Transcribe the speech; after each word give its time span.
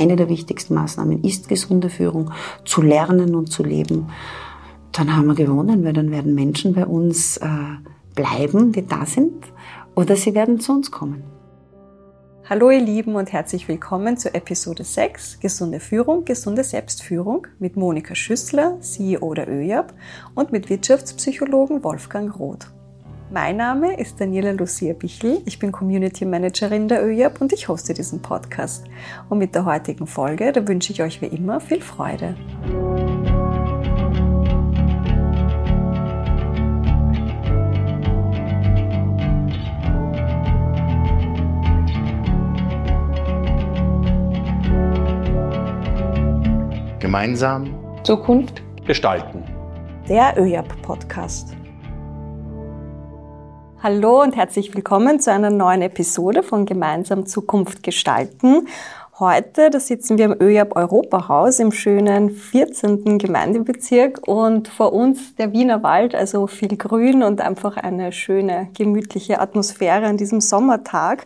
eine 0.00 0.16
der 0.16 0.30
wichtigsten 0.30 0.74
Maßnahmen 0.74 1.22
ist 1.24 1.48
gesunde 1.48 1.90
Führung, 1.90 2.32
zu 2.64 2.80
lernen 2.80 3.34
und 3.34 3.52
zu 3.52 3.62
leben, 3.62 4.08
dann 4.92 5.14
haben 5.14 5.26
wir 5.26 5.34
gewonnen, 5.34 5.84
weil 5.84 5.92
dann 5.92 6.10
werden 6.10 6.34
Menschen 6.34 6.72
bei 6.74 6.86
uns 6.86 7.36
äh, 7.36 7.48
bleiben, 8.14 8.72
die 8.72 8.86
da 8.86 9.04
sind, 9.04 9.44
oder 9.94 10.16
sie 10.16 10.34
werden 10.34 10.58
zu 10.58 10.72
uns 10.72 10.90
kommen. 10.90 11.22
Hallo 12.48 12.70
ihr 12.70 12.80
Lieben 12.80 13.14
und 13.14 13.30
herzlich 13.30 13.68
willkommen 13.68 14.16
zu 14.16 14.34
Episode 14.34 14.84
6 14.84 15.38
Gesunde 15.38 15.78
Führung, 15.78 16.24
gesunde 16.24 16.64
Selbstführung 16.64 17.46
mit 17.58 17.76
Monika 17.76 18.14
Schüssler, 18.14 18.80
CEO 18.80 19.34
der 19.34 19.48
ÖJAB 19.48 19.92
und 20.34 20.50
mit 20.50 20.70
Wirtschaftspsychologen 20.70 21.84
Wolfgang 21.84 22.36
Roth. 22.36 22.66
Mein 23.32 23.58
Name 23.58 23.96
ist 23.96 24.20
Daniela 24.20 24.50
Lucia 24.50 24.92
Bichel, 24.92 25.40
ich 25.44 25.60
bin 25.60 25.70
Community 25.70 26.24
Managerin 26.24 26.88
der 26.88 27.06
ÖJAB 27.06 27.40
und 27.40 27.52
ich 27.52 27.68
hoste 27.68 27.94
diesen 27.94 28.20
Podcast. 28.20 28.86
Und 29.28 29.38
mit 29.38 29.54
der 29.54 29.64
heutigen 29.64 30.08
Folge, 30.08 30.50
da 30.50 30.66
wünsche 30.66 30.92
ich 30.92 31.00
euch 31.00 31.22
wie 31.22 31.26
immer 31.26 31.60
viel 31.60 31.80
Freude. 31.80 32.34
Gemeinsam 46.98 47.78
Zukunft 48.02 48.60
gestalten. 48.84 49.44
Der 50.08 50.34
ÖJAB 50.36 50.82
Podcast. 50.82 51.59
Hallo 53.82 54.20
und 54.20 54.36
herzlich 54.36 54.74
willkommen 54.74 55.20
zu 55.20 55.32
einer 55.32 55.48
neuen 55.48 55.80
Episode 55.80 56.42
von 56.42 56.66
Gemeinsam 56.66 57.24
Zukunft 57.24 57.82
gestalten. 57.82 58.68
Heute, 59.18 59.70
da 59.70 59.80
sitzen 59.80 60.18
wir 60.18 60.26
im 60.26 60.36
ÖJAB 60.38 60.76
Europahaus 60.76 61.58
im 61.60 61.72
schönen 61.72 62.28
14. 62.28 63.16
Gemeindebezirk 63.16 64.28
und 64.28 64.68
vor 64.68 64.92
uns 64.92 65.34
der 65.36 65.54
Wiener 65.54 65.82
Wald, 65.82 66.14
also 66.14 66.46
viel 66.46 66.76
Grün 66.76 67.22
und 67.22 67.40
einfach 67.40 67.78
eine 67.78 68.12
schöne, 68.12 68.68
gemütliche 68.76 69.40
Atmosphäre 69.40 70.04
an 70.04 70.18
diesem 70.18 70.42
Sommertag. 70.42 71.24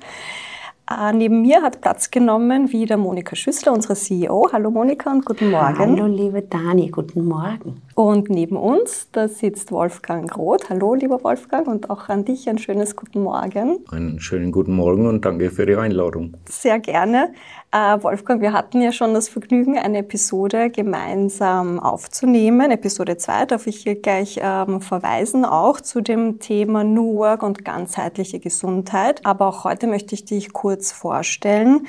Äh, 0.91 1.15
neben 1.15 1.41
mir 1.41 1.63
hat 1.63 1.81
Platz 1.81 2.11
genommen 2.11 2.71
wieder 2.71 2.99
Monika 2.99 3.35
Schüssler, 3.35 3.73
unsere 3.73 3.95
CEO. 3.95 4.51
Hallo 4.53 4.71
Monika 4.71 5.11
und 5.11 5.25
guten 5.25 5.51
Morgen. 5.51 5.79
Hallo 5.79 6.07
liebe 6.07 6.43
Dani, 6.43 6.89
guten 6.91 7.25
Morgen. 7.25 7.81
Und 7.95 8.29
neben 8.29 8.57
uns, 8.57 9.09
da 9.13 9.29
sitzt 9.29 9.73
Wolfgang 9.73 10.37
Roth. 10.37 10.69
Hallo 10.69 10.95
lieber 10.95 11.25
Wolfgang 11.25 11.69
und 11.69 11.89
auch 11.89 12.11
an 12.11 12.27
dich 12.27 12.51
ein 12.51 12.59
schönes 12.59 12.97
guten 12.97 13.23
Morgen. 13.23 13.79
Einen 13.91 14.21
schönen 14.21 14.53
guten 14.53 14.75
Morgen 14.75 15.07
und 15.07 15.25
danke 15.25 15.51
für 15.51 15.65
die 15.65 15.77
Einladung. 15.77 16.35
Sehr 16.51 16.79
gerne. 16.81 17.33
Äh, 17.73 18.03
Wolfgang, 18.03 18.43
wir 18.43 18.53
hatten 18.53 18.83
ja 18.83 18.93
schon 18.93 19.15
das 19.15 19.29
Vergnügen, 19.29 19.79
eine 19.79 19.98
Episode 19.98 20.71
gemeinsam 20.71 21.81
aufzunehmen. 21.81 22.71
Episode 22.71 23.17
2 23.17 23.47
darf 23.47 23.67
ich 23.67 23.79
hier 23.79 23.95
gleich 24.01 24.39
ähm, 24.43 24.81
verweisen, 24.81 25.45
auch 25.45 25.81
zu 25.81 26.03
dem 26.03 26.41
Thema 26.41 26.85
New 26.85 27.17
Work 27.17 27.43
und 27.43 27.65
ganzheitliche 27.65 28.39
Gesundheit. 28.39 29.25
Aber 29.25 29.47
auch 29.47 29.65
heute 29.65 29.87
möchte 29.87 30.15
ich 30.15 30.25
dich 30.25 30.53
kurz 30.53 30.73
vorstellen. 30.83 31.86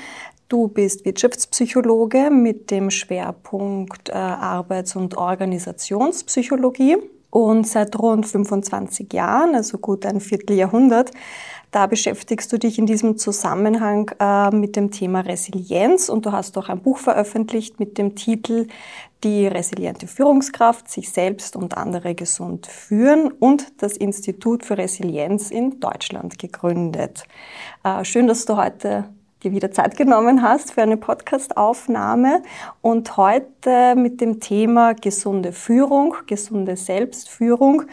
Du 0.48 0.68
bist 0.68 1.06
Wirtschaftspsychologe 1.06 2.30
mit 2.30 2.70
dem 2.70 2.92
Schwerpunkt 2.92 4.10
äh, 4.10 4.14
Arbeits- 4.14 4.96
und 4.96 5.18
Organisationspsychologie 5.18 6.98
und 7.32 7.68
seit 7.68 7.98
rund 8.00 8.28
25 8.28 9.12
Jahren, 9.12 9.56
also 9.56 9.78
gut 9.78 10.06
ein 10.06 10.22
Vierteljahrhundert, 10.22 11.12
da 11.76 11.88
beschäftigst 11.88 12.54
du 12.54 12.58
dich 12.58 12.80
in 12.80 12.86
diesem 12.86 13.18
Zusammenhang 13.18 14.10
äh, 14.22 14.50
mit 14.52 14.78
dem 14.78 14.92
Thema 14.92 15.20
Resilienz 15.20 16.08
und 16.08 16.26
du 16.26 16.32
hast 16.32 16.58
auch 16.58 16.70
ein 16.70 16.82
Buch 16.82 17.00
veröffentlicht 17.00 17.82
mit 17.82 17.98
dem 17.98 18.16
Titel 18.16 18.68
Die 19.24 19.48
resiliente 19.48 20.08
Führungskraft, 20.08 20.90
sich 20.90 21.12
selbst 21.12 21.56
und 21.56 21.78
andere 21.78 22.14
gesund 22.14 22.68
führen 22.68 23.32
und 23.32 23.82
das 23.82 23.98
Institut 23.98 24.64
für 24.64 24.78
Resilienz 24.78 25.50
in 25.50 25.80
Deutschland 25.80 26.38
gegründet. 26.38 27.24
Äh, 27.84 28.06
schön, 28.06 28.28
dass 28.28 28.46
du 28.46 28.58
heute 28.58 29.10
dir 29.46 29.52
wieder 29.52 29.72
Zeit 29.72 29.96
genommen 29.96 30.42
hast 30.42 30.74
für 30.74 30.82
eine 30.82 30.98
Podcastaufnahme 30.98 32.42
und 32.82 33.16
heute 33.16 33.96
mit 33.96 34.20
dem 34.20 34.40
Thema 34.40 34.94
gesunde 34.94 35.54
Führung, 35.54 36.16
gesunde 36.26 36.76
Selbstführung. 36.76 37.84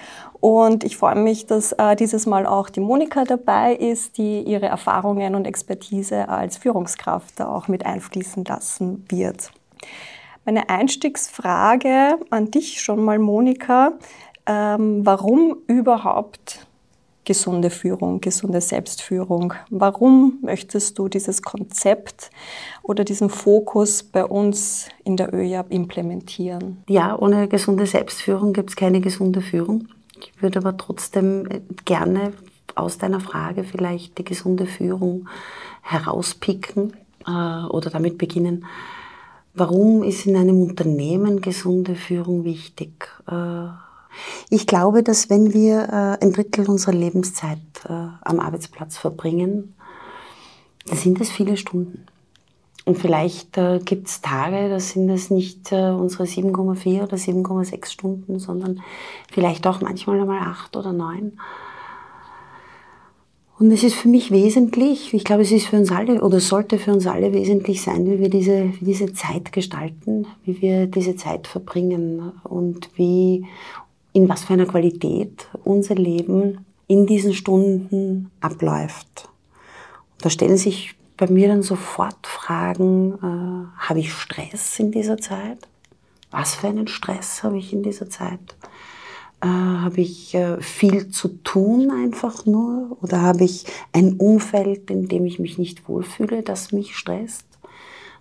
Und 0.41 0.83
ich 0.83 0.97
freue 0.97 1.17
mich, 1.17 1.47
dass 1.47 1.73
äh, 1.73 1.95
dieses 1.95 2.27
Mal 2.27 2.47
auch 2.47 2.71
die 2.71 2.81
Monika 2.81 3.25
dabei 3.25 3.75
ist, 3.75 4.17
die 4.19 4.43
ihre 4.43 4.67
Erfahrungen 4.67 5.35
und 5.35 5.47
Expertise 5.47 6.29
als 6.29 6.57
Führungskraft 6.57 7.39
da 7.39 7.49
auch 7.49 7.69
mit 7.69 7.85
einfließen 7.85 8.45
lassen 8.45 9.05
wird. 9.09 9.53
Meine 10.45 10.69
Einstiegsfrage 10.69 12.19
an 12.31 12.51
dich 12.51 12.81
schon 12.81 13.05
mal, 13.05 13.19
Monika. 13.19 13.93
Ähm, 14.45 15.07
warum 15.07 15.59
überhaupt 15.69 16.67
gesunde 17.25 17.71
Führung, 17.71 18.21
gesunde 18.21 18.61
Selbstführung. 18.61 19.55
Warum 19.71 20.39
möchtest 20.43 20.99
du 20.99 21.09
dieses 21.09 21.43
Konzept 21.43 22.31
oder 22.83 23.05
diesen 23.05 23.31
Fokus 23.31 24.03
bei 24.03 24.25
uns 24.25 24.89
in 25.05 25.17
der 25.17 25.33
ÖJAB 25.33 25.71
implementieren? 25.71 26.83
Ja, 26.89 27.17
ohne 27.17 27.47
gesunde 27.47 27.87
Selbstführung 27.87 28.53
gibt 28.53 28.71
es 28.71 28.77
keine 28.77 29.01
gesunde 29.01 29.41
Führung. 29.41 29.89
Ich 30.21 30.43
würde 30.43 30.59
aber 30.59 30.77
trotzdem 30.77 31.47
äh, 31.47 31.61
gerne 31.85 32.33
aus 32.75 32.99
deiner 32.99 33.21
Frage 33.21 33.65
vielleicht 33.65 34.19
die 34.19 34.25
gesunde 34.25 34.67
Führung 34.67 35.29
herauspicken 35.83 36.95
äh, 37.27 37.67
oder 37.67 37.91
damit 37.91 38.19
beginnen. 38.19 38.65
Warum 39.55 40.03
ist 40.03 40.25
in 40.25 40.37
einem 40.37 40.63
Unternehmen 40.63 41.43
gesunde 41.43 41.95
Führung 41.95 42.45
wichtig? 42.45 43.09
Äh, 43.31 43.67
ich 44.49 44.67
glaube, 44.67 45.03
dass 45.03 45.29
wenn 45.29 45.53
wir 45.53 45.89
äh, 46.21 46.25
ein 46.25 46.33
Drittel 46.33 46.71
unserer 46.71 46.95
Lebenszeit 46.95 47.59
äh, 47.87 47.93
am 47.93 48.41
Arbeitsplatz 48.41 48.97
verbringen, 48.97 49.75
dann 50.87 50.97
sind 50.97 51.21
es 51.21 51.31
viele 51.31 51.59
Stunden. 51.59 52.07
Und 52.85 52.99
vielleicht 52.99 53.53
gibt 53.85 54.09
es 54.09 54.23
Tage, 54.23 54.69
da 54.69 54.81
sind 54.81 55.09
es 55.09 55.31
nicht 55.31 55.71
unsere 55.71 56.25
7,4 56.25 57.05
oder 57.05 57.17
7,6 57.17 57.87
Stunden, 57.87 58.41
sondern 58.41 58.81
vielleicht 59.31 59.69
auch 59.69 59.81
manchmal 59.81 60.21
einmal 60.21 60.41
acht 60.41 60.77
oder 60.77 60.93
neun. 60.93 61.39
Und 63.59 63.71
es 63.71 63.85
ist 63.85 63.95
für 63.95 64.09
mich 64.09 64.31
wesentlich, 64.31 65.15
ich 65.15 65.25
glaube, 65.25 65.43
es 65.43 65.53
ist 65.53 65.67
für 65.67 65.77
uns 65.77 65.93
alle 65.93 66.23
oder 66.23 66.41
sollte 66.41 66.79
für 66.79 66.93
uns 66.93 67.07
alle 67.07 67.33
wesentlich 67.33 67.83
sein, 67.83 68.07
wie 68.07 68.19
wir 68.19 68.29
diese, 68.29 68.73
wie 68.81 68.85
diese 68.85 69.13
Zeit 69.13 69.53
gestalten, 69.53 70.27
wie 70.45 70.61
wir 70.61 70.87
diese 70.87 71.17
Zeit 71.17 71.47
verbringen 71.47 72.33
und 72.45 72.91
wie 72.97 73.47
in 74.13 74.29
was 74.29 74.45
für 74.45 74.55
einer 74.55 74.67
Qualität 74.67 75.47
unser 75.65 75.95
Leben 75.95 76.65
in 76.87 77.07
diesen 77.07 77.35
Stunden 77.35 78.31
abläuft. 78.41 79.29
Und 80.15 80.25
da 80.25 80.31
stellen 80.31 80.57
sich 80.57 80.95
bei 81.17 81.29
mir 81.29 81.49
dann 81.49 81.63
sofort 81.63 82.27
Fragen, 82.27 83.15
äh, 83.15 83.87
habe 83.89 84.01
ich 84.01 84.13
Stress 84.13 84.79
in 84.79 84.91
dieser 84.91 85.19
Zeit? 85.19 85.59
Was 86.31 86.55
für 86.55 86.69
einen 86.69 86.89
Stress 86.89 87.43
habe 87.43 87.59
ich 87.59 87.73
in 87.73 87.83
dieser 87.83 88.09
Zeit? 88.09 88.57
Äh, 89.43 89.47
habe 89.47 90.01
ich 90.01 90.35
äh, 90.35 90.61
viel 90.61 91.09
zu 91.09 91.29
tun 91.43 91.91
einfach 91.91 92.47
nur? 92.47 92.97
Oder 93.03 93.23
habe 93.23 93.43
ich 93.43 93.65
ein 93.93 94.15
Umfeld, 94.15 94.89
in 94.91 95.09
dem 95.09 95.27
ich 95.27 95.41
mich 95.41 95.59
nicht 95.59 95.89
wohlfühle, 95.89 96.43
das 96.43 96.71
mich 96.71 96.97
stresst? 96.97 97.47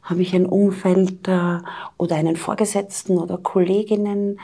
Habe 0.01 0.23
ich 0.23 0.33
ein 0.33 0.47
Umfeld 0.47 1.27
äh, 1.27 1.59
oder 1.97 2.15
einen 2.15 2.37
Vorgesetzten 2.37 3.19
oder 3.19 3.37
Kolleginnen, 3.37 4.39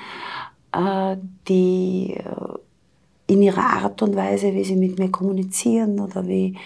äh, 0.71 1.17
die 1.47 2.13
äh, 2.15 3.33
in 3.33 3.41
ihrer 3.41 3.63
Art 3.63 4.03
und 4.03 4.15
Weise, 4.15 4.53
wie 4.53 4.63
sie 4.63 4.75
mit 4.75 4.99
mir 4.99 5.09
kommunizieren 5.09 5.99
oder 5.99 6.27
wie 6.27 6.57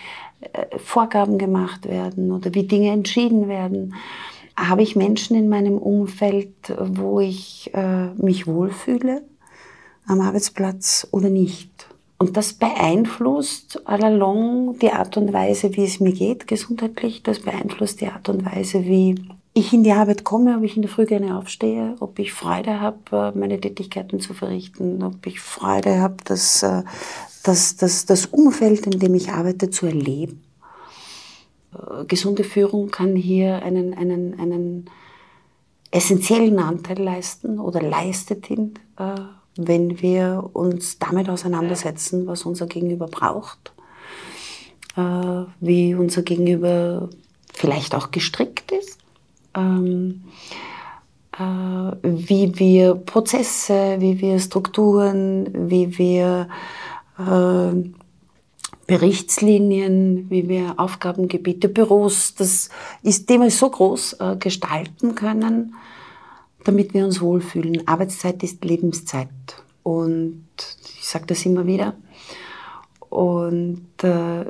äh, 0.41 0.77
Vorgaben 0.77 1.37
gemacht 1.37 1.87
werden 1.87 2.33
oder 2.33 2.53
wie 2.53 2.63
Dinge 2.63 2.91
entschieden 2.91 3.47
werden, 3.47 3.95
habe 4.57 4.83
ich 4.83 4.97
Menschen 4.97 5.37
in 5.37 5.47
meinem 5.47 5.77
Umfeld, 5.77 6.53
wo 6.77 7.21
ich 7.21 7.71
mich 8.17 8.45
wohlfühle 8.45 9.23
am 10.11 10.21
Arbeitsplatz 10.21 11.07
oder 11.11 11.29
nicht. 11.29 11.69
Und 12.17 12.37
das 12.37 12.53
beeinflusst 12.53 13.81
allalong 13.87 14.77
die 14.77 14.91
Art 14.91 15.17
und 15.17 15.33
Weise, 15.33 15.75
wie 15.75 15.85
es 15.85 15.99
mir 15.99 16.11
geht, 16.11 16.45
gesundheitlich. 16.47 17.23
Das 17.23 17.39
beeinflusst 17.39 17.99
die 18.01 18.07
Art 18.07 18.29
und 18.29 18.45
Weise, 18.45 18.85
wie 18.85 19.15
ich 19.53 19.73
in 19.73 19.83
die 19.83 19.91
Arbeit 19.91 20.23
komme, 20.23 20.57
ob 20.57 20.63
ich 20.63 20.75
in 20.75 20.83
der 20.83 20.91
Früh 20.91 21.05
gerne 21.05 21.37
aufstehe, 21.37 21.95
ob 21.99 22.19
ich 22.19 22.31
Freude 22.31 22.79
habe, 22.79 23.33
meine 23.35 23.59
Tätigkeiten 23.59 24.19
zu 24.19 24.33
verrichten, 24.33 25.01
ob 25.01 25.25
ich 25.25 25.39
Freude 25.39 25.99
habe, 25.99 26.17
das, 26.23 26.61
äh, 26.61 26.83
das, 27.43 27.75
das, 27.75 28.05
das 28.05 28.27
Umfeld, 28.27 28.85
in 28.85 28.99
dem 28.99 29.15
ich 29.15 29.31
arbeite, 29.31 29.71
zu 29.71 29.87
erleben. 29.87 30.43
Äh, 31.73 32.05
gesunde 32.05 32.43
Führung 32.43 32.91
kann 32.91 33.15
hier 33.15 33.63
einen, 33.63 33.93
einen, 33.93 34.39
einen 34.39 34.89
essentiellen 35.89 36.59
Anteil 36.59 36.99
leisten 36.99 37.59
oder 37.59 37.81
leistet 37.81 38.49
ihn, 38.49 38.75
äh, 38.97 39.15
wenn 39.57 40.01
wir 40.01 40.49
uns 40.53 40.99
damit 40.99 41.29
auseinandersetzen, 41.29 42.27
was 42.27 42.45
unser 42.45 42.67
Gegenüber 42.67 43.07
braucht, 43.07 43.73
wie 45.59 45.95
unser 45.95 46.21
Gegenüber 46.21 47.09
vielleicht 47.53 47.95
auch 47.95 48.11
gestrickt 48.11 48.71
ist 48.71 49.01
ähm, 49.55 50.23
äh, 51.37 51.41
wie 52.03 52.57
wir 52.59 52.95
Prozesse, 52.95 53.97
wie 53.99 54.19
wir 54.19 54.39
Strukturen, 54.39 55.69
wie 55.69 55.97
wir 55.97 56.47
äh, 57.17 57.89
Berichtslinien, 58.87 60.29
wie 60.29 60.49
wir 60.49 60.73
Aufgabengebiete, 60.77 61.69
Büros, 61.69 62.35
das 62.35 62.69
ist 63.03 63.27
Thema 63.27 63.45
ist 63.45 63.59
so 63.59 63.69
groß, 63.69 64.13
äh, 64.19 64.35
gestalten 64.37 65.15
können, 65.15 65.75
damit 66.63 66.93
wir 66.93 67.05
uns 67.05 67.21
wohlfühlen. 67.21 67.87
Arbeitszeit 67.87 68.43
ist 68.43 68.63
Lebenszeit. 68.63 69.29
Und 69.83 70.45
ich 70.99 71.07
sage 71.07 71.25
das 71.27 71.45
immer 71.45 71.65
wieder. 71.65 71.95
Und 73.09 73.87
äh, 74.03 74.45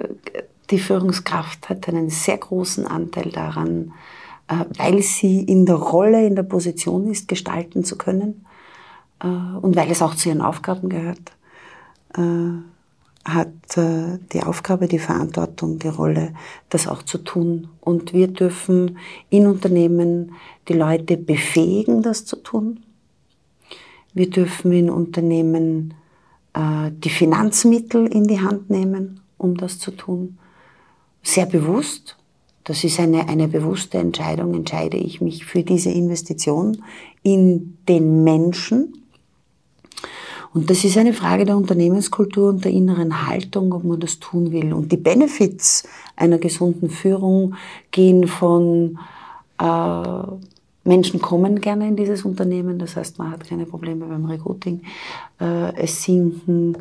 die 0.69 0.80
Führungskraft 0.80 1.69
hat 1.69 1.88
einen 1.88 2.10
sehr 2.10 2.38
großen 2.38 2.86
Anteil 2.86 3.30
daran, 3.30 3.94
äh, 4.48 4.66
weil 4.78 5.02
sie 5.02 5.42
in 5.42 5.66
der 5.66 5.75
Rolle, 5.75 6.25
in 6.25 6.36
der 6.36 6.44
Position 6.44 7.10
ist, 7.10 7.28
gestalten 7.28 7.84
zu 7.84 7.98
können 7.98 8.46
äh, 9.22 9.28
und 9.28 9.75
weil 9.75 9.90
es 9.90 10.02
auch 10.02 10.16
zu 10.16 10.30
ihren 10.30 10.42
Aufgaben 10.42 10.90
gehört, 10.90 11.31
äh, 12.16 12.70
hat 13.23 13.50
die 14.33 14.44
Aufgabe, 14.44 14.88
die 14.88 15.00
Verantwortung, 15.00 15.79
die 15.79 15.88
Rolle, 15.88 16.33
das 16.69 16.88
auch 16.88 17.03
zu 17.03 17.19
tun. 17.19 17.69
Und 17.79 18.13
wir 18.13 18.27
dürfen 18.27 18.97
in 19.29 19.45
Unternehmen 19.45 20.33
die 20.68 20.73
Leute 20.73 21.18
befähigen, 21.18 22.01
das 22.01 22.25
zu 22.25 22.38
tun. 22.38 22.79
Wir 24.13 24.29
dürfen 24.29 24.71
in 24.71 24.89
Unternehmen 24.89 25.94
die 26.56 27.09
Finanzmittel 27.09 28.07
in 28.07 28.25
die 28.25 28.41
Hand 28.41 28.69
nehmen, 28.69 29.21
um 29.38 29.56
das 29.56 29.79
zu 29.79 29.91
tun. 29.91 30.38
Sehr 31.24 31.45
bewusst, 31.45 32.17
das 32.63 32.83
ist 32.83 33.00
eine, 33.00 33.27
eine 33.29 33.47
bewusste 33.47 33.97
Entscheidung, 34.00 34.53
entscheide 34.53 34.97
ich 34.97 35.21
mich 35.21 35.45
für 35.45 35.63
diese 35.63 35.91
Investition 35.91 36.83
in 37.24 37.77
den 37.88 38.24
Menschen. 38.24 39.00
Und 40.53 40.69
das 40.69 40.83
ist 40.83 40.98
eine 40.98 41.13
Frage 41.13 41.45
der 41.45 41.56
Unternehmenskultur 41.56 42.50
und 42.50 42.65
der 42.65 42.71
inneren 42.71 43.27
Haltung, 43.27 43.74
ob 43.74 43.83
man 43.86 44.00
das 44.00 44.19
tun 44.19 44.51
will. 44.51 44.74
Und 44.74 44.92
die 44.92 44.98
Benefits 44.98 45.88
einer 46.15 46.39
gesunden 46.39 46.89
Führung 46.89 47.56
gehen 47.92 48.27
von 48.27 49.00
äh, 49.59 50.24
Menschen 50.83 51.21
kommen 51.21 51.62
gerne 51.62 51.88
in 51.88 51.95
dieses 51.95 52.25
Unternehmen, 52.25 52.80
das 52.80 52.95
heißt, 52.95 53.19
man 53.19 53.31
hat 53.31 53.48
keine 53.48 53.65
Probleme 53.65 54.06
beim 54.06 54.25
Recruiting. 54.25 54.81
Äh, 55.39 55.75
es 55.75 56.03
sinken 56.03 56.77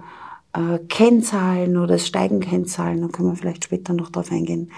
äh, 0.55 0.79
Kennzahlen 0.89 1.77
oder 1.77 1.97
es 1.97 2.07
steigen 2.07 2.41
Kennzahlen, 2.41 3.03
da 3.03 3.09
können 3.09 3.29
wir 3.29 3.37
vielleicht 3.37 3.65
später 3.65 3.93
noch 3.93 4.11
darauf 4.11 4.33
eingehen, 4.33 4.71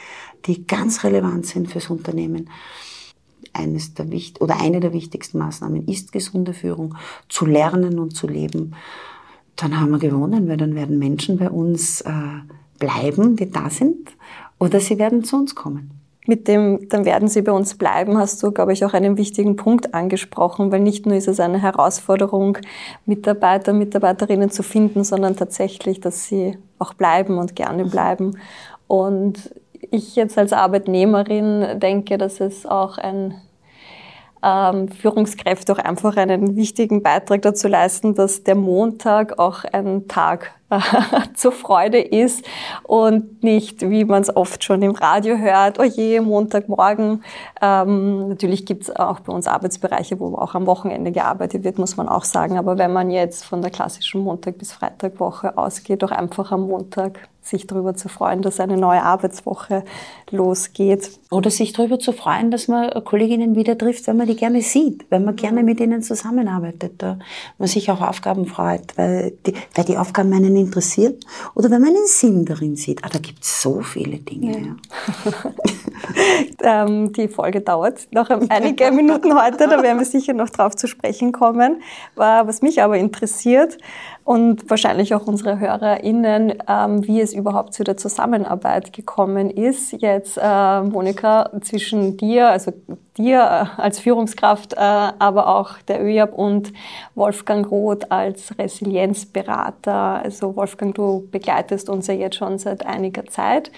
die 0.47 0.67
ganz 0.67 1.05
relevant 1.05 1.47
sind 1.47 1.71
fürs 1.71 1.89
Unternehmen. 1.89 2.50
Eines 3.53 3.95
der 3.95 4.11
wichtig 4.11 4.41
oder 4.41 4.61
eine 4.61 4.81
der 4.81 4.93
wichtigsten 4.93 5.39
Maßnahmen 5.39 5.87
ist 5.87 6.13
gesunde 6.13 6.55
Führung, 6.55 6.95
zu 7.29 7.47
lernen 7.47 7.99
und 7.99 8.17
zu 8.17 8.27
leben. 8.27 8.75
Dann 9.57 9.79
haben 9.79 9.91
wir 9.91 9.99
gewonnen, 9.99 10.49
weil 10.49 10.57
dann 10.57 10.75
werden 10.75 10.99
Menschen 10.99 11.39
bei 11.39 11.51
uns 11.51 12.01
äh, 12.01 12.13
bleiben, 12.79 13.37
die 13.37 13.51
da 13.51 13.69
sind, 13.69 14.11
oder 14.59 14.81
sie 14.81 14.99
werden 14.99 15.25
zu 15.25 15.37
uns 15.37 15.55
kommen 15.55 16.03
mit 16.27 16.47
dem, 16.47 16.89
dann 16.89 17.05
werden 17.05 17.29
sie 17.29 17.43
bei 17.43 17.53
uns 17.53 17.75
bleiben, 17.75 18.17
hast 18.17 18.43
du, 18.43 18.53
glaube 18.53 18.73
ich, 18.73 18.85
auch 18.85 18.95
einen 18.95 19.17
wichtigen 19.17 19.57
Punkt 19.57 19.93
angesprochen, 19.93 20.71
weil 20.71 20.81
nicht 20.81 21.05
nur 21.05 21.17
ist 21.17 21.27
es 21.27 21.41
eine 21.41 21.61
Herausforderung, 21.61 22.59
Mitarbeiter, 23.07 23.73
Mitarbeiterinnen 23.73 24.51
zu 24.51 24.63
finden, 24.63 25.03
sondern 25.03 25.37
tatsächlich, 25.37 26.01
dass 26.01 26.27
sie 26.27 26.57
auch 26.79 26.95
bleiben 26.95 27.39
und 27.39 27.57
gerne 27.57 27.85
bleiben. 27.87 28.39
Und 28.87 29.53
ich 29.93 30.17
jetzt 30.17 30.39
als 30.39 30.53
Arbeitnehmerin 30.53 31.79
denke, 31.79 32.19
dass 32.19 32.41
es 32.41 32.67
auch 32.67 32.99
ein 32.99 33.35
ähm, 34.43 34.89
Führungskräfte 34.89 35.73
auch 35.73 35.79
einfach 35.79 36.17
einen 36.17 36.56
wichtigen 36.56 37.03
Beitrag 37.03 37.43
dazu 37.43 37.69
leisten, 37.69 38.15
dass 38.15 38.43
der 38.43 38.56
Montag 38.56 39.39
auch 39.39 39.65
ein 39.65 40.09
Tag 40.09 40.53
zur 41.35 41.53
Freude 41.53 42.00
ist 42.00 42.44
und 42.83 43.43
nicht, 43.44 43.89
wie 43.89 44.05
man 44.05 44.23
es 44.23 44.35
oft 44.35 44.65
schon 44.65 44.83
im 44.83 44.93
Radio 44.93 45.37
hört, 45.37 45.79
oh 45.79 45.85
je, 45.85 46.21
Montagmorgen. 46.21 47.23
Ähm, 47.61 48.29
natürlich 48.29 48.67
gibt 48.67 48.85
es 48.85 48.97
auch 48.97 49.21
bei 49.21 49.33
uns 49.33 49.47
Arbeitsbereiche, 49.47 50.19
wo 50.19 50.35
auch 50.35 50.55
am 50.55 50.67
Wochenende 50.67 51.12
gearbeitet 51.12 51.62
wird, 51.62 51.79
muss 51.79 51.97
man 51.97 52.09
auch 52.09 52.25
sagen. 52.25 52.59
Aber 52.59 52.79
wenn 52.79 52.93
man 52.93 53.11
jetzt 53.11 53.44
von 53.44 53.62
der 53.62 53.71
klassischen 53.71 54.23
Montag- 54.23 54.59
bis 54.59 54.73
Freitagwoche 54.73 55.56
ausgeht, 55.56 56.03
auch 56.03 56.11
einfach 56.11 56.50
am 56.50 56.62
Montag 56.62 57.29
sich 57.43 57.67
darüber 57.67 57.94
zu 57.94 58.09
freuen, 58.09 58.41
dass 58.41 58.61
eine 58.61 58.77
neue 58.77 59.03
Arbeitswoche 59.03 59.85
losgeht. 60.31 61.11
Oder 61.31 61.50
sich 61.50 61.73
darüber 61.73 61.99
zu 61.99 62.12
freuen, 62.12 62.50
dass 62.50 62.69
man 62.69 62.91
Kolleginnen 63.05 63.56
wieder 63.56 63.77
trifft, 63.77 64.06
wenn 64.06 64.17
man 64.17 64.27
die 64.27 64.37
gerne 64.37 64.62
sieht, 64.62 65.05
wenn 65.11 65.25
man 65.25 65.35
gerne 65.35 65.62
mit 65.62 65.81
ihnen 65.81 66.03
zusammenarbeitet, 66.03 66.94
da 66.99 67.19
man 67.59 67.69
sich 67.69 67.91
auf 67.91 68.00
Aufgaben 68.00 68.47
freut, 68.47 68.97
weil 68.97 69.33
die, 69.47 69.55
weil 69.75 69.85
die 69.85 69.97
Aufgaben 69.97 70.33
einen 70.33 70.56
interessieren 70.56 71.15
oder 71.55 71.71
wenn 71.71 71.81
man 71.81 71.91
einen 71.91 72.06
Sinn 72.06 72.44
darin 72.44 72.77
sieht. 72.77 73.05
Ah, 73.05 73.09
da 73.12 73.19
gibt 73.19 73.43
es 73.43 73.61
so 73.61 73.81
viele 73.81 74.19
Dinge. 74.19 74.77
Ja. 76.62 76.85
ähm, 76.85 77.12
die 77.12 77.29
Folge 77.29 77.61
dauert 77.61 78.06
noch 78.12 78.31
einige 78.31 78.93
Minuten 78.93 79.35
heute, 79.35 79.69
da 79.69 79.83
werden 79.83 79.99
wir 79.99 80.06
sicher 80.06 80.33
noch 80.33 80.50
drauf 80.50 80.77
zu 80.77 80.87
sprechen 80.87 81.33
kommen. 81.33 81.83
Was 82.15 82.62
mich 82.62 82.83
aber 82.83 82.99
interessiert, 82.99 83.79
und 84.25 84.71
wahrscheinlich 84.71 85.15
auch 85.15 85.27
unsere 85.27 85.59
HörerInnen, 85.59 86.55
ähm, 86.69 87.07
wie 87.07 87.21
es 87.21 87.35
überhaupt 87.35 87.75
zu 87.75 87.83
der 87.83 87.97
Zusammenarbeit 87.97 88.93
gekommen 88.93 89.51
ist. 89.51 89.93
Jetzt, 89.93 90.39
äh, 90.41 90.83
Monika, 90.83 91.51
zwischen 91.63 92.17
dir, 92.17 92.49
also 92.49 92.73
dir 93.17 93.41
äh, 93.77 93.81
als 93.81 93.99
Führungskraft, 93.99 94.75
äh, 94.75 94.77
aber 94.77 95.49
auch 95.49 95.79
der 95.89 96.05
ÖJAB 96.05 96.35
und 96.35 96.73
Wolfgang 97.15 97.69
Roth 97.71 98.11
als 98.13 98.57
Resilienzberater. 98.59 100.23
Also 100.23 100.55
Wolfgang, 100.55 100.95
du 100.95 101.29
begleitest 101.31 101.89
uns 101.89 102.07
ja 102.07 102.15
jetzt 102.15 102.37
schon 102.37 102.59
seit 102.59 102.87
einiger 102.87 103.27
Zeit 103.27 103.73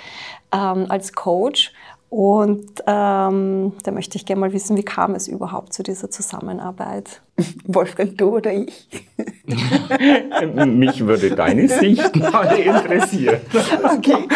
ähm, 0.53 0.87
als 0.89 1.13
Coach. 1.15 1.73
Und 2.15 2.71
ähm, 2.87 3.73
da 3.83 3.91
möchte 3.91 4.17
ich 4.17 4.25
gerne 4.25 4.39
mal 4.39 4.53
wissen, 4.53 4.77
wie 4.77 4.85
kam 4.85 5.17
es 5.17 5.27
überhaupt 5.27 5.73
zu 5.73 5.83
dieser 5.83 6.11
Zusammenarbeit? 6.13 7.23
Wolfgang, 7.65 8.17
du 8.17 8.37
oder 8.37 8.53
ich? 8.53 8.89
Mich 10.65 11.05
würde 11.05 11.35
deine 11.35 11.67
Sicht 11.67 12.15
mal 12.15 12.57
interessieren. 12.57 13.41
Okay. 13.97 14.29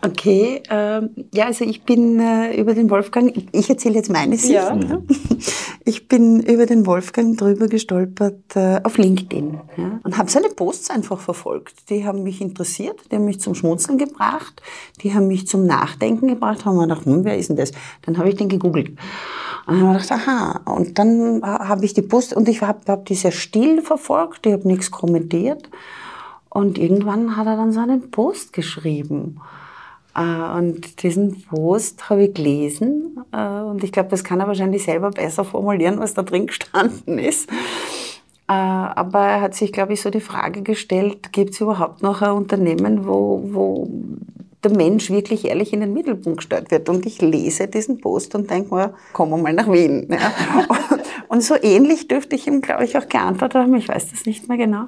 Okay, 0.00 0.62
ähm, 0.70 1.10
ja, 1.34 1.46
also 1.46 1.64
ich 1.64 1.82
bin 1.82 2.20
äh, 2.20 2.54
über 2.60 2.74
den 2.74 2.88
Wolfgang, 2.88 3.32
ich 3.52 3.68
erzähle 3.68 3.96
jetzt 3.96 4.10
meine 4.10 4.36
Sicht. 4.36 4.52
Ja. 4.52 4.74
Mhm. 4.74 5.06
Ich 5.84 6.06
bin 6.06 6.40
über 6.40 6.66
den 6.66 6.84
Wolfgang 6.84 7.38
drüber 7.38 7.66
gestolpert 7.66 8.54
äh, 8.56 8.78
auf 8.84 8.98
LinkedIn 8.98 9.58
ja, 9.78 10.00
und 10.02 10.18
habe 10.18 10.30
seine 10.30 10.48
Posts 10.48 10.90
einfach 10.90 11.18
verfolgt. 11.18 11.88
Die 11.88 12.04
haben 12.04 12.22
mich 12.24 12.42
interessiert, 12.42 13.00
die 13.10 13.16
haben 13.16 13.24
mich 13.24 13.40
zum 13.40 13.54
Schmunzeln 13.54 13.96
gebracht, 13.96 14.60
die 15.02 15.14
haben 15.14 15.28
mich 15.28 15.46
zum 15.46 15.64
Nachdenken 15.64 16.28
gebracht, 16.28 16.66
haben 16.66 16.76
mir 16.76 16.82
gedacht, 16.82 17.06
hm, 17.06 17.24
wer 17.24 17.38
ist 17.38 17.48
denn 17.48 17.56
das? 17.56 17.72
Dann 18.02 18.18
habe 18.18 18.28
ich 18.28 18.34
den 18.34 18.50
gegoogelt. 18.50 18.90
Und 19.66 19.80
dann 19.80 19.88
habe 19.88 19.98
ich 19.98 20.02
gedacht, 20.02 20.28
aha, 20.28 20.60
und 20.76 20.98
dann 20.98 21.40
habe 21.42 21.86
ich 21.86 21.94
die 21.94 22.02
Post 22.02 22.34
und 22.34 22.50
ich 22.50 22.60
habe 22.60 22.80
hab 22.86 23.06
die 23.06 23.14
sehr 23.14 23.32
still 23.32 23.80
verfolgt, 23.80 24.44
ich 24.44 24.52
habe 24.52 24.68
nichts 24.68 24.90
kommentiert. 24.90 25.70
Und 26.50 26.76
irgendwann 26.76 27.34
hat 27.38 27.46
er 27.46 27.56
dann 27.56 27.72
so 27.72 27.80
einen 27.80 28.10
Post 28.10 28.52
geschrieben. 28.52 29.40
Äh, 30.18 30.58
und 30.58 31.02
diesen 31.02 31.42
Post 31.42 32.10
habe 32.10 32.24
ich 32.24 32.34
gelesen 32.34 33.18
äh, 33.32 33.60
und 33.60 33.84
ich 33.84 33.92
glaube, 33.92 34.08
das 34.08 34.24
kann 34.24 34.40
er 34.40 34.48
wahrscheinlich 34.48 34.84
selber 34.84 35.10
besser 35.10 35.44
formulieren, 35.44 36.00
was 36.00 36.14
da 36.14 36.22
drin 36.22 36.48
gestanden 36.48 37.18
ist. 37.18 37.48
Äh, 38.48 38.52
aber 38.52 39.20
er 39.20 39.40
hat 39.42 39.54
sich, 39.54 39.72
glaube 39.72 39.92
ich, 39.92 40.00
so 40.00 40.10
die 40.10 40.20
Frage 40.20 40.62
gestellt, 40.62 41.32
gibt 41.32 41.50
es 41.50 41.60
überhaupt 41.60 42.02
noch 42.02 42.22
ein 42.22 42.32
Unternehmen, 42.32 43.06
wo, 43.06 43.42
wo 43.44 43.88
der 44.64 44.72
Mensch 44.72 45.10
wirklich 45.10 45.44
ehrlich 45.44 45.72
in 45.72 45.80
den 45.80 45.92
Mittelpunkt 45.92 46.38
gestellt 46.38 46.70
wird. 46.70 46.88
Und 46.88 47.06
ich 47.06 47.20
lese 47.20 47.68
diesen 47.68 48.00
Post 48.00 48.34
und 48.34 48.50
denke 48.50 48.74
mir, 48.74 48.94
wir 49.16 49.26
mal 49.26 49.52
nach 49.52 49.70
Wien. 49.70 50.08
Ja. 50.18 50.32
Und 51.28 51.42
so 51.42 51.54
ähnlich 51.60 52.08
dürfte 52.08 52.34
ich 52.34 52.46
ihm, 52.46 52.62
glaube 52.62 52.84
ich, 52.84 52.96
auch 52.96 53.06
geantwortet 53.06 53.60
haben. 53.60 53.74
Ich 53.76 53.86
weiß 53.86 54.10
das 54.10 54.24
nicht 54.24 54.48
mehr 54.48 54.56
genau. 54.56 54.86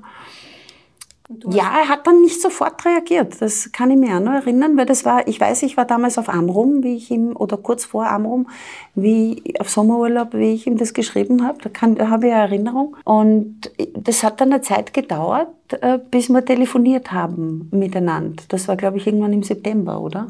Ja, 1.49 1.79
er 1.81 1.89
hat 1.89 2.09
dann 2.09 2.23
nicht 2.23 2.43
sofort 2.43 2.85
reagiert. 2.85 3.41
Das 3.41 3.71
kann 3.71 3.91
ich 3.93 3.97
mir 3.97 4.17
auch 4.17 4.21
noch 4.21 4.33
erinnern, 4.33 4.77
weil 4.77 4.87
das 4.87 5.05
war, 5.05 5.29
ich 5.29 5.41
weiß, 5.41 5.63
ich 5.63 5.77
war 5.77 5.85
damals 5.85 6.19
auf 6.19 6.29
Amrum, 6.29 6.83
wie 6.83 6.97
ich 6.97 7.11
ihm, 7.11 7.37
oder 7.37 7.57
kurz 7.57 7.85
vor 7.85 8.09
Amrum, 8.09 8.49
wie 8.97 9.41
auf 9.61 9.71
Sommerurlaub, 9.71 10.35
wie 10.35 10.55
ich 10.55 10.67
ihm 10.67 10.77
das 10.77 10.93
geschrieben 10.93 11.47
habe. 11.47 11.59
Da, 11.63 11.69
kann, 11.69 11.95
da 11.95 12.09
habe 12.09 12.27
ich 12.27 12.33
eine 12.33 12.43
Erinnerung. 12.43 12.97
Und 13.05 13.71
das 13.95 14.25
hat 14.25 14.41
dann 14.41 14.53
eine 14.53 14.63
Zeit 14.63 14.93
gedauert, 14.93 15.49
äh, 15.81 16.01
bis 16.11 16.31
wir 16.31 16.45
telefoniert 16.45 17.13
haben 17.13 17.69
miteinander. 17.71 18.43
Das 18.49 18.67
war, 18.67 18.77
glaube 18.77 18.97
ich, 18.97 19.07
irgendwann 19.07 19.33
im 19.33 19.45
September, 19.45 20.01
oder? 20.01 20.27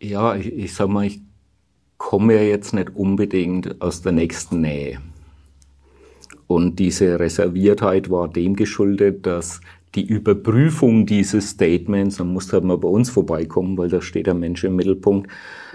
Ja, 0.00 0.34
ich, 0.34 0.52
ich 0.52 0.74
sag 0.74 0.88
mal, 0.88 1.06
ich 1.06 1.20
komme 1.98 2.34
ja 2.34 2.42
jetzt 2.42 2.74
nicht 2.74 2.96
unbedingt 2.96 3.80
aus 3.80 4.02
der 4.02 4.10
nächsten 4.10 4.60
Nähe. 4.60 4.98
Und 6.48 6.80
diese 6.80 7.20
Reserviertheit 7.20 8.10
war 8.10 8.26
dem 8.26 8.56
geschuldet, 8.56 9.24
dass 9.24 9.60
die 9.94 10.06
Überprüfung 10.06 11.04
dieses 11.04 11.50
Statements, 11.50 12.16
dann 12.16 12.32
musste 12.32 12.54
halt 12.54 12.64
mal 12.64 12.78
bei 12.78 12.88
uns 12.88 13.10
vorbeikommen, 13.10 13.76
weil 13.76 13.88
da 13.88 14.00
steht 14.00 14.26
der 14.26 14.34
Mensch 14.34 14.64
im 14.64 14.76
Mittelpunkt, 14.76 15.30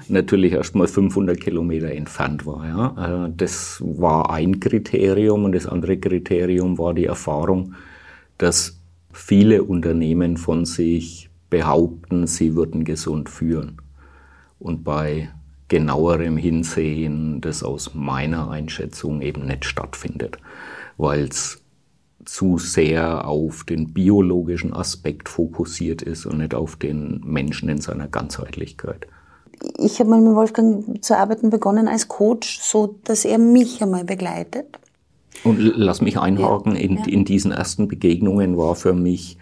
natürlich 0.07 0.53
erst 0.53 0.75
mal 0.75 0.88
500 0.88 1.39
Kilometer 1.39 1.91
entfernt 1.91 2.45
war. 2.45 2.65
Ja. 2.65 3.25
Äh, 3.25 3.31
das 3.36 3.81
war 3.86 4.31
ein 4.31 4.59
Kriterium 4.59 5.45
und 5.45 5.53
das 5.53 5.67
andere 5.67 5.97
Kriterium 5.97 6.77
war 6.77 6.93
die 6.93 7.05
Erfahrung, 7.05 7.75
dass 8.38 8.79
viele 9.12 9.63
Unternehmen 9.63 10.38
von 10.38 10.65
sich 10.65 11.29
behaupten, 11.50 12.27
sie 12.27 12.55
würden 12.55 12.86
gesund 12.86 13.29
führen. 13.29 13.77
Und 14.59 14.83
bei 14.83 15.29
genauerem 15.67 16.38
Hinsehen 16.38 17.41
das 17.41 17.63
aus 17.63 17.93
meiner 17.93 18.50
Einschätzung 18.50 19.21
eben 19.21 19.45
nicht 19.45 19.65
stattfindet, 19.65 20.38
weil 20.97 21.25
es 21.25 21.62
zu 22.27 22.57
sehr 22.57 23.27
auf 23.27 23.63
den 23.63 23.93
biologischen 23.93 24.74
Aspekt 24.74 25.29
fokussiert 25.29 26.01
ist 26.01 26.25
und 26.25 26.39
nicht 26.39 26.53
auf 26.53 26.75
den 26.75 27.22
Menschen 27.24 27.69
in 27.69 27.79
seiner 27.79 28.07
Ganzheitlichkeit. 28.07 29.07
Ich 29.77 30.00
habe 30.00 30.10
mal 30.10 30.22
mit 30.22 30.36
Wolfgang 30.36 31.03
zu 31.03 31.17
arbeiten 31.17 31.50
begonnen 31.50 31.88
als 31.88 32.07
Coach, 32.07 32.60
so 32.62 33.00
dass 33.05 33.25
er 33.25 33.38
mich 33.38 33.81
einmal 33.81 34.03
begleitet. 34.03 34.65
Und 35.43 35.60
lass 35.60 36.01
mich 36.01 36.19
einhaken, 36.19 36.75
ja, 36.75 36.81
in, 36.81 36.98
ja. 36.98 37.05
in 37.05 37.25
diesen 37.25 37.51
ersten 37.51 37.88
Begegnungen 37.88 38.57
war 38.57 38.75
für 38.75 38.93
mich 38.93 39.38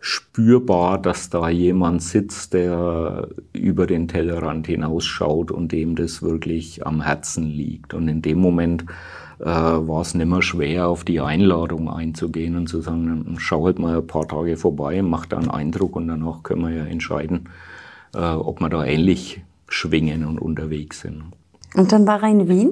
spürbar, 0.00 1.00
dass 1.00 1.30
da 1.30 1.48
jemand 1.48 2.02
sitzt, 2.02 2.52
der 2.52 3.28
über 3.54 3.86
den 3.86 4.06
Tellerrand 4.06 4.66
hinausschaut 4.66 5.50
und 5.50 5.72
dem 5.72 5.96
das 5.96 6.20
wirklich 6.20 6.86
am 6.86 7.00
Herzen 7.00 7.46
liegt. 7.46 7.94
Und 7.94 8.08
in 8.08 8.20
dem 8.20 8.38
Moment 8.38 8.84
äh, 9.44 9.46
war 9.46 10.00
es 10.00 10.14
nicht 10.14 10.26
mehr 10.26 10.40
schwer, 10.40 10.88
auf 10.88 11.04
die 11.04 11.20
Einladung 11.20 11.90
einzugehen 11.90 12.56
und 12.56 12.66
zu 12.66 12.80
sagen, 12.80 13.36
schau 13.38 13.66
halt 13.66 13.78
mal 13.78 13.98
ein 13.98 14.06
paar 14.06 14.26
Tage 14.26 14.56
vorbei, 14.56 15.02
macht 15.02 15.32
da 15.32 15.36
einen 15.36 15.50
Eindruck 15.50 15.96
und 15.96 16.08
danach 16.08 16.42
können 16.42 16.62
wir 16.62 16.70
ja 16.70 16.84
entscheiden, 16.84 17.50
äh, 18.14 18.20
ob 18.20 18.60
wir 18.60 18.70
da 18.70 18.84
ähnlich 18.84 19.42
schwingen 19.68 20.24
und 20.24 20.38
unterwegs 20.38 21.00
sind. 21.00 21.24
Und 21.74 21.92
dann 21.92 22.06
war 22.06 22.22
er 22.22 22.30
in 22.30 22.48
Wien? 22.48 22.70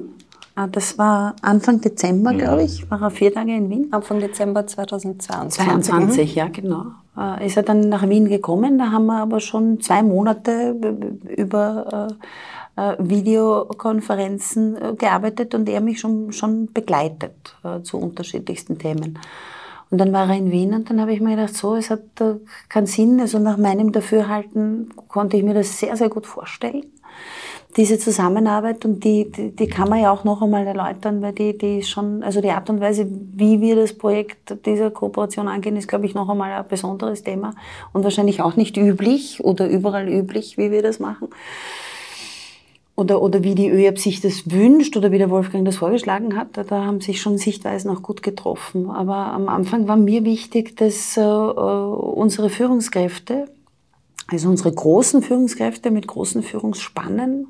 Ah, 0.55 0.67
das 0.67 0.97
war 0.97 1.35
Anfang 1.41 1.81
Dezember, 1.81 2.31
ja. 2.31 2.37
glaube 2.37 2.63
ich, 2.63 2.89
war 2.89 3.01
er 3.01 3.11
vier 3.11 3.33
Tage 3.33 3.55
in 3.55 3.69
Wien. 3.69 3.87
Anfang 3.91 4.19
Dezember 4.19 4.65
2022. 4.65 5.65
22, 5.65 6.35
ja, 6.35 6.47
genau. 6.47 6.85
Äh, 7.15 7.45
ist 7.45 7.57
er 7.57 7.63
dann 7.63 7.89
nach 7.89 8.07
Wien 8.09 8.27
gekommen, 8.27 8.79
da 8.79 8.91
haben 8.91 9.05
wir 9.05 9.21
aber 9.21 9.39
schon 9.39 9.79
zwei 9.79 10.01
Monate 10.01 10.75
über 11.37 12.07
äh, 12.75 12.95
Videokonferenzen 12.97 14.75
äh, 14.75 14.95
gearbeitet 14.95 15.53
und 15.53 15.69
er 15.69 15.79
mich 15.79 15.99
schon, 15.99 16.31
schon 16.31 16.73
begleitet 16.73 17.55
äh, 17.63 17.81
zu 17.81 17.99
unterschiedlichsten 17.99 18.79
Themen. 18.79 19.19
Und 19.91 19.99
dann 19.99 20.11
war 20.11 20.27
er 20.27 20.37
in 20.37 20.51
Wien 20.51 20.73
und 20.73 20.89
dann 20.89 20.99
habe 20.99 21.13
ich 21.13 21.21
mir 21.21 21.35
gedacht, 21.35 21.55
so, 21.55 21.75
es 21.75 21.91
hat 21.91 22.01
keinen 22.67 22.87
Sinn. 22.87 23.19
Also 23.19 23.37
nach 23.37 23.57
meinem 23.57 23.91
Dafürhalten 23.91 24.91
konnte 25.07 25.37
ich 25.37 25.43
mir 25.43 25.53
das 25.53 25.79
sehr, 25.79 25.95
sehr 25.95 26.09
gut 26.09 26.25
vorstellen. 26.25 26.85
Diese 27.77 27.99
Zusammenarbeit 27.99 28.85
und 28.85 29.03
die, 29.03 29.31
die, 29.31 29.55
die 29.55 29.67
kann 29.67 29.89
man 29.89 30.01
ja 30.01 30.11
auch 30.11 30.23
noch 30.23 30.41
einmal 30.41 30.65
erläutern, 30.65 31.21
weil 31.21 31.33
die, 31.33 31.55
die 31.55 31.83
schon, 31.83 32.23
also 32.23 32.41
die 32.41 32.49
Art 32.49 32.71
und 32.71 32.81
Weise, 32.81 33.07
wie 33.07 33.61
wir 33.61 33.75
das 33.75 33.93
Projekt 33.95 34.65
dieser 34.65 34.89
Kooperation 34.89 35.47
angehen, 35.47 35.77
ist, 35.77 35.87
glaube 35.87 36.07
ich, 36.07 36.15
noch 36.15 36.27
einmal 36.27 36.53
ein 36.53 36.67
besonderes 36.67 37.21
Thema 37.21 37.53
und 37.93 38.03
wahrscheinlich 38.03 38.41
auch 38.41 38.55
nicht 38.55 38.77
üblich 38.77 39.43
oder 39.43 39.67
überall 39.67 40.09
üblich, 40.09 40.57
wie 40.57 40.71
wir 40.71 40.81
das 40.81 40.99
machen 40.99 41.29
oder, 42.95 43.21
oder 43.21 43.43
wie 43.43 43.55
die 43.55 43.69
ÖEAB 43.69 43.97
sich 43.97 44.21
das 44.21 44.51
wünscht 44.51 44.95
oder 44.95 45.11
wie 45.11 45.17
der 45.17 45.29
Wolfgang 45.29 45.65
das 45.65 45.77
vorgeschlagen 45.77 46.35
hat, 46.35 46.49
da, 46.53 46.63
da 46.63 46.85
haben 46.85 47.01
sich 47.01 47.21
schon 47.21 47.37
Sichtweisen 47.37 47.89
auch 47.89 48.03
gut 48.03 48.21
getroffen. 48.21 48.91
Aber 48.91 49.15
am 49.15 49.49
Anfang 49.49 49.87
war 49.87 49.97
mir 49.97 50.23
wichtig, 50.25 50.77
dass 50.77 51.17
äh, 51.17 51.21
unsere 51.21 52.49
Führungskräfte, 52.49 53.49
also 54.27 54.49
unsere 54.49 54.71
großen 54.71 55.23
Führungskräfte 55.23 55.89
mit 55.89 56.07
großen 56.07 56.43
Führungsspannen, 56.43 57.47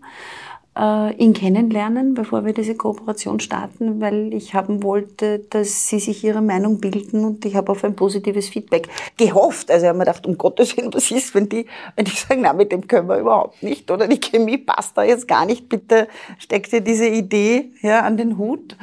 äh, 0.77 1.13
ihn 1.15 1.33
kennenlernen, 1.33 2.13
bevor 2.13 2.45
wir 2.45 2.53
diese 2.53 2.75
Kooperation 2.75 3.39
starten, 3.39 4.01
weil 4.01 4.33
ich 4.33 4.53
haben 4.53 4.83
wollte, 4.83 5.39
dass 5.49 5.87
sie 5.87 5.99
sich 5.99 6.23
ihre 6.23 6.41
Meinung 6.41 6.79
bilden 6.79 7.25
und 7.25 7.45
ich 7.45 7.55
habe 7.55 7.71
auf 7.71 7.83
ein 7.83 7.95
positives 7.95 8.49
Feedback 8.49 8.87
gehofft. 9.17 9.69
Also 9.69 9.85
ich 9.85 9.89
habe 9.89 9.99
mir 9.99 10.05
gedacht, 10.05 10.25
um 10.25 10.37
Gottes 10.37 10.75
Willen, 10.75 10.93
was 10.93 11.11
ist, 11.11 11.35
wenn 11.35 11.49
die, 11.49 11.65
wenn 11.95 12.05
die 12.05 12.11
sagen, 12.11 12.41
na, 12.41 12.53
mit 12.53 12.71
dem 12.71 12.87
können 12.87 13.07
wir 13.07 13.19
überhaupt 13.19 13.61
nicht 13.61 13.89
oder 13.91 14.07
die 14.07 14.19
Chemie 14.19 14.57
passt 14.57 14.97
da 14.97 15.03
jetzt 15.03 15.27
gar 15.27 15.45
nicht, 15.45 15.69
bitte 15.69 16.07
steckt 16.39 16.71
dir 16.71 16.81
diese 16.81 17.07
Idee 17.07 17.71
ja, 17.81 18.01
an 18.01 18.17
den 18.17 18.37
Hut 18.37 18.75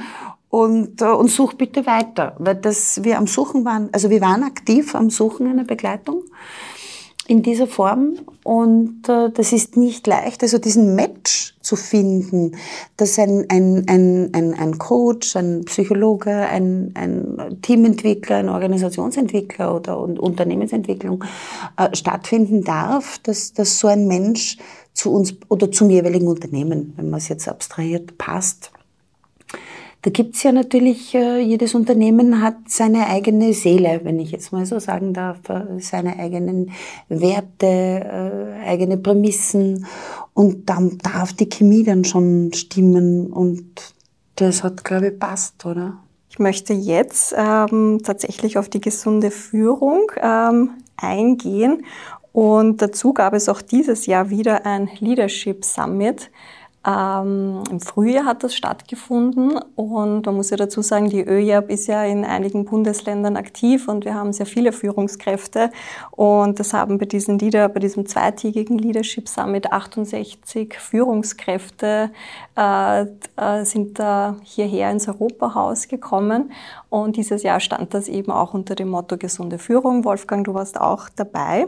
und, 0.48 1.00
äh, 1.00 1.06
und 1.06 1.28
such 1.28 1.54
bitte 1.54 1.86
weiter, 1.86 2.36
weil 2.38 2.56
das 2.56 3.02
wir 3.02 3.18
am 3.18 3.26
Suchen 3.26 3.64
waren, 3.64 3.88
also 3.92 4.10
wir 4.10 4.20
waren 4.20 4.42
aktiv 4.42 4.94
am 4.94 5.10
Suchen 5.10 5.48
einer 5.48 5.64
Begleitung 5.64 6.24
in 7.26 7.42
dieser 7.42 7.66
Form 7.66 8.18
und 8.42 9.08
äh, 9.08 9.30
das 9.30 9.52
ist 9.52 9.76
nicht 9.76 10.06
leicht, 10.06 10.42
also 10.42 10.58
diesen 10.58 10.96
Match 10.96 11.54
zu 11.60 11.76
finden, 11.76 12.56
dass 12.96 13.18
ein, 13.18 13.46
ein, 13.48 13.84
ein, 13.86 14.30
ein, 14.32 14.54
ein 14.54 14.78
Coach, 14.78 15.36
ein 15.36 15.64
Psychologe, 15.66 16.32
ein, 16.32 16.92
ein 16.94 17.58
Teamentwickler, 17.62 18.36
ein 18.36 18.48
Organisationsentwickler 18.48 19.74
oder 19.76 19.98
Unternehmensentwicklung 19.98 21.22
äh, 21.76 21.94
stattfinden 21.94 22.64
darf, 22.64 23.18
dass, 23.20 23.52
dass 23.52 23.78
so 23.78 23.86
ein 23.86 24.08
Mensch 24.08 24.56
zu 24.92 25.12
uns 25.12 25.34
oder 25.48 25.70
zum 25.70 25.90
jeweiligen 25.90 26.26
Unternehmen, 26.26 26.94
wenn 26.96 27.10
man 27.10 27.18
es 27.18 27.28
jetzt 27.28 27.46
abstrahiert, 27.46 28.18
passt. 28.18 28.72
Da 30.02 30.10
gibt's 30.10 30.42
ja 30.42 30.52
natürlich, 30.52 31.14
äh, 31.14 31.40
jedes 31.40 31.74
Unternehmen 31.74 32.40
hat 32.40 32.56
seine 32.68 33.06
eigene 33.08 33.52
Seele, 33.52 34.00
wenn 34.02 34.18
ich 34.18 34.30
jetzt 34.30 34.50
mal 34.50 34.64
so 34.64 34.78
sagen 34.78 35.12
darf, 35.12 35.46
äh, 35.50 35.78
seine 35.78 36.18
eigenen 36.18 36.70
Werte, 37.10 37.66
äh, 37.66 38.66
eigene 38.66 38.96
Prämissen. 38.96 39.86
Und 40.32 40.70
dann 40.70 40.96
darf 40.98 41.34
die 41.34 41.50
Chemie 41.50 41.84
dann 41.84 42.04
schon 42.04 42.50
stimmen. 42.54 43.30
Und 43.30 43.94
das 44.36 44.62
hat, 44.62 44.84
glaube 44.84 45.08
ich, 45.08 45.18
passt, 45.18 45.66
oder? 45.66 45.98
Ich 46.30 46.38
möchte 46.38 46.72
jetzt 46.72 47.34
ähm, 47.36 47.98
tatsächlich 48.02 48.56
auf 48.56 48.70
die 48.70 48.80
gesunde 48.80 49.30
Führung 49.30 50.10
ähm, 50.16 50.70
eingehen. 50.96 51.84
Und 52.32 52.80
dazu 52.80 53.12
gab 53.12 53.34
es 53.34 53.48
auch 53.48 53.60
dieses 53.60 54.06
Jahr 54.06 54.30
wieder 54.30 54.64
ein 54.64 54.88
Leadership 55.00 55.64
Summit 55.64 56.30
ähm, 56.86 57.62
Im 57.70 57.78
Frühjahr 57.80 58.24
hat 58.24 58.42
das 58.42 58.54
stattgefunden 58.54 59.58
und 59.76 60.24
man 60.24 60.34
muss 60.34 60.48
ja 60.48 60.56
dazu 60.56 60.80
sagen, 60.80 61.10
die 61.10 61.20
ÖJAB 61.20 61.68
ist 61.68 61.86
ja 61.88 62.04
in 62.04 62.24
einigen 62.24 62.64
Bundesländern 62.64 63.36
aktiv 63.36 63.86
und 63.86 64.06
wir 64.06 64.14
haben 64.14 64.32
sehr 64.32 64.46
viele 64.46 64.72
Führungskräfte 64.72 65.70
und 66.10 66.58
das 66.58 66.72
haben 66.72 66.96
bei 66.96 67.04
diesem, 67.04 67.36
Leader, 67.36 67.68
bei 67.68 67.80
diesem 67.80 68.06
zweitägigen 68.06 68.78
Leadership 68.78 69.28
Summit 69.28 69.70
68 69.70 70.74
Führungskräfte 70.78 72.12
äh, 72.56 73.02
äh, 73.02 73.64
sind 73.64 73.98
da 73.98 74.36
hierher 74.42 74.90
ins 74.90 75.06
Europahaus 75.06 75.86
gekommen 75.86 76.50
und 76.88 77.16
dieses 77.16 77.42
Jahr 77.42 77.60
stand 77.60 77.92
das 77.92 78.08
eben 78.08 78.32
auch 78.32 78.54
unter 78.54 78.74
dem 78.74 78.88
Motto 78.88 79.18
gesunde 79.18 79.58
Führung. 79.58 80.06
Wolfgang, 80.06 80.46
du 80.46 80.54
warst 80.54 80.80
auch 80.80 81.10
dabei 81.14 81.66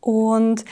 und 0.00 0.64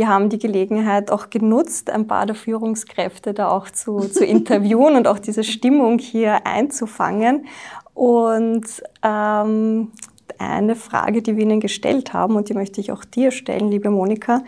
wir 0.00 0.08
haben 0.08 0.30
die 0.30 0.38
Gelegenheit 0.38 1.10
auch 1.10 1.28
genutzt, 1.28 1.90
ein 1.90 2.06
paar 2.06 2.24
der 2.24 2.34
Führungskräfte 2.34 3.34
da 3.34 3.50
auch 3.50 3.68
zu, 3.68 3.98
zu 4.08 4.24
interviewen 4.24 4.96
und 4.96 5.06
auch 5.06 5.18
diese 5.18 5.44
Stimmung 5.44 5.98
hier 5.98 6.46
einzufangen. 6.46 7.44
Und 7.92 8.64
ähm, 9.02 9.92
eine 10.38 10.74
Frage, 10.74 11.20
die 11.20 11.36
wir 11.36 11.42
Ihnen 11.42 11.60
gestellt 11.60 12.14
haben, 12.14 12.36
und 12.36 12.48
die 12.48 12.54
möchte 12.54 12.80
ich 12.80 12.92
auch 12.92 13.04
dir 13.04 13.30
stellen, 13.30 13.70
liebe 13.70 13.90
Monika. 13.90 14.42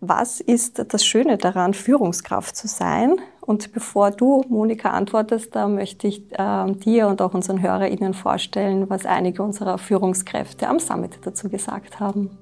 Was 0.00 0.40
ist 0.40 0.84
das 0.92 1.06
Schöne 1.06 1.38
daran, 1.38 1.72
Führungskraft 1.72 2.56
zu 2.56 2.66
sein? 2.66 3.20
Und 3.40 3.72
bevor 3.72 4.10
du, 4.10 4.42
Monika, 4.48 4.90
antwortest, 4.90 5.54
da 5.54 5.68
möchte 5.68 6.08
ich 6.08 6.24
äh, 6.32 6.72
dir 6.72 7.06
und 7.06 7.22
auch 7.22 7.32
unseren 7.32 7.62
HörerInnen 7.62 8.12
vorstellen, 8.12 8.90
was 8.90 9.06
einige 9.06 9.44
unserer 9.44 9.78
Führungskräfte 9.78 10.66
am 10.66 10.80
Summit 10.80 11.20
dazu 11.22 11.48
gesagt 11.48 12.00
haben. 12.00 12.36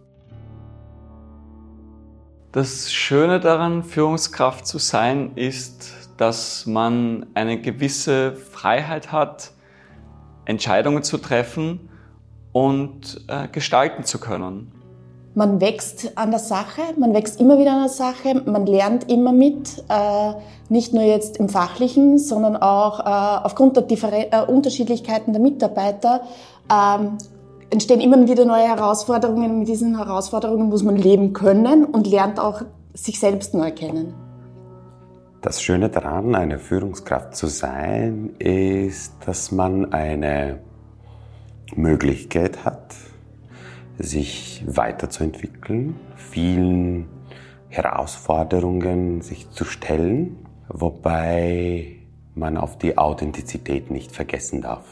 Das 2.54 2.92
Schöne 2.92 3.40
daran, 3.40 3.82
Führungskraft 3.82 4.64
zu 4.64 4.78
sein, 4.78 5.32
ist, 5.34 5.90
dass 6.18 6.66
man 6.66 7.26
eine 7.34 7.60
gewisse 7.60 8.36
Freiheit 8.36 9.10
hat, 9.10 9.50
Entscheidungen 10.44 11.02
zu 11.02 11.18
treffen 11.18 11.88
und 12.52 13.24
äh, 13.26 13.48
gestalten 13.48 14.04
zu 14.04 14.20
können. 14.20 14.70
Man 15.34 15.60
wächst 15.60 16.16
an 16.16 16.30
der 16.30 16.38
Sache, 16.38 16.82
man 16.96 17.12
wächst 17.12 17.40
immer 17.40 17.58
wieder 17.58 17.72
an 17.72 17.80
der 17.80 17.88
Sache, 17.88 18.40
man 18.46 18.66
lernt 18.66 19.10
immer 19.10 19.32
mit, 19.32 19.82
äh, 19.88 20.34
nicht 20.68 20.94
nur 20.94 21.02
jetzt 21.02 21.38
im 21.38 21.48
Fachlichen, 21.48 22.20
sondern 22.20 22.56
auch 22.56 23.00
äh, 23.00 23.44
aufgrund 23.44 23.76
der 23.76 23.82
Differen 23.82 24.26
äh, 24.30 24.44
Unterschiedlichkeiten 24.46 25.32
der 25.32 25.42
Mitarbeiter 25.42 26.20
ähm, 26.70 27.18
entstehen 27.74 28.00
immer 28.00 28.26
wieder 28.28 28.44
neue 28.44 28.68
Herausforderungen. 28.68 29.58
Mit 29.58 29.68
diesen 29.68 29.98
Herausforderungen 29.98 30.68
muss 30.68 30.82
man 30.82 30.96
leben 30.96 31.32
können 31.32 31.84
und 31.84 32.06
lernt 32.06 32.38
auch 32.38 32.62
sich 32.94 33.18
selbst 33.20 33.52
neu 33.52 33.72
kennen. 33.72 34.14
Das 35.42 35.60
Schöne 35.60 35.90
daran, 35.90 36.34
eine 36.34 36.58
Führungskraft 36.58 37.36
zu 37.36 37.48
sein, 37.48 38.30
ist, 38.38 39.12
dass 39.26 39.52
man 39.52 39.92
eine 39.92 40.60
Möglichkeit 41.74 42.64
hat, 42.64 42.94
sich 43.98 44.64
weiterzuentwickeln, 44.66 45.96
vielen 46.16 47.08
Herausforderungen 47.68 49.20
sich 49.20 49.50
zu 49.50 49.64
stellen, 49.64 50.46
wobei 50.68 51.96
man 52.34 52.56
auf 52.56 52.78
die 52.78 52.96
Authentizität 52.96 53.90
nicht 53.90 54.12
vergessen 54.12 54.62
darf. 54.62 54.86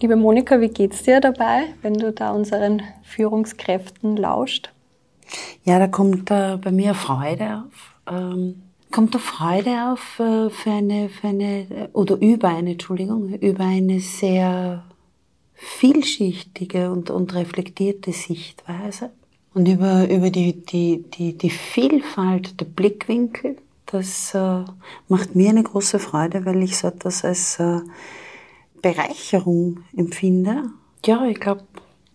Liebe 0.00 0.14
Monika, 0.14 0.60
wie 0.60 0.68
geht's 0.68 1.02
dir 1.02 1.20
dabei, 1.20 1.74
wenn 1.82 1.94
du 1.94 2.12
da 2.12 2.30
unseren 2.30 2.82
Führungskräften 3.02 4.16
lauscht? 4.16 4.72
Ja, 5.64 5.80
da 5.80 5.88
kommt 5.88 6.30
äh, 6.30 6.56
bei 6.56 6.70
mir 6.70 6.94
Freude 6.94 7.64
auf. 7.64 7.96
Ähm, 8.08 8.62
kommt 8.92 9.16
da 9.16 9.18
Freude 9.18 9.90
auf 9.90 10.20
äh, 10.20 10.50
für 10.50 10.70
eine, 10.70 11.08
für 11.08 11.26
eine, 11.26 11.88
oder 11.94 12.14
über 12.20 12.46
eine, 12.46 12.72
Entschuldigung, 12.72 13.34
über 13.40 13.64
eine 13.64 13.98
sehr 13.98 14.84
vielschichtige 15.54 16.92
und, 16.92 17.10
und 17.10 17.34
reflektierte 17.34 18.12
Sichtweise 18.12 19.10
und 19.52 19.66
über, 19.66 20.08
über 20.08 20.30
die, 20.30 20.64
die, 20.64 21.02
die, 21.10 21.36
die 21.36 21.50
Vielfalt 21.50 22.60
der 22.60 22.66
Blickwinkel. 22.66 23.56
Das 23.86 24.32
äh, 24.32 24.62
macht 25.08 25.34
mir 25.34 25.50
eine 25.50 25.64
große 25.64 25.98
Freude, 25.98 26.46
weil 26.46 26.62
ich 26.62 26.78
so 26.78 26.86
etwas 26.86 27.24
als 27.24 27.58
äh, 27.58 27.80
Bereicherung 28.82 29.84
empfinde. 29.96 30.64
Ja, 31.04 31.24
ich 31.26 31.38
glaube, 31.38 31.64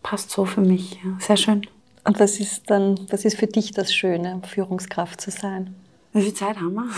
passt 0.01 0.31
so 0.31 0.45
für 0.45 0.61
mich. 0.61 0.99
Sehr 1.19 1.37
schön. 1.37 1.65
Und 2.03 2.19
was 2.19 2.39
ist 2.39 2.69
dann, 2.69 2.99
was 3.09 3.25
ist 3.25 3.37
für 3.37 3.47
dich 3.47 3.71
das 3.71 3.93
Schöne, 3.93 4.41
Führungskraft 4.45 5.21
zu 5.21 5.31
sein? 5.31 5.75
Wie 6.11 6.21
viel 6.21 6.33
Zeit 6.33 6.57
haben 6.57 6.75
wir? 6.75 6.89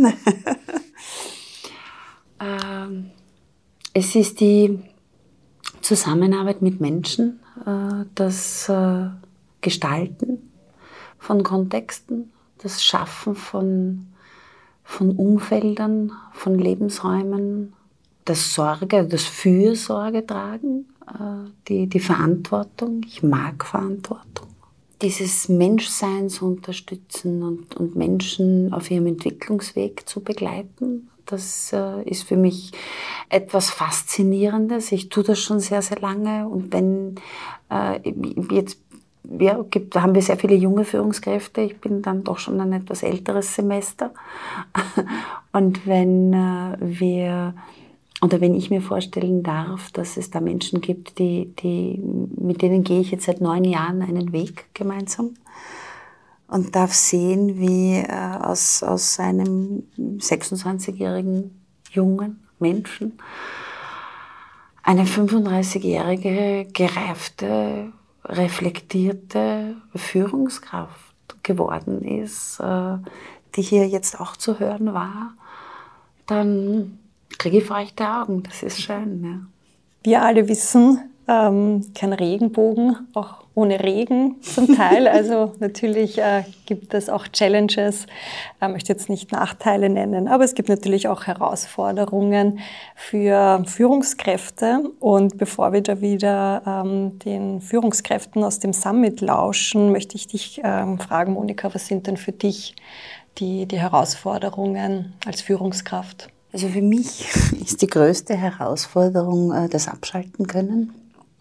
ähm, 2.40 3.10
es 3.94 4.14
ist 4.14 4.40
die 4.40 4.78
Zusammenarbeit 5.80 6.62
mit 6.62 6.80
Menschen, 6.80 7.40
äh, 7.66 8.04
das 8.14 8.68
äh, 8.68 9.06
Gestalten 9.60 10.52
von 11.18 11.42
Kontexten, 11.42 12.30
das 12.58 12.84
Schaffen 12.84 13.34
von, 13.34 14.06
von 14.84 15.16
Umfeldern, 15.16 16.12
von 16.32 16.58
Lebensräumen, 16.58 17.72
das 18.28 18.54
Sorge, 18.54 19.04
das 19.04 19.24
Fürsorge 19.24 20.26
tragen, 20.26 20.86
äh, 21.06 21.50
die, 21.68 21.86
die 21.86 22.00
Verantwortung. 22.00 23.00
Ich 23.06 23.22
mag 23.22 23.64
Verantwortung. 23.64 24.48
Dieses 25.00 25.48
Menschsein 25.48 26.28
zu 26.28 26.46
unterstützen 26.46 27.42
und, 27.42 27.76
und 27.76 27.96
Menschen 27.96 28.72
auf 28.72 28.90
ihrem 28.90 29.06
Entwicklungsweg 29.06 30.08
zu 30.08 30.20
begleiten, 30.20 31.08
das 31.24 31.72
äh, 31.72 32.02
ist 32.04 32.24
für 32.24 32.36
mich 32.36 32.72
etwas 33.28 33.70
Faszinierendes. 33.70 34.92
Ich 34.92 35.08
tue 35.08 35.22
das 35.22 35.38
schon 35.38 35.60
sehr, 35.60 35.82
sehr 35.82 36.00
lange. 36.00 36.48
Und 36.48 36.72
wenn 36.72 37.16
äh, 37.70 38.00
jetzt 38.50 38.78
ja, 39.38 39.62
gibt, 39.70 39.94
haben 39.94 40.14
wir 40.14 40.22
sehr 40.22 40.38
viele 40.38 40.54
junge 40.54 40.84
Führungskräfte. 40.84 41.60
Ich 41.60 41.80
bin 41.80 42.00
dann 42.02 42.24
doch 42.24 42.38
schon 42.38 42.60
ein 42.60 42.72
etwas 42.72 43.02
älteres 43.02 43.54
Semester. 43.54 44.12
Und 45.52 45.86
wenn 45.86 46.32
äh, 46.32 46.76
wir 46.80 47.54
oder 48.20 48.40
wenn 48.40 48.54
ich 48.54 48.70
mir 48.70 48.82
vorstellen 48.82 49.42
darf, 49.42 49.92
dass 49.92 50.16
es 50.16 50.30
da 50.30 50.40
Menschen 50.40 50.80
gibt, 50.80 51.18
die, 51.18 51.54
die, 51.56 52.00
mit 52.36 52.62
denen 52.62 52.82
gehe 52.82 53.00
ich 53.00 53.12
jetzt 53.12 53.26
seit 53.26 53.40
neun 53.40 53.64
Jahren 53.64 54.02
einen 54.02 54.32
Weg 54.32 54.74
gemeinsam 54.74 55.34
und 56.48 56.74
darf 56.74 56.92
sehen, 56.92 57.58
wie 57.58 57.96
äh, 57.96 58.36
aus, 58.42 58.82
aus 58.82 59.20
einem 59.20 59.84
26-jährigen 59.96 61.62
jungen 61.90 62.42
Menschen 62.58 63.18
eine 64.82 65.04
35-jährige, 65.04 66.66
gereifte, 66.72 67.92
reflektierte 68.24 69.76
Führungskraft 69.94 71.42
geworden 71.42 72.02
ist, 72.02 72.58
äh, 72.58 72.96
die 73.54 73.62
hier 73.62 73.86
jetzt 73.86 74.18
auch 74.18 74.36
zu 74.36 74.58
hören 74.58 74.92
war, 74.92 75.34
dann 76.26 76.98
kriege 77.38 77.58
ich 77.58 77.64
feuchte 77.64 78.06
Augen. 78.06 78.42
Das 78.42 78.62
ist 78.62 78.80
schön. 78.80 79.24
Ja. 79.24 79.40
Wir 80.02 80.22
alle 80.22 80.48
wissen, 80.48 81.00
ähm, 81.28 81.92
kein 81.94 82.12
Regenbogen, 82.12 83.08
auch 83.14 83.44
ohne 83.54 83.82
Regen 83.82 84.36
zum 84.40 84.74
Teil. 84.74 85.08
Also 85.18 85.52
natürlich 85.58 86.18
äh, 86.18 86.44
gibt 86.66 86.94
es 86.94 87.08
auch 87.08 87.26
Challenges. 87.28 88.04
Ich 88.04 88.62
äh, 88.62 88.68
möchte 88.68 88.92
jetzt 88.92 89.08
nicht 89.08 89.32
Nachteile 89.32 89.88
nennen, 89.88 90.28
aber 90.28 90.44
es 90.44 90.54
gibt 90.54 90.68
natürlich 90.68 91.08
auch 91.08 91.26
Herausforderungen 91.26 92.60
für 92.94 93.62
Führungskräfte. 93.66 94.90
Und 95.00 95.38
bevor 95.38 95.72
wir 95.72 95.82
da 95.82 96.00
wieder 96.00 96.62
ähm, 96.66 97.18
den 97.18 97.60
Führungskräften 97.60 98.42
aus 98.44 98.60
dem 98.60 98.72
Summit 98.72 99.20
lauschen, 99.20 99.92
möchte 99.92 100.16
ich 100.16 100.28
dich 100.28 100.60
ähm, 100.62 100.98
fragen, 100.98 101.32
Monika, 101.32 101.74
was 101.74 101.88
sind 101.88 102.06
denn 102.06 102.16
für 102.16 102.32
dich 102.32 102.74
die, 103.38 103.66
die 103.66 103.78
Herausforderungen 103.78 105.14
als 105.26 105.42
Führungskraft? 105.42 106.30
Also 106.52 106.68
für 106.68 106.82
mich 106.82 107.26
ist 107.60 107.82
die 107.82 107.86
größte 107.86 108.34
Herausforderung 108.34 109.52
äh, 109.52 109.68
das 109.68 109.88
Abschalten 109.88 110.46
können. 110.46 110.94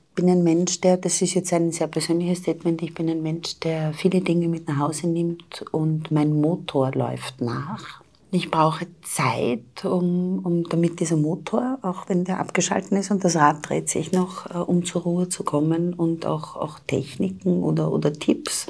Ich 0.10 0.24
bin 0.24 0.30
ein 0.32 0.44
Mensch, 0.44 0.82
der, 0.82 0.98
das 0.98 1.22
ist 1.22 1.36
jetzt 1.36 1.54
ein 1.54 1.72
sehr 1.72 1.88
persönliches 1.88 2.40
Statement, 2.40 2.82
ich 2.82 2.94
bin 2.96 3.08
ein 3.08 3.22
Mensch, 3.22 3.60
der 3.60 3.94
viele 3.94 4.22
Dinge 4.22 4.48
mit 4.48 4.68
nach 4.68 4.80
Hause 4.80 5.08
nimmt 5.08 5.64
und 5.72 6.10
mein 6.10 6.42
Motor 6.42 6.92
läuft 6.92 7.40
nach. 7.40 8.02
Ich 8.32 8.52
brauche 8.52 8.88
Zeit, 9.04 9.86
um, 9.86 10.40
um 10.44 10.64
damit 10.64 11.00
dieser 11.00 11.16
Motor, 11.16 11.78
auch 11.82 12.10
wenn 12.10 12.26
der 12.26 12.40
abgeschalten 12.40 12.98
ist 12.98 13.10
und 13.10 13.24
das 13.24 13.36
Rad 13.36 13.70
dreht 13.70 13.90
sich 13.90 14.12
noch, 14.12 14.50
äh, 14.50 14.58
um 14.58 14.84
zur 14.84 15.04
Ruhe 15.04 15.30
zu 15.30 15.44
kommen 15.44 15.94
und 15.94 16.26
auch, 16.26 16.56
auch 16.56 16.80
Techniken 16.88 17.64
oder, 17.64 17.92
oder 17.92 18.12
Tipps 18.12 18.68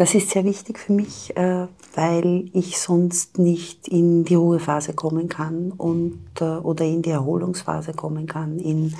das 0.00 0.14
ist 0.14 0.30
sehr 0.30 0.44
wichtig 0.44 0.78
für 0.78 0.94
mich, 0.94 1.36
äh, 1.36 1.66
weil 1.94 2.48
ich 2.54 2.78
sonst 2.78 3.38
nicht 3.38 3.86
in 3.86 4.24
die 4.24 4.34
Ruhephase 4.34 4.94
kommen 4.94 5.28
kann 5.28 5.72
und, 5.72 6.22
äh, 6.40 6.44
oder 6.44 6.86
in 6.86 7.02
die 7.02 7.10
Erholungsphase 7.10 7.92
kommen 7.92 8.26
kann, 8.26 8.58
in, 8.58 8.94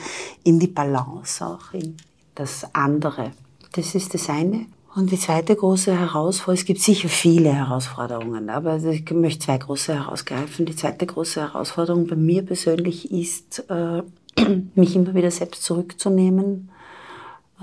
in 0.45 0.61
die 0.61 0.67
Balance 0.67 1.43
auch, 1.43 1.73
in 1.73 1.97
das 2.35 2.67
andere. 2.75 3.31
Das 3.73 3.95
ist 3.95 4.13
das 4.13 4.29
eine. 4.29 4.67
Und 4.95 5.11
die 5.11 5.19
zweite 5.19 5.57
große 5.57 5.99
Herausforderung, 5.99 6.61
es 6.61 6.67
gibt 6.67 6.83
sicher 6.83 7.09
viele 7.09 7.51
Herausforderungen, 7.51 8.51
aber 8.51 8.77
ich 8.77 9.11
möchte 9.11 9.47
zwei 9.47 9.57
große 9.57 9.95
herausgreifen. 9.95 10.67
Die 10.67 10.77
zweite 10.77 11.07
große 11.07 11.41
Herausforderung 11.41 12.09
bei 12.09 12.17
mir 12.17 12.45
persönlich 12.45 13.11
ist, 13.11 13.65
äh, 13.71 14.03
mich 14.75 14.97
immer 14.97 15.15
wieder 15.15 15.31
selbst 15.31 15.63
zurückzunehmen, 15.63 16.70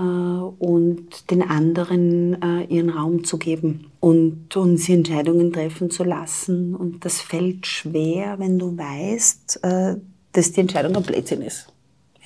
und 0.02 1.32
den 1.32 1.42
anderen 1.42 2.42
äh, 2.42 2.64
ihren 2.66 2.90
Raum 2.90 3.24
zu 3.24 3.38
geben 3.38 3.92
und, 4.00 4.48
sie 4.76 4.94
Entscheidungen 4.94 5.52
treffen 5.52 5.90
zu 5.90 6.04
lassen. 6.04 6.76
Und 6.76 7.04
das 7.04 7.22
fällt 7.22 7.66
schwer, 7.66 8.38
wenn 8.40 8.60
du 8.60 8.78
weißt, 8.78 9.64
äh, 9.64 9.96
dass 10.34 10.52
die 10.52 10.62
Entscheidung 10.62 10.96
ein 10.96 11.04
Blödsinn 11.04 11.42
ist. 11.42 11.68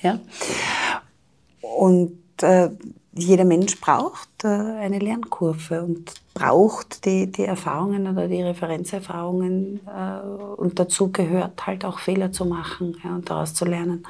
Ja? 0.02 0.20
Und 1.60 2.18
äh, 2.42 2.70
jeder 3.14 3.44
Mensch 3.44 3.78
braucht 3.80 4.44
äh, 4.44 4.48
eine 4.48 4.98
Lernkurve 4.98 5.82
und 5.82 6.12
braucht 6.34 7.04
die, 7.04 7.30
die 7.30 7.44
Erfahrungen 7.44 8.06
oder 8.06 8.26
die 8.28 8.42
Referenzerfahrungen 8.42 9.80
äh, 9.86 10.26
und 10.56 10.78
dazu 10.78 11.12
gehört 11.12 11.66
halt 11.66 11.84
auch 11.84 11.98
Fehler 11.98 12.32
zu 12.32 12.46
machen 12.46 12.96
ja, 13.04 13.14
und 13.14 13.28
daraus 13.28 13.54
zu 13.54 13.64
lernen. 13.64 14.04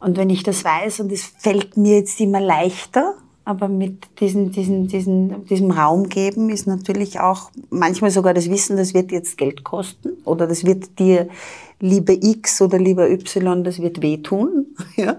Und 0.00 0.16
wenn 0.16 0.30
ich 0.30 0.42
das 0.42 0.64
weiß 0.64 1.00
und 1.00 1.12
es 1.12 1.24
fällt 1.24 1.76
mir 1.76 1.98
jetzt 1.98 2.20
immer 2.20 2.40
leichter, 2.40 3.14
aber 3.44 3.68
mit 3.68 4.20
diesen, 4.20 4.52
diesen, 4.52 4.86
diesen, 4.86 5.44
diesem 5.46 5.70
Raum 5.70 6.08
geben 6.08 6.50
ist 6.50 6.66
natürlich 6.66 7.20
auch 7.20 7.50
manchmal 7.68 8.10
sogar 8.10 8.34
das 8.34 8.50
Wissen, 8.50 8.76
das 8.76 8.94
wird 8.94 9.12
jetzt 9.12 9.36
Geld 9.38 9.64
kosten 9.64 10.10
oder 10.24 10.46
das 10.46 10.64
wird 10.64 10.98
dir 10.98 11.28
lieber 11.80 12.12
X 12.12 12.60
oder 12.62 12.78
lieber 12.78 13.10
Y, 13.10 13.64
das 13.64 13.80
wird 13.80 14.02
wehtun. 14.02 14.66
Ja? 14.96 15.16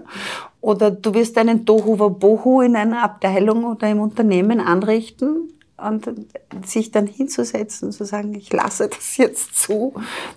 Oder 0.60 0.92
du 0.92 1.12
wirst 1.14 1.36
einen 1.38 1.66
Tohu 1.66 1.96
Bohu 2.10 2.60
in 2.60 2.76
einer 2.76 3.02
Abteilung 3.02 3.64
oder 3.64 3.90
im 3.90 4.00
Unternehmen 4.00 4.60
anrichten 4.60 5.52
und 5.86 6.10
sich 6.66 6.90
dann 6.90 7.06
hinzusetzen 7.06 7.88
und 7.88 7.92
zu 7.92 8.04
sagen, 8.04 8.34
ich 8.34 8.52
lasse 8.52 8.88
das 8.88 9.16
jetzt 9.16 9.56
zu, 9.56 9.94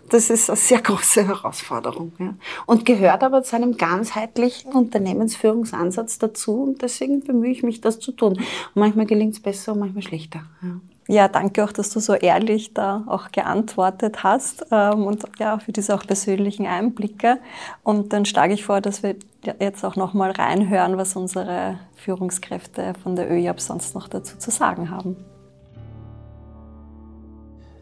das 0.10 0.30
ist 0.30 0.50
eine 0.50 0.58
sehr 0.58 0.82
große 0.82 1.28
Herausforderung. 1.28 2.14
Ja. 2.20 2.34
Und 2.66 2.86
gehört 2.86 3.24
aber 3.24 3.44
zu 3.44 3.56
einem 3.56 3.78
ganzheitlichen 3.78 4.74
Unternehmensführungsansatz 4.74 6.20
dazu 6.20 6.64
und 6.64 6.82
deswegen 6.82 7.22
bemühe 7.22 7.52
ich 7.52 7.64
mich, 7.64 7.82
das 7.82 8.00
zu 8.00 8.12
tun. 8.12 8.34
Und 8.34 8.46
manchmal 8.76 9.06
gelingt 9.06 9.34
es 9.34 9.40
besser 9.42 9.74
und 9.74 9.80
manchmal 9.80 10.04
schlechter. 10.04 10.42
Ja. 10.62 10.80
Ja, 11.08 11.28
danke 11.28 11.64
auch, 11.64 11.72
dass 11.72 11.92
du 11.92 12.00
so 12.00 12.14
ehrlich 12.14 12.74
da 12.74 13.04
auch 13.06 13.32
geantwortet 13.32 14.24
hast 14.24 14.66
ähm, 14.72 15.04
und 15.06 15.24
ja, 15.38 15.60
für 15.60 15.72
diese 15.72 15.94
auch 15.94 16.04
persönlichen 16.06 16.66
Einblicke. 16.66 17.38
Und 17.84 18.12
dann 18.12 18.26
schlage 18.26 18.56
ich 18.56 18.66
vor, 18.66 18.82
dass 18.82 19.04
wir 19.04 19.16
jetzt 19.60 19.86
auch 19.86 19.96
nochmal 19.96 20.32
reinhören, 20.32 20.98
was 20.98 21.16
unsere 21.16 21.78
Führungskräfte 21.96 22.94
von 23.04 23.16
der 23.16 23.32
ÖIAB 23.32 23.60
sonst 23.60 23.94
noch 23.94 24.08
dazu 24.08 24.38
zu 24.40 24.50
sagen 24.50 24.90
haben. 24.90 25.16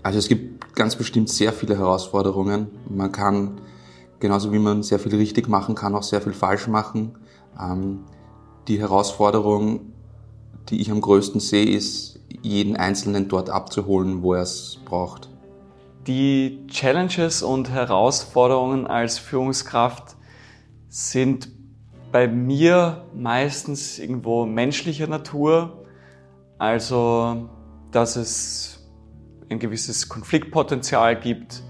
Also 0.03 0.19
es 0.19 0.27
gibt 0.27 0.75
ganz 0.75 0.97
bestimmt 0.97 1.29
sehr 1.29 1.53
viele 1.53 1.77
Herausforderungen. 1.77 2.67
Man 2.89 3.11
kann 3.11 3.61
genauso 4.19 4.51
wie 4.51 4.59
man 4.59 4.83
sehr 4.83 4.99
viel 4.99 5.15
richtig 5.15 5.47
machen 5.47 5.75
kann, 5.75 5.95
auch 5.95 6.03
sehr 6.03 6.21
viel 6.21 6.33
falsch 6.33 6.67
machen. 6.67 7.17
Ähm, 7.59 8.03
die 8.67 8.79
Herausforderung, 8.79 9.93
die 10.69 10.81
ich 10.81 10.91
am 10.91 11.01
größten 11.01 11.39
sehe, 11.39 11.65
ist, 11.65 12.19
jeden 12.41 12.75
Einzelnen 12.75 13.27
dort 13.27 13.49
abzuholen, 13.49 14.21
wo 14.21 14.33
er 14.33 14.41
es 14.41 14.79
braucht. 14.85 15.29
Die 16.07 16.65
Challenges 16.67 17.43
und 17.43 17.69
Herausforderungen 17.69 18.87
als 18.87 19.19
Führungskraft 19.19 20.15
sind 20.89 21.49
bei 22.11 22.27
mir 22.27 23.05
meistens 23.15 23.99
irgendwo 23.99 24.45
menschlicher 24.45 25.07
Natur. 25.07 25.85
Also, 26.57 27.49
dass 27.91 28.15
es 28.15 28.72
ein 29.49 29.59
gewisses 29.59 30.09
Konfliktpotenzial 30.09 31.19
gibt, 31.19 31.63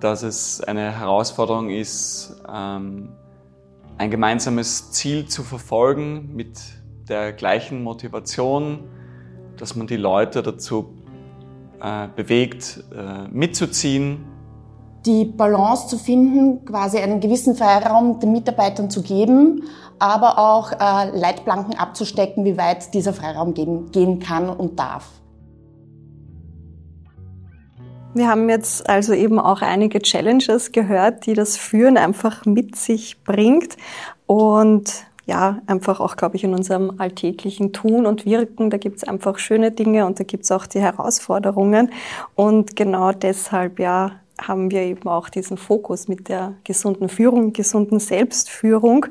dass 0.00 0.22
es 0.22 0.60
eine 0.60 0.98
Herausforderung 0.98 1.70
ist, 1.70 2.40
ähm, 2.52 3.10
ein 3.96 4.10
gemeinsames 4.10 4.92
Ziel 4.92 5.26
zu 5.26 5.42
verfolgen 5.42 6.34
mit 6.34 6.58
der 7.08 7.32
gleichen 7.32 7.82
Motivation, 7.82 8.84
dass 9.56 9.74
man 9.74 9.86
die 9.86 9.96
Leute 9.96 10.42
dazu 10.42 10.94
äh, 11.80 12.08
bewegt, 12.14 12.84
äh, 12.94 13.28
mitzuziehen. 13.28 14.24
Die 15.06 15.24
Balance 15.24 15.88
zu 15.88 15.98
finden, 15.98 16.64
quasi 16.64 16.98
einen 16.98 17.20
gewissen 17.20 17.54
Freiraum 17.54 18.20
den 18.20 18.32
Mitarbeitern 18.32 18.90
zu 18.90 19.02
geben, 19.02 19.64
aber 19.98 20.38
auch 20.38 20.72
äh, 20.72 21.18
Leitplanken 21.18 21.74
abzustecken, 21.76 22.44
wie 22.44 22.56
weit 22.56 22.94
dieser 22.94 23.12
Freiraum 23.12 23.54
gehen, 23.54 23.90
gehen 23.90 24.18
kann 24.20 24.48
und 24.48 24.78
darf. 24.78 25.08
Wir 28.18 28.28
haben 28.28 28.48
jetzt 28.48 28.88
also 28.88 29.12
eben 29.14 29.38
auch 29.38 29.62
einige 29.62 30.00
Challenges 30.00 30.72
gehört, 30.72 31.26
die 31.26 31.34
das 31.34 31.56
Führen 31.56 31.96
einfach 31.96 32.44
mit 32.46 32.74
sich 32.74 33.22
bringt. 33.22 33.76
Und 34.26 34.92
ja, 35.24 35.60
einfach 35.66 36.00
auch, 36.00 36.16
glaube 36.16 36.34
ich, 36.36 36.42
in 36.42 36.52
unserem 36.52 36.94
alltäglichen 36.98 37.72
Tun 37.72 38.06
und 38.06 38.26
Wirken, 38.26 38.70
da 38.70 38.76
gibt 38.76 38.96
es 38.96 39.04
einfach 39.04 39.38
schöne 39.38 39.70
Dinge 39.70 40.04
und 40.04 40.18
da 40.18 40.24
gibt 40.24 40.44
es 40.44 40.50
auch 40.50 40.66
die 40.66 40.80
Herausforderungen. 40.80 41.92
Und 42.34 42.74
genau 42.74 43.12
deshalb, 43.12 43.78
ja, 43.78 44.12
haben 44.40 44.70
wir 44.70 44.82
eben 44.82 45.08
auch 45.08 45.28
diesen 45.28 45.56
Fokus 45.56 46.08
mit 46.08 46.28
der 46.28 46.54
gesunden 46.64 47.08
Führung, 47.08 47.52
gesunden 47.52 48.00
Selbstführung. 48.00 49.06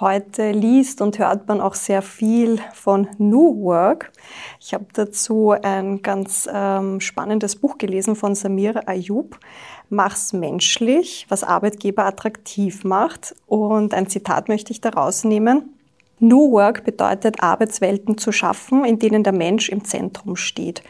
Heute 0.00 0.52
liest 0.52 1.02
und 1.02 1.18
hört 1.18 1.46
man 1.46 1.60
auch 1.60 1.74
sehr 1.74 2.00
viel 2.00 2.58
von 2.72 3.06
New 3.18 3.62
Work. 3.64 4.12
Ich 4.58 4.72
habe 4.72 4.86
dazu 4.94 5.50
ein 5.50 6.00
ganz 6.00 6.48
ähm, 6.50 7.00
spannendes 7.00 7.56
Buch 7.56 7.76
gelesen 7.76 8.16
von 8.16 8.34
Samir 8.34 8.88
Ayub. 8.88 9.38
Mach's 9.90 10.32
menschlich, 10.32 11.26
was 11.28 11.44
Arbeitgeber 11.44 12.06
attraktiv 12.06 12.82
macht. 12.82 13.34
Und 13.46 13.92
ein 13.92 14.08
Zitat 14.08 14.48
möchte 14.48 14.72
ich 14.72 14.80
daraus 14.80 15.24
nehmen. 15.24 15.74
New 16.18 16.50
Work 16.50 16.84
bedeutet, 16.84 17.42
Arbeitswelten 17.42 18.16
zu 18.16 18.32
schaffen, 18.32 18.86
in 18.86 18.98
denen 18.98 19.22
der 19.22 19.34
Mensch 19.34 19.68
im 19.68 19.84
Zentrum 19.84 20.36
steht. 20.36 20.82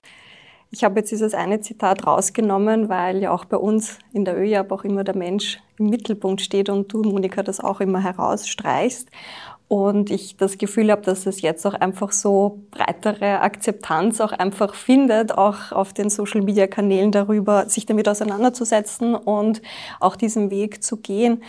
Ich 0.73 0.85
habe 0.85 1.01
jetzt 1.01 1.11
dieses 1.11 1.35
eine 1.35 1.61
Zitat 1.61 2.07
rausgenommen, 2.07 2.89
weil 2.89 3.19
ja 3.23 3.33
auch 3.33 3.45
bei 3.45 3.57
uns 3.57 3.99
in 4.13 4.25
der 4.25 4.39
ÖJAB 4.39 4.71
auch 4.71 4.85
immer 4.85 5.03
der 5.03 5.17
Mensch 5.17 5.59
im 5.79 5.91
Mittelpunkt 5.91 6.41
steht 6.41 6.69
und 6.69 6.93
du, 6.93 7.03
Monika, 7.03 7.43
das 7.43 7.59
auch 7.59 7.81
immer 7.81 8.01
herausstreichst. 8.01 9.09
Und 9.67 10.11
ich 10.11 10.37
das 10.37 10.59
Gefühl 10.59 10.93
habe, 10.93 11.03
dass 11.03 11.27
es 11.27 11.43
jetzt 11.43 11.67
auch 11.67 11.75
einfach 11.75 12.13
so 12.13 12.61
breitere 12.71 13.41
Akzeptanz 13.41 14.21
auch 14.21 14.33
einfach 14.33 14.75
findet, 14.75 15.37
auch 15.37 15.73
auf 15.73 15.93
den 15.93 16.09
Social-Media-Kanälen 16.09 17.11
darüber, 17.11 17.69
sich 17.69 17.87
damit 17.87 18.09
auseinanderzusetzen 18.09 19.17
und 19.17 19.63
auch 19.99 20.15
diesen 20.15 20.51
Weg 20.51 20.85
zu 20.85 20.99
gehen. 20.99 21.43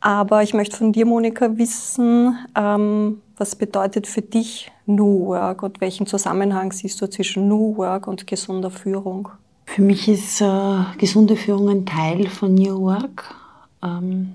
Aber 0.00 0.44
ich 0.44 0.54
möchte 0.54 0.76
von 0.76 0.92
dir, 0.92 1.06
Monika, 1.06 1.56
wissen, 1.58 2.38
ähm, 2.56 3.22
was 3.38 3.56
bedeutet 3.56 4.06
für 4.06 4.22
dich 4.22 4.70
New 4.86 5.26
Work 5.26 5.62
und 5.62 5.80
welchen 5.80 6.06
Zusammenhang 6.06 6.72
siehst 6.72 7.00
du 7.00 7.08
zwischen 7.08 7.48
New 7.48 7.76
Work 7.76 8.06
und 8.06 8.26
gesunder 8.26 8.70
Führung? 8.70 9.28
Für 9.64 9.82
mich 9.82 10.08
ist 10.08 10.40
äh, 10.40 10.84
gesunde 10.98 11.36
Führung 11.36 11.68
ein 11.68 11.86
Teil 11.86 12.28
von 12.28 12.54
New 12.54 12.80
Work. 12.80 13.34
Ähm, 13.82 14.34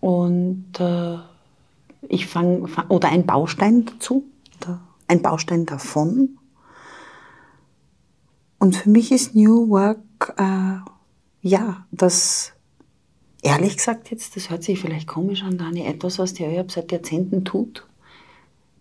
und 0.00 0.66
äh, 0.78 1.18
ich 2.08 2.26
fange, 2.26 2.68
fang, 2.68 2.86
oder 2.88 3.08
ein 3.08 3.24
Baustein 3.24 3.86
dazu, 3.86 4.24
da, 4.60 4.80
ein 5.06 5.22
Baustein 5.22 5.66
davon. 5.66 6.38
Und 8.58 8.76
für 8.76 8.90
mich 8.90 9.12
ist 9.12 9.34
New 9.34 9.68
Work, 9.68 10.34
äh, 10.36 10.78
ja, 11.42 11.86
das 11.90 12.52
ehrlich 13.42 13.76
gesagt 13.76 14.10
jetzt, 14.10 14.36
das 14.36 14.50
hört 14.50 14.64
sich 14.64 14.80
vielleicht 14.80 15.06
komisch 15.06 15.42
an, 15.42 15.58
Dani, 15.58 15.86
etwas, 15.86 16.18
was 16.18 16.34
die 16.34 16.44
ÖAB 16.44 16.70
seit 16.70 16.92
Jahrzehnten 16.92 17.44
tut, 17.44 17.87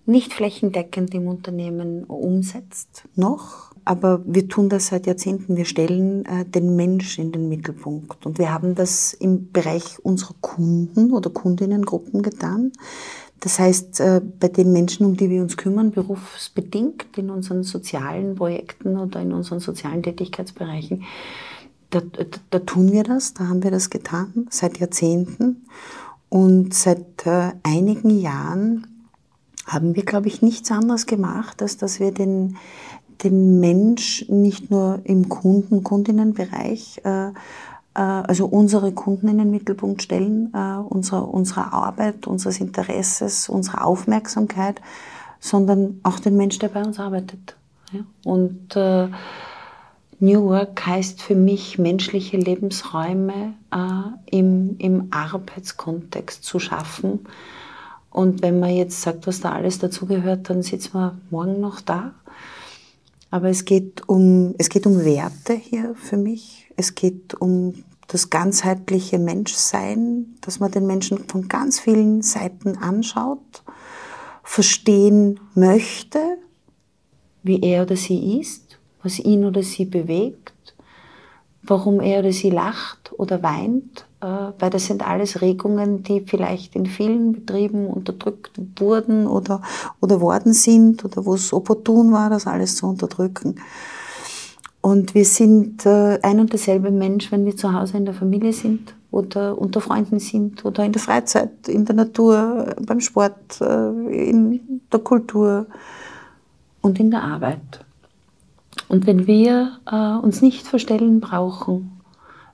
nicht 0.08 0.34
flächendeckend 0.34 1.14
im 1.14 1.28
Unternehmen 1.28 2.06
umsetzt, 2.06 3.04
noch. 3.16 3.68
Aber 3.86 4.22
wir 4.26 4.50
tun 4.50 4.68
das 4.68 4.88
seit 4.88 5.08
Jahrzehnten. 5.08 5.56
Wir 5.56 5.64
stellen 5.64 6.26
äh, 6.26 6.44
den 6.44 6.76
Mensch 6.76 7.20
in 7.20 7.32
den 7.32 7.48
Mittelpunkt. 7.48 8.26
Und 8.26 8.38
wir 8.38 8.54
haben 8.54 8.76
das 8.76 9.14
im 9.14 9.52
Bereich 9.52 10.04
unserer 10.04 10.36
Kunden 10.42 11.14
oder 11.14 11.30
Kundinnengruppen 11.30 12.22
getan. 12.22 12.74
Das 13.40 13.60
heißt, 13.60 14.00
äh, 14.00 14.22
bei 14.40 14.48
den 14.50 14.74
Menschen, 14.74 15.06
um 15.06 15.16
die 15.16 15.30
wir 15.30 15.42
uns 15.42 15.56
kümmern, 15.56 15.92
berufsbedingt 15.92 17.18
in 17.18 17.30
unseren 17.30 17.64
sozialen 17.64 18.36
Projekten 18.36 18.98
oder 18.98 19.22
in 19.22 19.32
unseren 19.32 19.60
sozialen 19.60 20.04
Tätigkeitsbereichen, 20.04 21.04
da, 21.90 22.02
da, 22.02 22.26
da, 22.50 22.60
tun 22.60 22.92
wir 22.92 23.04
das, 23.04 23.34
da 23.34 23.48
haben 23.48 23.64
wir 23.64 23.72
das 23.72 23.90
getan, 23.90 24.48
seit 24.50 24.80
Jahrzehnten. 24.80 25.66
Und 26.28 26.74
seit 26.74 27.26
äh, 27.26 27.52
einigen 27.64 28.20
Jahren 28.20 28.97
haben 29.68 29.96
wir, 29.96 30.04
glaube 30.04 30.28
ich, 30.30 30.42
nichts 30.42 30.72
anderes 30.72 31.06
gemacht, 31.06 31.62
als 31.62 31.78
dass 31.78 32.00
wir 32.00 32.14
den, 32.14 32.58
den 33.24 33.60
Mensch 33.60 34.26
nicht 34.30 34.72
nur 34.72 35.02
im 35.04 35.28
Kunden-, 35.28 35.84
Kundinnenbereich, 35.84 37.02
äh, 37.04 37.28
äh, 37.28 37.34
also 37.94 38.46
unsere 38.46 38.94
Kunden 38.94 39.28
in 39.28 39.38
den 39.38 39.52
Mittelpunkt 39.52 40.02
stellen, 40.02 40.54
äh, 40.54 40.78
unserer, 40.78 41.28
unserer 41.32 41.74
Arbeit, 41.74 42.28
unseres 42.28 42.62
Interesses, 42.62 43.50
unserer 43.50 43.86
Aufmerksamkeit, 43.86 44.82
sondern 45.42 46.00
auch 46.04 46.20
den 46.20 46.38
Mensch, 46.38 46.58
der 46.60 46.70
bei 46.70 46.84
uns 46.84 47.00
arbeitet. 47.00 47.56
Und 48.26 48.76
New 50.20 50.44
Work 50.44 50.86
heißt 50.86 51.22
für 51.22 51.36
mich, 51.36 51.80
menschliche 51.80 52.36
Lebensräume 52.36 53.54
im, 54.26 54.76
im 54.78 55.08
Arbeitskontext 55.12 56.44
zu 56.44 56.60
schaffen. 56.60 57.20
Und 58.18 58.42
wenn 58.42 58.60
man 58.60 58.76
jetzt 58.76 59.02
sagt, 59.02 59.28
was 59.28 59.42
da 59.42 59.52
alles 59.52 59.80
dazugehört, 59.80 60.50
dann 60.50 60.64
sitzen 60.64 60.94
wir 60.94 61.18
morgen 61.30 61.60
noch 61.60 61.82
da. 61.82 62.16
Aber 63.30 63.50
es 63.50 63.66
geht 63.66 64.08
um, 64.08 64.56
es 64.58 64.70
geht 64.70 64.88
um 64.88 65.04
Werte 65.04 65.54
hier 65.54 65.94
für 65.96 66.18
mich. 66.18 66.72
Es 66.76 66.96
geht 66.96 67.34
um 67.40 67.84
das 68.08 68.30
ganzheitliche 68.30 69.20
Menschsein, 69.20 70.36
dass 70.42 70.60
man 70.60 70.72
den 70.72 70.88
Menschen 70.88 71.28
von 71.28 71.48
ganz 71.48 71.80
vielen 71.80 72.22
Seiten 72.22 72.78
anschaut, 72.78 73.64
verstehen 74.44 75.40
möchte, 75.54 76.20
wie 77.44 77.62
er 77.62 77.84
oder 77.84 77.98
sie 77.98 78.40
ist 78.40 78.68
was 79.04 79.20
ihn 79.20 79.46
oder 79.46 79.64
sie 79.64 79.86
bewegt, 79.86 80.76
warum 81.64 82.00
er 82.02 82.20
oder 82.20 82.32
sie 82.32 82.50
lacht 82.50 83.14
oder 83.18 83.44
weint, 83.44 84.06
weil 84.20 84.70
das 84.72 84.86
sind 84.88 85.08
alles 85.08 85.42
Regungen, 85.42 86.02
die 86.04 86.22
vielleicht 86.22 86.76
in 86.76 86.88
vielen 86.88 87.34
Betrieben 87.34 87.88
unterdrückt 87.88 88.52
wurden 88.80 89.28
oder, 89.28 89.62
oder 90.02 90.22
worden 90.22 90.54
sind 90.54 91.06
oder 91.06 91.26
wo 91.26 91.36
es 91.36 91.54
opportun 91.54 92.12
war, 92.12 92.30
das 92.30 92.48
alles 92.48 92.78
zu 92.78 92.88
unterdrücken. 92.88 93.60
Und 94.82 95.16
wir 95.16 95.26
sind 95.26 95.86
äh, 95.86 96.20
ein 96.22 96.40
und 96.40 96.54
derselbe 96.54 96.92
Mensch, 96.92 97.32
wenn 97.32 97.46
wir 97.46 97.58
zu 97.58 97.74
Hause 97.74 97.98
in 97.98 98.06
der 98.06 98.14
Familie 98.14 98.54
sind 98.54 98.96
oder 99.12 99.58
unter 99.58 99.82
Freunden 99.82 100.20
sind 100.20 100.64
oder 100.64 100.86
in 100.86 100.94
der 100.94 101.02
Freizeit, 101.02 101.68
in 101.68 101.86
der 101.86 101.96
Natur, 101.96 102.74
beim 102.86 103.02
Sport, 103.02 103.60
äh, 103.60 104.30
in 104.30 104.82
der 104.92 105.00
Kultur 105.00 105.68
und 106.82 107.00
in 107.00 107.12
der 107.12 107.24
Arbeit. 107.24 107.86
Und 108.88 109.06
wenn 109.08 109.28
wir 109.28 109.80
äh, 109.92 110.26
uns 110.26 110.42
nicht 110.42 110.66
verstellen 110.66 111.20
brauchen, 111.20 111.97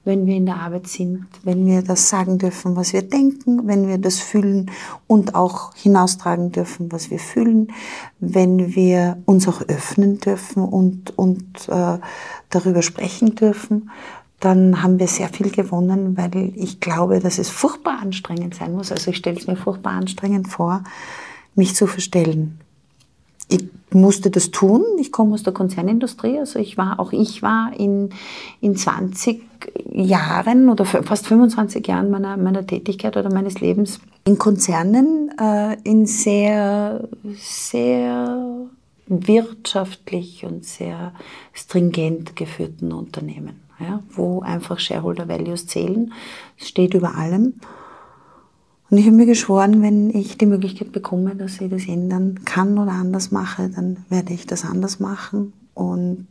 wenn 0.05 0.25
wir 0.25 0.35
in 0.35 0.45
der 0.45 0.57
Arbeit 0.57 0.87
sind, 0.87 1.27
wenn 1.43 1.65
wir 1.65 1.81
das 1.81 2.09
sagen 2.09 2.37
dürfen, 2.37 2.75
was 2.75 2.91
wir 2.91 3.03
denken, 3.03 3.67
wenn 3.67 3.87
wir 3.87 3.97
das 3.97 4.19
fühlen 4.19 4.69
und 5.07 5.33
auch 5.33 5.73
hinaustragen 5.75 6.51
dürfen, 6.51 6.91
was 6.91 7.09
wir 7.09 7.19
fühlen, 7.19 7.71
wenn 8.19 8.75
wir 8.75 9.17
uns 9.25 9.47
auch 9.47 9.61
öffnen 9.61 10.19
dürfen 10.19 10.63
und, 10.63 11.17
und 11.17 11.69
äh, 11.69 11.99
darüber 12.49 12.81
sprechen 12.81 13.35
dürfen, 13.35 13.91
dann 14.41 14.83
haben 14.83 14.99
wir 14.99 15.07
sehr 15.07 15.29
viel 15.29 15.51
gewonnen, 15.51 16.17
weil 16.17 16.51
ich 16.55 16.81
glaube, 16.81 17.19
dass 17.19 17.37
es 17.37 17.49
furchtbar 17.49 17.99
anstrengend 18.01 18.55
sein 18.55 18.73
muss. 18.73 18.91
Also 18.91 19.11
ich 19.11 19.17
stelle 19.17 19.37
es 19.37 19.47
mir 19.47 19.55
furchtbar 19.55 19.93
anstrengend 19.93 20.49
vor, 20.49 20.83
mich 21.55 21.75
zu 21.75 21.87
verstellen 21.87 22.59
ich 23.53 23.69
musste 23.93 24.31
das 24.31 24.51
tun. 24.51 24.83
Ich 24.99 25.11
komme 25.11 25.33
aus 25.33 25.43
der 25.43 25.53
Konzernindustrie, 25.53 26.39
also 26.39 26.59
ich 26.59 26.77
war, 26.77 26.99
auch 26.99 27.13
ich 27.13 27.41
war 27.41 27.71
in, 27.77 28.09
in 28.59 28.75
20 28.75 29.41
Jahren 29.91 30.69
oder 30.69 30.85
fast 30.85 31.27
25 31.27 31.87
Jahren 31.87 32.09
meiner, 32.09 32.37
meiner 32.37 32.65
Tätigkeit 32.65 33.15
oder 33.15 33.31
meines 33.31 33.61
Lebens 33.61 33.99
in 34.25 34.37
Konzernen, 34.37 35.31
äh, 35.39 35.77
in 35.83 36.05
sehr, 36.05 37.07
sehr 37.35 38.67
wirtschaftlich 39.07 40.45
und 40.45 40.65
sehr 40.65 41.13
stringent 41.53 42.35
geführten 42.35 42.91
Unternehmen, 42.91 43.61
ja, 43.79 44.01
wo 44.09 44.41
einfach 44.41 44.79
Shareholder 44.79 45.27
Values 45.27 45.67
zählen. 45.67 46.13
Es 46.57 46.69
steht 46.69 46.93
über 46.93 47.15
allem. 47.15 47.55
Und 48.93 48.99
ich 48.99 49.07
habe 49.07 49.15
mir 49.15 49.25
geschworen, 49.25 49.81
wenn 49.81 50.11
ich 50.11 50.37
die 50.37 50.45
Möglichkeit 50.45 50.91
bekomme, 50.91 51.35
dass 51.35 51.59
ich 51.59 51.67
das 51.67 51.87
ändern 51.87 52.41
kann 52.45 52.77
oder 52.77 52.91
anders 52.91 53.31
mache, 53.31 53.67
dann 53.69 54.05
werde 54.09 54.33
ich 54.33 54.45
das 54.45 54.65
anders 54.65 54.99
machen 54.99 55.51
und 55.73 56.27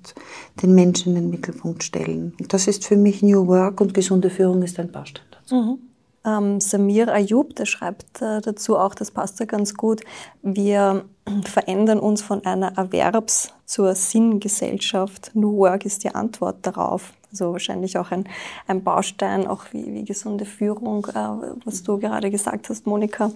den 0.63 0.73
Menschen 0.73 1.17
in 1.17 1.23
den 1.23 1.31
Mittelpunkt 1.31 1.83
stellen. 1.83 2.37
Und 2.39 2.53
das 2.53 2.69
ist 2.69 2.87
für 2.87 2.97
mich 2.97 3.21
New 3.21 3.49
Work 3.49 3.81
und 3.81 3.95
gesunde 3.95 4.31
Führung 4.31 4.63
ist 4.63 4.79
ein 4.79 4.93
Baustein 4.93 5.25
dazu. 5.33 5.57
Mhm. 5.57 5.79
Ähm, 6.25 6.61
Samir 6.61 7.13
Ayub, 7.13 7.57
der 7.57 7.67
schreibt 7.67 8.23
äh, 8.23 8.41
dazu 8.41 8.77
auch, 8.77 8.95
das 8.95 9.11
passt 9.11 9.41
ja 9.41 9.47
ganz 9.47 9.75
gut, 9.75 10.03
wir 10.45 11.05
verändern 11.45 11.99
uns 11.99 12.23
von 12.23 12.47
einer 12.47 12.79
Erwerbs- 12.79 13.53
zur 13.67 13.97
Sinngesellschaft. 13.97 15.33
New 15.35 15.57
Work 15.57 15.85
ist 15.85 16.05
die 16.05 16.15
Antwort 16.15 16.59
darauf. 16.63 17.13
Also 17.33 17.53
wahrscheinlich 17.53 17.97
auch 17.97 18.11
ein, 18.11 18.29
ein 18.67 18.85
Baustein, 18.85 19.47
auch 19.47 19.65
wie, 19.73 19.87
wie 19.95 20.05
gesunde 20.05 20.45
Führung, 20.45 21.07
äh, 21.07 21.57
was 21.65 21.83
du 21.83 21.99
gerade 21.99 22.31
gesagt 22.31 22.69
hast, 22.69 22.87
Monika. 22.87 23.31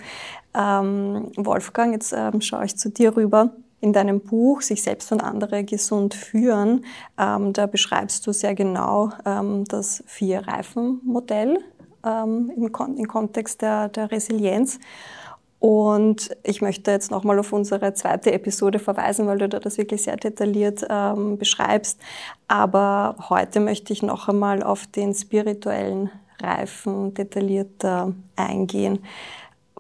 Ähm, 0.55 1.33
Wolfgang, 1.37 1.93
jetzt 1.95 2.13
ähm, 2.13 2.41
schaue 2.43 2.67
ich 2.67 2.77
zu 2.77 2.91
dir 2.91 3.17
rüber. 3.17 3.51
In 3.81 3.93
deinem 3.93 4.21
Buch 4.21 4.63
Sich 4.63 4.83
selbst 4.83 5.13
und 5.13 5.23
andere 5.23 5.65
gesund 5.65 6.15
führen, 6.15 6.85
ähm, 7.19 7.53
da 7.53 7.67
beschreibst 7.67 8.27
du 8.27 8.33
sehr 8.33 8.55
genau 8.55 9.11
ähm, 9.25 9.65
das 9.65 10.03
Vier-Reifen-Modell 10.07 11.59
ähm, 12.05 12.53
im, 12.57 12.73
Kon 12.73 12.97
im 12.97 13.09
Kontext 13.09 13.63
der, 13.63 13.89
der 13.89 14.11
Resilienz. 14.11 14.79
Und 15.59 16.37
ich 16.43 16.61
möchte 16.61 16.91
jetzt 16.91 17.11
nochmal 17.11 17.39
auf 17.39 17.53
unsere 17.53 17.95
zweite 17.95 18.33
Episode 18.33 18.79
verweisen, 18.79 19.27
weil 19.27 19.39
du 19.39 19.49
da 19.49 19.59
das 19.59 19.79
wirklich 19.79 20.03
sehr 20.03 20.17
detailliert 20.17 20.87
ähm, 20.89 21.39
beschreibst. 21.39 21.99
Aber 22.47 23.17
heute 23.31 23.61
möchte 23.61 23.93
ich 23.93 24.03
noch 24.03 24.29
einmal 24.29 24.63
auf 24.63 24.87
den 24.87 25.15
spirituellen 25.15 26.11
Reifen 26.41 27.15
detaillierter 27.15 28.13
eingehen. 28.37 28.99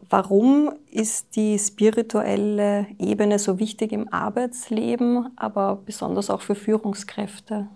Warum 0.09 0.73
ist 0.91 1.35
die 1.35 1.59
spirituelle 1.59 2.87
Ebene 2.99 3.39
so 3.39 3.59
wichtig 3.59 3.93
im 3.93 4.13
Arbeitsleben, 4.13 5.29
aber 5.37 5.83
besonders 5.85 6.31
auch 6.31 6.43
für 6.43 6.55
Führungskräfte? 6.55 7.67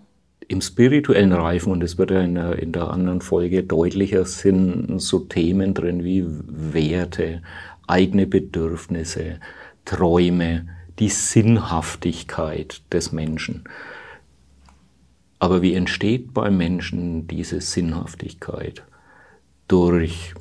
Im 0.47 0.61
spirituellen 0.61 1.33
Reifen, 1.33 1.71
und 1.71 1.81
das 1.81 1.97
wird 1.97 2.11
ja 2.11 2.21
in 2.21 2.35
der, 2.35 2.59
in 2.59 2.71
der 2.71 2.89
anderen 2.89 3.21
Folge 3.21 3.63
deutlicher, 3.63 4.25
sind 4.25 4.99
so 4.99 5.19
Themen 5.19 5.73
drin 5.73 6.03
wie 6.03 6.25
Werte, 6.27 7.41
eigene 7.91 8.25
Bedürfnisse, 8.25 9.39
Träume, 9.85 10.67
die 10.99 11.09
Sinnhaftigkeit 11.09 12.81
des 12.91 13.11
Menschen. 13.11 13.63
Aber 15.39 15.61
wie 15.61 15.73
entsteht 15.73 16.33
beim 16.33 16.57
Menschen 16.57 17.27
diese 17.27 17.61
Sinnhaftigkeit? 17.61 18.83
Durch 19.67 20.33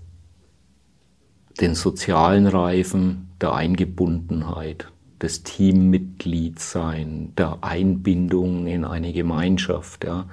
den 1.60 1.74
sozialen 1.74 2.46
Reifen 2.46 3.28
der 3.40 3.54
Eingebundenheit, 3.54 4.88
des 5.20 5.42
Teammitgliedsein, 5.42 7.34
der 7.36 7.58
Einbindung 7.62 8.66
in 8.66 8.84
eine 8.84 9.12
Gemeinschaft. 9.12 10.04
Ja. 10.04 10.28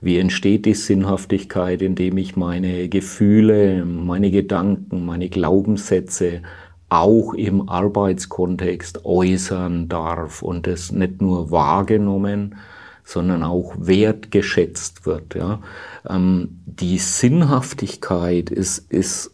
Wie 0.00 0.18
entsteht 0.18 0.64
die 0.64 0.74
Sinnhaftigkeit, 0.74 1.82
indem 1.82 2.18
ich 2.18 2.36
meine 2.36 2.88
Gefühle, 2.88 3.84
meine 3.84 4.30
Gedanken, 4.30 5.04
meine 5.04 5.28
Glaubenssätze 5.28 6.42
auch 6.88 7.34
im 7.34 7.68
Arbeitskontext 7.68 9.04
äußern 9.04 9.88
darf 9.88 10.42
und 10.42 10.66
es 10.66 10.92
nicht 10.92 11.20
nur 11.20 11.50
wahrgenommen, 11.50 12.56
sondern 13.04 13.42
auch 13.42 13.74
wertgeschätzt 13.78 15.04
wird. 15.04 15.34
Ja. 15.34 15.60
Ähm, 16.08 16.60
die 16.64 16.98
Sinnhaftigkeit 16.98 18.50
ist, 18.50 18.90
ist 18.90 19.32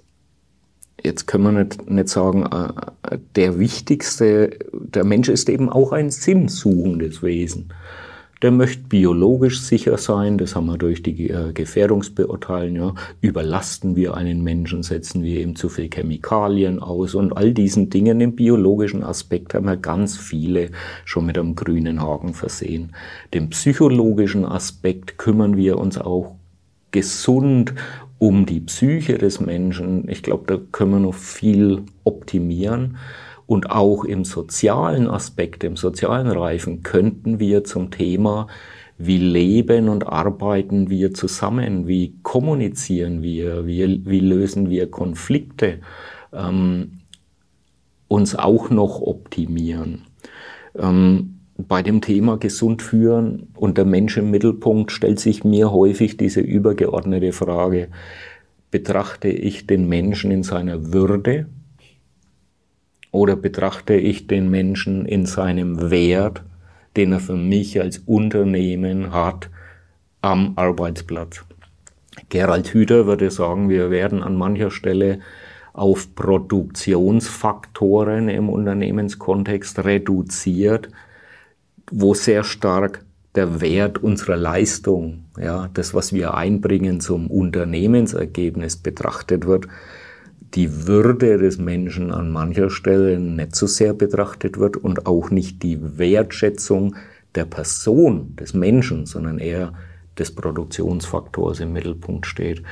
jetzt 1.02 1.26
können 1.26 1.44
wir 1.44 1.64
nicht, 1.64 1.90
nicht 1.90 2.08
sagen, 2.08 2.46
äh, 2.46 3.18
der 3.36 3.58
wichtigste, 3.58 4.58
der 4.72 5.04
Mensch 5.04 5.28
ist 5.28 5.48
eben 5.48 5.68
auch 5.68 5.92
ein 5.92 6.10
sinnsuchendes 6.10 7.22
Wesen 7.22 7.72
der 8.44 8.50
möchte 8.50 8.82
biologisch 8.82 9.62
sicher 9.62 9.96
sein, 9.96 10.36
das 10.36 10.54
haben 10.54 10.66
wir 10.66 10.76
durch 10.76 11.02
die 11.02 11.30
äh, 11.30 11.54
Gefährdungsbeurteilung, 11.54 12.76
ja. 12.76 12.94
überlasten 13.22 13.96
wir 13.96 14.18
einen 14.18 14.44
Menschen, 14.44 14.82
setzen 14.82 15.22
wir 15.22 15.40
ihm 15.40 15.56
zu 15.56 15.70
viel 15.70 15.88
Chemikalien 15.88 16.78
aus 16.78 17.14
und 17.14 17.34
all 17.34 17.54
diesen 17.54 17.88
Dingen 17.88 18.20
im 18.20 18.36
biologischen 18.36 19.02
Aspekt 19.02 19.54
haben 19.54 19.64
wir 19.64 19.78
ganz 19.78 20.18
viele 20.18 20.72
schon 21.06 21.24
mit 21.24 21.38
einem 21.38 21.54
grünen 21.54 22.02
Haken 22.02 22.34
versehen. 22.34 22.94
Den 23.32 23.48
psychologischen 23.48 24.44
Aspekt 24.44 25.16
kümmern 25.16 25.56
wir 25.56 25.78
uns 25.78 25.96
auch 25.96 26.36
gesund 26.90 27.72
um 28.18 28.44
die 28.44 28.60
Psyche 28.60 29.16
des 29.16 29.40
Menschen. 29.40 30.06
Ich 30.10 30.22
glaube, 30.22 30.44
da 30.48 30.60
können 30.70 30.90
wir 30.90 31.00
noch 31.00 31.14
viel 31.14 31.80
optimieren. 32.04 32.98
Und 33.46 33.70
auch 33.70 34.04
im 34.04 34.24
sozialen 34.24 35.08
Aspekt, 35.08 35.64
im 35.64 35.76
sozialen 35.76 36.28
Reifen 36.28 36.82
könnten 36.82 37.38
wir 37.38 37.64
zum 37.64 37.90
Thema, 37.90 38.46
wie 38.96 39.18
leben 39.18 39.88
und 39.88 40.06
arbeiten 40.06 40.88
wir 40.88 41.12
zusammen, 41.14 41.86
wie 41.86 42.14
kommunizieren 42.22 43.22
wir, 43.22 43.66
wie, 43.66 44.02
wie 44.06 44.20
lösen 44.20 44.70
wir 44.70 44.90
Konflikte, 44.90 45.80
ähm, 46.32 47.00
uns 48.08 48.36
auch 48.36 48.70
noch 48.70 49.00
optimieren. 49.00 50.02
Ähm, 50.78 51.40
bei 51.56 51.82
dem 51.82 52.00
Thema 52.00 52.36
gesund 52.36 52.82
führen 52.82 53.48
und 53.54 53.78
der 53.78 53.84
Mensch 53.84 54.16
im 54.16 54.30
Mittelpunkt 54.30 54.90
stellt 54.90 55.20
sich 55.20 55.44
mir 55.44 55.70
häufig 55.70 56.16
diese 56.16 56.40
übergeordnete 56.40 57.32
Frage, 57.32 57.88
betrachte 58.70 59.28
ich 59.28 59.66
den 59.66 59.88
Menschen 59.88 60.30
in 60.32 60.42
seiner 60.42 60.92
Würde, 60.92 61.46
oder 63.14 63.36
betrachte 63.36 63.94
ich 63.94 64.26
den 64.26 64.50
Menschen 64.50 65.06
in 65.06 65.24
seinem 65.24 65.92
Wert, 65.92 66.42
den 66.96 67.12
er 67.12 67.20
für 67.20 67.36
mich 67.36 67.80
als 67.80 67.98
Unternehmen 67.98 69.12
hat 69.12 69.50
am 70.20 70.54
Arbeitsplatz? 70.56 71.44
Gerald 72.28 72.74
Hüther 72.74 73.06
würde 73.06 73.30
sagen, 73.30 73.68
wir 73.68 73.92
werden 73.92 74.20
an 74.20 74.34
mancher 74.34 74.72
Stelle 74.72 75.20
auf 75.72 76.16
Produktionsfaktoren 76.16 78.28
im 78.28 78.48
Unternehmenskontext 78.48 79.84
reduziert, 79.84 80.88
wo 81.92 82.14
sehr 82.14 82.42
stark 82.42 83.04
der 83.36 83.60
Wert 83.60 83.98
unserer 83.98 84.36
Leistung, 84.36 85.26
ja, 85.40 85.70
das, 85.72 85.94
was 85.94 86.12
wir 86.12 86.34
einbringen 86.34 86.98
zum 86.98 87.30
Unternehmensergebnis 87.30 88.76
betrachtet 88.76 89.46
wird 89.46 89.68
die 90.54 90.86
Würde 90.86 91.38
des 91.38 91.58
Menschen 91.58 92.12
an 92.12 92.30
mancher 92.30 92.70
Stelle 92.70 93.18
nicht 93.18 93.56
so 93.56 93.66
sehr 93.66 93.92
betrachtet 93.92 94.58
wird 94.58 94.76
und 94.76 95.06
auch 95.06 95.30
nicht 95.30 95.62
die 95.62 95.98
Wertschätzung 95.98 96.94
der 97.34 97.44
Person, 97.44 98.36
des 98.36 98.54
Menschen, 98.54 99.06
sondern 99.06 99.38
eher 99.38 99.72
des 100.18 100.34
Produktionsfaktors 100.34 101.60
im 101.60 101.72
Mittelpunkt 101.72 102.26
steht. 102.26 102.62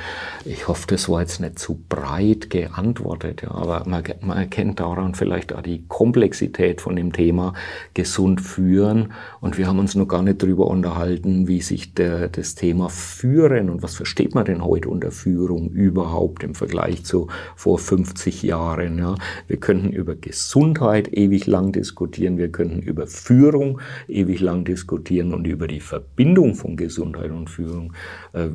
Ich 0.45 0.69
hoffe, 0.69 0.87
das 0.87 1.09
war 1.09 1.21
jetzt 1.21 1.41
nicht 1.41 1.59
zu 1.59 1.83
breit 1.89 2.51
geantwortet, 2.51 3.43
ja, 3.43 3.51
aber 3.51 3.83
man, 3.87 4.05
man 4.21 4.39
erkennt 4.39 4.81
daran 4.81 5.15
vielleicht 5.15 5.53
auch 5.53 5.63
die 5.63 5.85
Komplexität 5.89 6.81
von 6.81 6.97
dem 6.97 7.13
Thema 7.13 7.55
gesund 7.95 8.41
führen. 8.41 9.13
Und 9.41 9.59
wir 9.59 9.67
haben 9.67 9.79
uns 9.79 9.95
noch 9.95 10.07
gar 10.07 10.23
nicht 10.23 10.43
darüber 10.43 10.69
unterhalten, 10.69 11.49
wie 11.49 11.61
sich 11.61 11.95
der, 11.95 12.29
das 12.29 12.55
Thema 12.55 12.89
Führen 12.89 13.71
und 13.71 13.83
was 13.83 13.97
versteht 13.97 14.35
man 14.35 14.45
denn 14.45 14.65
heute 14.65 14.89
unter 14.89 15.11
Führung 15.11 15.71
überhaupt 15.71 16.45
im 16.45 16.55
Vergleich 16.55 17.05
zu 17.05 17.29
vor 17.57 17.79
50 17.79 18.43
Jahren. 18.43 18.99
Ja. 18.99 19.17
Wir 19.49 19.57
könnten 19.57 19.93
über 19.93 20.15
Gesundheit 20.15 21.13
ewig 21.13 21.47
lang 21.47 21.73
diskutieren, 21.73 22.39
wir 22.39 22.51
könnten 22.51 22.81
über 22.81 23.07
Führung 23.07 23.81
ewig 24.07 24.41
lang 24.41 24.65
diskutieren 24.65 25.35
und 25.35 25.47
über 25.47 25.67
die 25.67 25.81
Verbindung 25.81 26.55
von 26.55 26.77
Gesundheit 26.77 27.32
und 27.35 27.51
Führung 27.51 27.93
äh, 28.33 28.51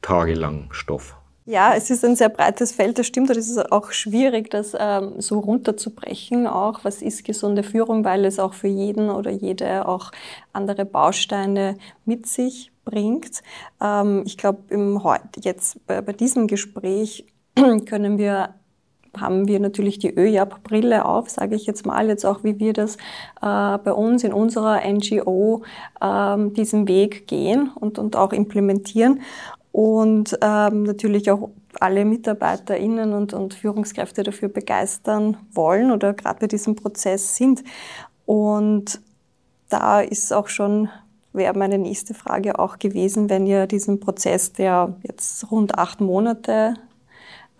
tagelang 0.00 0.68
Stoff. 0.72 1.16
Ja, 1.44 1.74
es 1.74 1.90
ist 1.90 2.04
ein 2.04 2.14
sehr 2.14 2.28
breites 2.28 2.70
Feld, 2.70 2.98
das 2.98 3.06
stimmt. 3.06 3.30
Und 3.30 3.36
es 3.36 3.50
ist 3.50 3.72
auch 3.72 3.90
schwierig, 3.90 4.50
das 4.50 4.76
ähm, 4.78 5.14
so 5.20 5.40
runterzubrechen. 5.40 6.46
Auch 6.46 6.84
was 6.84 7.02
ist 7.02 7.24
gesunde 7.24 7.64
Führung, 7.64 8.04
weil 8.04 8.24
es 8.24 8.38
auch 8.38 8.54
für 8.54 8.68
jeden 8.68 9.10
oder 9.10 9.30
jede 9.32 9.88
auch 9.88 10.12
andere 10.52 10.84
Bausteine 10.84 11.78
mit 12.04 12.26
sich 12.26 12.70
bringt. 12.84 13.42
Ähm, 13.80 14.22
ich 14.24 14.38
glaube, 14.38 14.62
jetzt 15.42 15.84
bei, 15.86 16.00
bei 16.00 16.12
diesem 16.12 16.46
Gespräch 16.46 17.26
können 17.86 18.18
wir 18.18 18.54
haben 19.18 19.46
wir 19.46 19.60
natürlich 19.60 19.98
die 19.98 20.14
ÖJAP-Brille 20.14 21.04
auf, 21.04 21.28
sage 21.28 21.54
ich 21.54 21.66
jetzt 21.66 21.84
mal, 21.86 22.08
jetzt 22.08 22.24
auch 22.24 22.44
wie 22.44 22.58
wir 22.58 22.72
das 22.72 22.96
äh, 22.96 23.78
bei 23.78 23.92
uns 23.92 24.24
in 24.24 24.32
unserer 24.32 24.80
NGO 24.86 25.62
ähm, 26.00 26.54
diesen 26.54 26.88
Weg 26.88 27.26
gehen 27.26 27.70
und, 27.74 27.98
und 27.98 28.16
auch 28.16 28.32
implementieren 28.32 29.20
und 29.72 30.38
ähm, 30.42 30.82
natürlich 30.84 31.30
auch 31.30 31.48
alle 31.80 32.04
MitarbeiterInnen 32.04 33.14
und, 33.14 33.32
und 33.32 33.54
Führungskräfte 33.54 34.22
dafür 34.22 34.48
begeistern 34.48 35.38
wollen 35.52 35.90
oder 35.90 36.12
gerade 36.12 36.40
bei 36.40 36.46
diesem 36.46 36.76
Prozess 36.76 37.36
sind. 37.36 37.64
Und 38.26 39.00
da 39.70 40.00
ist 40.02 40.32
auch 40.32 40.48
schon, 40.48 40.90
wäre 41.32 41.58
meine 41.58 41.78
nächste 41.78 42.12
Frage 42.12 42.58
auch 42.58 42.78
gewesen, 42.78 43.30
wenn 43.30 43.46
ihr 43.46 43.66
diesen 43.66 44.00
Prozess, 44.00 44.52
der 44.52 44.94
jetzt 45.02 45.50
rund 45.50 45.78
acht 45.78 46.02
Monate 46.02 46.74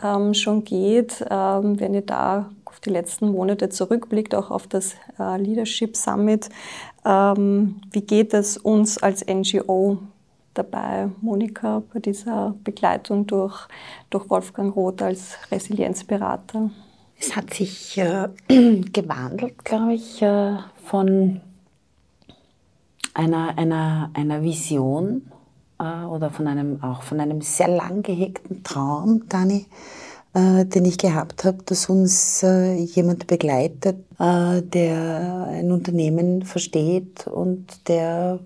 ähm, 0.02 0.34
schon 0.34 0.64
geht, 0.64 1.24
ähm, 1.30 1.78
wenn 1.80 1.94
ihr 1.94 2.02
da 2.02 2.50
auf 2.64 2.80
die 2.80 2.90
letzten 2.90 3.30
Monate 3.30 3.68
zurückblickt, 3.68 4.34
auch 4.34 4.50
auf 4.50 4.66
das 4.66 4.94
äh, 5.18 5.38
Leadership 5.38 5.96
Summit, 5.96 6.48
ähm, 7.04 7.80
wie 7.90 8.02
geht 8.02 8.34
es 8.34 8.56
uns 8.56 8.98
als 8.98 9.24
NGO 9.26 9.98
dabei, 10.54 11.08
Monika, 11.20 11.82
bei 11.92 12.00
dieser 12.00 12.54
Begleitung 12.64 13.26
durch, 13.26 13.66
durch 14.10 14.28
Wolfgang 14.28 14.74
Roth 14.74 15.02
als 15.02 15.36
Resilienzberater? 15.50 16.70
Es 17.18 17.36
hat 17.36 17.54
sich 17.54 17.96
äh, 17.98 18.28
gewandelt, 18.48 19.64
glaube 19.64 19.94
ich, 19.94 20.20
äh, 20.22 20.56
von 20.84 21.40
einer, 23.14 23.56
einer, 23.56 24.10
einer 24.14 24.42
Vision 24.42 25.31
äh, 25.82 26.04
oder 26.04 26.30
von 26.30 26.46
einem, 26.46 26.82
auch 26.82 27.02
von 27.02 27.20
einem 27.20 27.40
sehr 27.40 27.68
lang 27.68 28.02
gehegten 28.02 28.62
Traum, 28.62 29.28
Dani, 29.28 29.66
äh, 30.34 30.64
den 30.64 30.84
ich 30.84 30.98
gehabt 30.98 31.44
habe, 31.44 31.58
dass 31.64 31.88
uns 31.88 32.42
äh, 32.42 32.74
jemand 32.74 33.26
begleitet, 33.26 33.96
äh, 34.18 34.62
der 34.62 35.48
ein 35.50 35.72
Unternehmen 35.72 36.44
versteht 36.44 37.26
und 37.26 37.88
der 37.88 38.38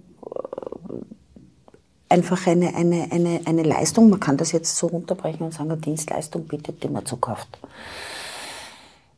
einfach 2.08 2.46
eine, 2.46 2.74
eine, 2.74 3.08
eine, 3.10 3.40
eine 3.44 3.62
Leistung, 3.62 4.08
man 4.08 4.20
kann 4.20 4.36
das 4.36 4.52
jetzt 4.52 4.76
so 4.76 4.86
runterbrechen 4.86 5.44
und 5.44 5.52
sagen, 5.52 5.70
eine 5.70 5.80
Dienstleistung 5.80 6.46
bietet, 6.46 6.82
die 6.82 6.88
man 6.88 7.04
zukauft. 7.04 7.58
Äh, 7.62 7.66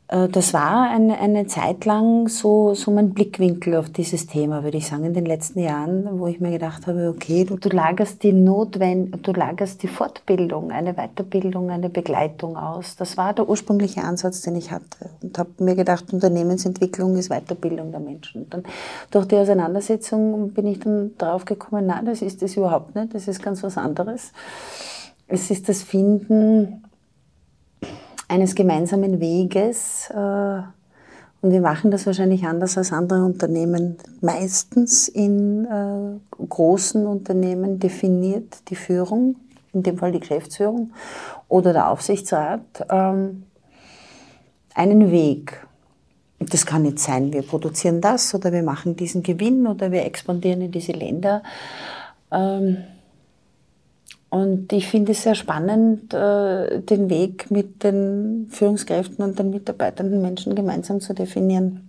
das 0.08 0.54
war 0.54 0.88
eine, 0.88 1.18
eine 1.18 1.46
Zeit 1.48 1.84
lang 1.84 2.28
so, 2.28 2.72
so 2.72 2.90
mein 2.90 3.10
Blickwinkel 3.10 3.76
auf 3.76 3.90
dieses 3.90 4.26
Thema, 4.26 4.64
würde 4.64 4.78
ich 4.78 4.86
sagen, 4.86 5.04
in 5.04 5.12
den 5.12 5.26
letzten 5.26 5.60
Jahren, 5.60 6.18
wo 6.18 6.26
ich 6.26 6.40
mir 6.40 6.50
gedacht 6.50 6.86
habe, 6.86 7.12
okay, 7.14 7.44
du, 7.44 7.56
du 7.58 7.68
lagerst 7.68 8.22
die 8.22 8.32
Notwend 8.32 9.26
du 9.26 9.32
lagerst 9.32 9.82
die 9.82 9.88
Fortbildung, 9.88 10.70
eine 10.70 10.94
Weiterbildung, 10.94 11.68
eine 11.68 11.90
Begleitung 11.90 12.56
aus. 12.56 12.96
Das 12.96 13.18
war 13.18 13.34
der 13.34 13.50
ursprüngliche 13.50 14.02
Ansatz, 14.02 14.40
den 14.40 14.56
ich 14.56 14.70
hatte 14.70 15.10
und 15.22 15.38
habe 15.38 15.50
mir 15.58 15.74
gedacht, 15.74 16.10
Unternehmensentwicklung 16.10 17.16
ist 17.16 17.28
Weiterbildung 17.28 17.90
der 17.90 18.00
Menschen. 18.00 18.44
Und 18.44 18.54
dann 18.54 18.62
durch 19.10 19.26
die 19.26 19.36
Auseinandersetzung 19.36 20.52
bin 20.52 20.68
ich 20.68 20.80
dann 20.80 21.18
drauf 21.18 21.44
gekommen, 21.44 21.84
nein, 21.84 22.06
das 22.06 22.22
ist 22.22 22.42
es 22.42 22.56
überhaupt 22.56 22.94
nicht, 22.94 23.12
das 23.14 23.28
ist 23.28 23.42
ganz 23.42 23.62
was 23.62 23.76
anderes. 23.76 24.32
Es 25.26 25.50
ist 25.50 25.68
das 25.68 25.82
Finden 25.82 26.82
eines 28.28 28.54
gemeinsamen 28.54 29.20
Weges. 29.20 30.10
Äh, 30.10 30.62
und 31.40 31.52
wir 31.52 31.60
machen 31.60 31.90
das 31.90 32.04
wahrscheinlich 32.06 32.44
anders 32.44 32.76
als 32.76 32.92
andere 32.92 33.24
Unternehmen. 33.24 33.96
Meistens 34.20 35.08
in 35.08 35.64
äh, 35.64 36.44
großen 36.48 37.06
Unternehmen 37.06 37.78
definiert 37.78 38.68
die 38.68 38.76
Führung, 38.76 39.36
in 39.72 39.82
dem 39.82 39.98
Fall 39.98 40.12
die 40.12 40.20
Geschäftsführung 40.20 40.92
oder 41.48 41.72
der 41.72 41.90
Aufsichtsrat, 41.90 42.60
ähm, 42.90 43.44
einen 44.74 45.10
Weg. 45.12 45.64
Das 46.40 46.66
kann 46.66 46.82
nicht 46.82 46.98
sein, 46.98 47.32
wir 47.32 47.42
produzieren 47.42 48.00
das 48.00 48.34
oder 48.34 48.52
wir 48.52 48.62
machen 48.62 48.96
diesen 48.96 49.22
Gewinn 49.22 49.66
oder 49.66 49.90
wir 49.90 50.04
expandieren 50.04 50.60
in 50.62 50.72
diese 50.72 50.92
Länder. 50.92 51.42
Ähm, 52.30 52.78
und 54.30 54.72
ich 54.72 54.88
finde 54.88 55.12
es 55.12 55.22
sehr 55.22 55.34
spannend, 55.34 56.12
äh, 56.12 56.80
den 56.80 57.08
Weg 57.08 57.50
mit 57.50 57.82
den 57.82 58.48
Führungskräften 58.50 59.24
und 59.24 59.38
den 59.38 59.50
mitarbeitenden 59.50 60.20
Menschen 60.20 60.54
gemeinsam 60.54 61.00
zu 61.00 61.14
definieren. 61.14 61.88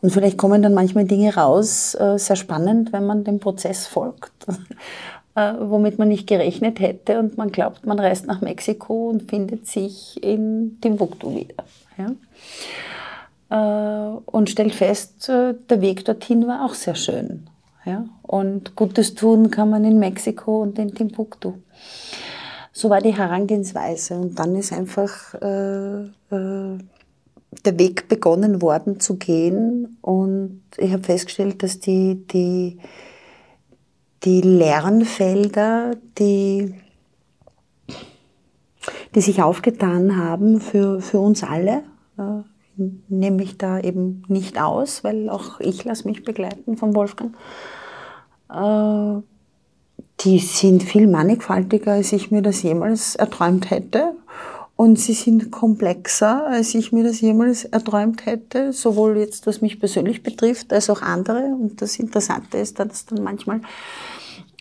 Und 0.00 0.10
vielleicht 0.10 0.38
kommen 0.38 0.62
dann 0.62 0.74
manchmal 0.74 1.06
Dinge 1.06 1.34
raus, 1.34 1.94
äh, 1.94 2.18
sehr 2.18 2.36
spannend, 2.36 2.92
wenn 2.92 3.06
man 3.06 3.24
dem 3.24 3.40
Prozess 3.40 3.88
folgt, 3.88 4.32
äh, 5.34 5.54
womit 5.58 5.98
man 5.98 6.08
nicht 6.08 6.28
gerechnet 6.28 6.78
hätte 6.78 7.18
und 7.18 7.36
man 7.36 7.50
glaubt, 7.50 7.84
man 7.84 7.98
reist 7.98 8.26
nach 8.26 8.40
Mexiko 8.40 9.08
und 9.08 9.28
findet 9.28 9.66
sich 9.66 10.22
in 10.22 10.78
Timbuktu 10.80 11.34
wieder. 11.34 11.64
Ja? 11.98 12.12
Und 14.26 14.50
stellt 14.50 14.74
fest, 14.74 15.28
der 15.28 15.80
Weg 15.80 16.04
dorthin 16.06 16.48
war 16.48 16.64
auch 16.64 16.74
sehr 16.74 16.96
schön. 16.96 17.46
Ja? 17.84 18.06
Und 18.22 18.76
Gutes 18.76 19.14
tun 19.14 19.50
kann 19.50 19.70
man 19.70 19.84
in 19.84 19.98
Mexiko 19.98 20.62
und 20.62 20.78
in 20.78 20.94
Timbuktu. 20.94 21.54
So 22.72 22.90
war 22.90 23.00
die 23.00 23.14
Herangehensweise. 23.14 24.14
Und 24.14 24.38
dann 24.38 24.56
ist 24.56 24.72
einfach 24.72 25.34
äh, 25.34 26.02
äh, 26.04 26.78
der 27.64 27.78
Weg 27.78 28.08
begonnen 28.08 28.62
worden 28.62 29.00
zu 29.00 29.16
gehen. 29.16 29.98
Und 30.00 30.62
ich 30.76 30.92
habe 30.92 31.04
festgestellt, 31.04 31.62
dass 31.62 31.78
die, 31.78 32.26
die, 32.26 32.78
die 34.24 34.40
Lernfelder, 34.40 35.92
die, 36.18 36.74
die 39.14 39.20
sich 39.20 39.42
aufgetan 39.42 40.16
haben 40.16 40.60
für, 40.60 41.00
für 41.00 41.20
uns 41.20 41.44
alle, 41.44 41.84
nehme 42.76 43.42
ich 43.42 43.58
da 43.58 43.78
eben 43.78 44.22
nicht 44.28 44.60
aus, 44.60 45.04
weil 45.04 45.30
auch 45.30 45.60
ich 45.60 45.84
lasse 45.84 46.08
mich 46.08 46.24
begleiten 46.24 46.76
von 46.76 46.94
Wolfgang. 46.94 47.34
Äh, 48.50 49.22
die 50.20 50.38
sind 50.38 50.82
viel 50.82 51.06
mannigfaltiger, 51.06 51.92
als 51.92 52.12
ich 52.12 52.30
mir 52.30 52.42
das 52.42 52.62
jemals 52.62 53.16
erträumt 53.16 53.70
hätte. 53.70 54.14
Und 54.76 54.98
sie 54.98 55.12
sind 55.12 55.52
komplexer, 55.52 56.48
als 56.48 56.74
ich 56.74 56.90
mir 56.90 57.04
das 57.04 57.20
jemals 57.20 57.64
erträumt 57.64 58.26
hätte, 58.26 58.72
sowohl 58.72 59.18
jetzt, 59.18 59.46
was 59.46 59.60
mich 59.60 59.78
persönlich 59.78 60.24
betrifft, 60.24 60.72
als 60.72 60.90
auch 60.90 61.00
andere. 61.00 61.56
Und 61.60 61.80
das 61.80 61.98
Interessante 61.98 62.58
ist, 62.58 62.80
dass 62.80 63.06
dann 63.06 63.22
manchmal 63.22 63.60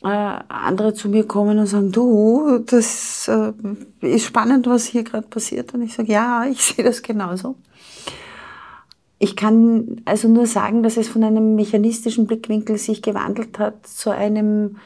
äh, 0.04 0.40
andere 0.50 0.94
zu 0.94 1.10
mir 1.10 1.26
kommen 1.26 1.60
und 1.60 1.68
sagen, 1.68 1.92
du, 1.92 2.60
das 2.66 3.30
äh, 3.30 3.54
ist 4.02 4.26
spannend, 4.26 4.68
was 4.68 4.86
hier 4.86 5.04
gerade 5.04 5.28
passiert. 5.28 5.74
Und 5.74 5.82
ich 5.82 5.94
sage, 5.94 6.12
ja, 6.12 6.46
ich 6.46 6.62
sehe 6.64 6.84
das 6.84 7.02
genauso. 7.02 7.56
Ich 9.20 9.38
kann 9.38 10.02
also 10.04 10.28
nur 10.28 10.48
sagen, 10.48 10.84
dass 10.84 10.98
es 10.98 11.08
von 11.08 11.24
einem 11.24 11.56
mechanistischen 11.56 12.28
Blickwinkel 12.28 12.78
sich 12.78 13.02
gewandelt 13.02 13.58
hat 13.58 13.88
zu 13.88 14.10
einem 14.10 14.78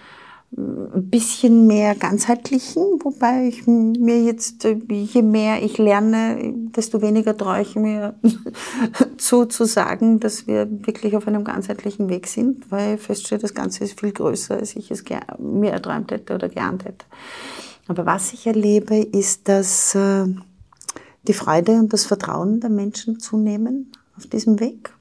ein 0.55 1.09
bisschen 1.09 1.67
mehr 1.67 1.93
ganzheitlichen, 1.93 2.83
wobei 3.03 3.47
ich 3.47 3.67
mir 3.67 4.23
jetzt, 4.23 4.65
je 4.89 5.21
mehr 5.21 5.61
ich 5.61 5.77
lerne, 5.77 6.53
desto 6.75 7.01
weniger 7.01 7.35
traue 7.35 7.61
ich 7.61 7.75
mir 7.75 8.15
zu, 9.17 9.45
zu 9.45 9.65
sagen, 9.65 10.21
dass 10.21 10.47
wir 10.47 10.67
wirklich 10.85 11.17
auf 11.17 11.27
einem 11.27 11.43
ganzheitlichen 11.43 12.07
Weg 12.09 12.27
sind, 12.27 12.71
weil 12.71 12.95
ich 12.95 13.01
feststelle, 13.01 13.41
das 13.41 13.53
Ganze 13.53 13.83
ist 13.83 13.99
viel 13.99 14.13
größer, 14.13 14.55
als 14.55 14.75
ich 14.77 14.89
es 14.89 15.03
mir 15.37 15.71
erträumt 15.71 16.11
hätte 16.11 16.33
oder 16.35 16.47
geahnt 16.47 16.85
hätte. 16.85 17.05
Aber 17.87 18.05
was 18.05 18.31
ich 18.31 18.47
erlebe, 18.47 18.97
ist, 18.97 19.49
dass 19.49 19.95
äh, 19.95 20.27
die 21.27 21.33
Freude 21.33 21.73
und 21.73 21.91
das 21.91 22.05
Vertrauen 22.05 22.61
der 22.61 22.69
Menschen 22.69 23.19
zunehmen 23.19 23.91
auf 24.17 24.27
diesem 24.27 24.59
Weg. 24.59 24.93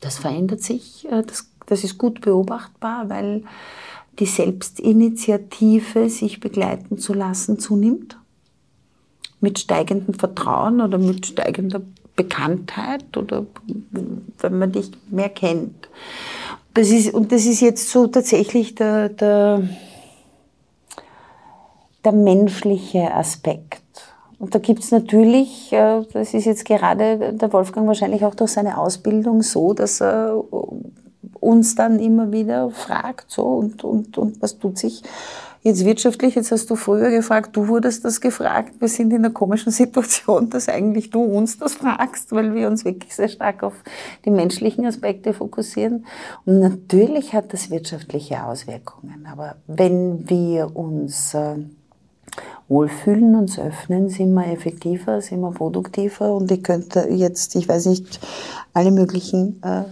Das 0.00 0.18
verändert 0.18 0.62
sich, 0.62 1.06
äh, 1.10 1.22
das, 1.22 1.48
das 1.66 1.82
ist 1.82 1.96
gut 1.98 2.20
beobachtbar, 2.20 3.08
weil 3.08 3.44
die 4.18 4.26
Selbstinitiative, 4.26 6.08
sich 6.08 6.40
begleiten 6.40 6.98
zu 6.98 7.14
lassen, 7.14 7.58
zunimmt. 7.58 8.18
Mit 9.40 9.58
steigendem 9.58 10.14
Vertrauen 10.14 10.80
oder 10.80 10.98
mit 10.98 11.26
steigender 11.26 11.82
Bekanntheit 12.16 13.16
oder 13.16 13.46
wenn 14.38 14.58
man 14.58 14.72
dich 14.72 14.90
mehr 15.10 15.28
kennt. 15.28 15.88
Das 16.74 16.90
ist, 16.90 17.12
und 17.12 17.30
das 17.32 17.44
ist 17.46 17.60
jetzt 17.60 17.90
so 17.90 18.06
tatsächlich 18.06 18.74
der, 18.74 19.08
der, 19.08 19.68
der 22.04 22.12
menschliche 22.12 23.12
Aspekt. 23.14 23.82
Und 24.38 24.54
da 24.54 24.58
gibt's 24.58 24.90
natürlich, 24.90 25.72
äh, 25.72 26.02
das 26.12 26.34
ist 26.34 26.44
jetzt 26.44 26.64
gerade 26.64 27.32
der 27.32 27.52
Wolfgang 27.52 27.86
wahrscheinlich 27.86 28.24
auch 28.24 28.34
durch 28.34 28.52
seine 28.52 28.78
Ausbildung 28.78 29.42
so, 29.42 29.72
dass 29.72 30.00
er 30.00 30.42
uns 31.40 31.74
dann 31.74 31.98
immer 31.98 32.32
wieder 32.32 32.70
fragt, 32.70 33.30
so, 33.30 33.44
und, 33.44 33.84
und, 33.84 34.18
und 34.18 34.42
was 34.42 34.58
tut 34.58 34.78
sich 34.78 35.02
jetzt 35.62 35.84
wirtschaftlich? 35.84 36.34
Jetzt 36.34 36.52
hast 36.52 36.70
du 36.70 36.76
früher 36.76 37.10
gefragt, 37.10 37.56
du 37.56 37.68
wurdest 37.68 38.04
das 38.04 38.20
gefragt. 38.20 38.74
Wir 38.80 38.88
sind 38.88 39.12
in 39.12 39.24
einer 39.24 39.30
komischen 39.30 39.72
Situation, 39.72 40.50
dass 40.50 40.68
eigentlich 40.68 41.10
du 41.10 41.22
uns 41.22 41.58
das 41.58 41.74
fragst, 41.74 42.32
weil 42.32 42.54
wir 42.54 42.68
uns 42.68 42.84
wirklich 42.84 43.14
sehr 43.14 43.28
stark 43.28 43.62
auf 43.62 43.74
die 44.24 44.30
menschlichen 44.30 44.86
Aspekte 44.86 45.32
fokussieren. 45.32 46.06
Und 46.44 46.60
natürlich 46.60 47.32
hat 47.32 47.52
das 47.52 47.70
wirtschaftliche 47.70 48.44
Auswirkungen. 48.44 49.26
Aber 49.30 49.56
wenn 49.66 50.28
wir 50.28 50.76
uns 50.76 51.34
äh, 51.34 51.56
wohlfühlen, 52.68 53.34
uns 53.34 53.58
öffnen, 53.58 54.08
sind 54.08 54.32
wir 54.34 54.46
effektiver, 54.46 55.20
sind 55.20 55.40
wir 55.40 55.50
produktiver 55.50 56.34
und 56.34 56.50
ich 56.50 56.62
könnte 56.62 57.08
jetzt, 57.10 57.54
ich 57.56 57.68
weiß 57.68 57.86
nicht, 57.86 58.20
alle 58.72 58.90
möglichen 58.90 59.62
äh, 59.62 59.84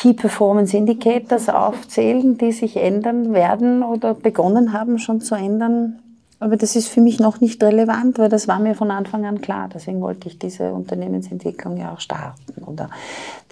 Key 0.00 0.14
Performance 0.14 0.74
Indicators 0.74 1.50
aufzählen, 1.50 2.38
die 2.38 2.52
sich 2.52 2.78
ändern 2.78 3.34
werden 3.34 3.82
oder 3.82 4.14
begonnen 4.14 4.72
haben 4.72 4.98
schon 4.98 5.20
zu 5.20 5.34
ändern. 5.34 5.98
Aber 6.38 6.56
das 6.56 6.74
ist 6.74 6.88
für 6.88 7.02
mich 7.02 7.20
noch 7.20 7.42
nicht 7.42 7.62
relevant, 7.62 8.18
weil 8.18 8.30
das 8.30 8.48
war 8.48 8.60
mir 8.60 8.74
von 8.74 8.90
Anfang 8.90 9.26
an 9.26 9.42
klar. 9.42 9.68
Deswegen 9.68 10.00
wollte 10.00 10.28
ich 10.28 10.38
diese 10.38 10.72
Unternehmensentwicklung 10.72 11.76
ja 11.76 11.92
auch 11.92 12.00
starten. 12.00 12.62
Oder 12.64 12.88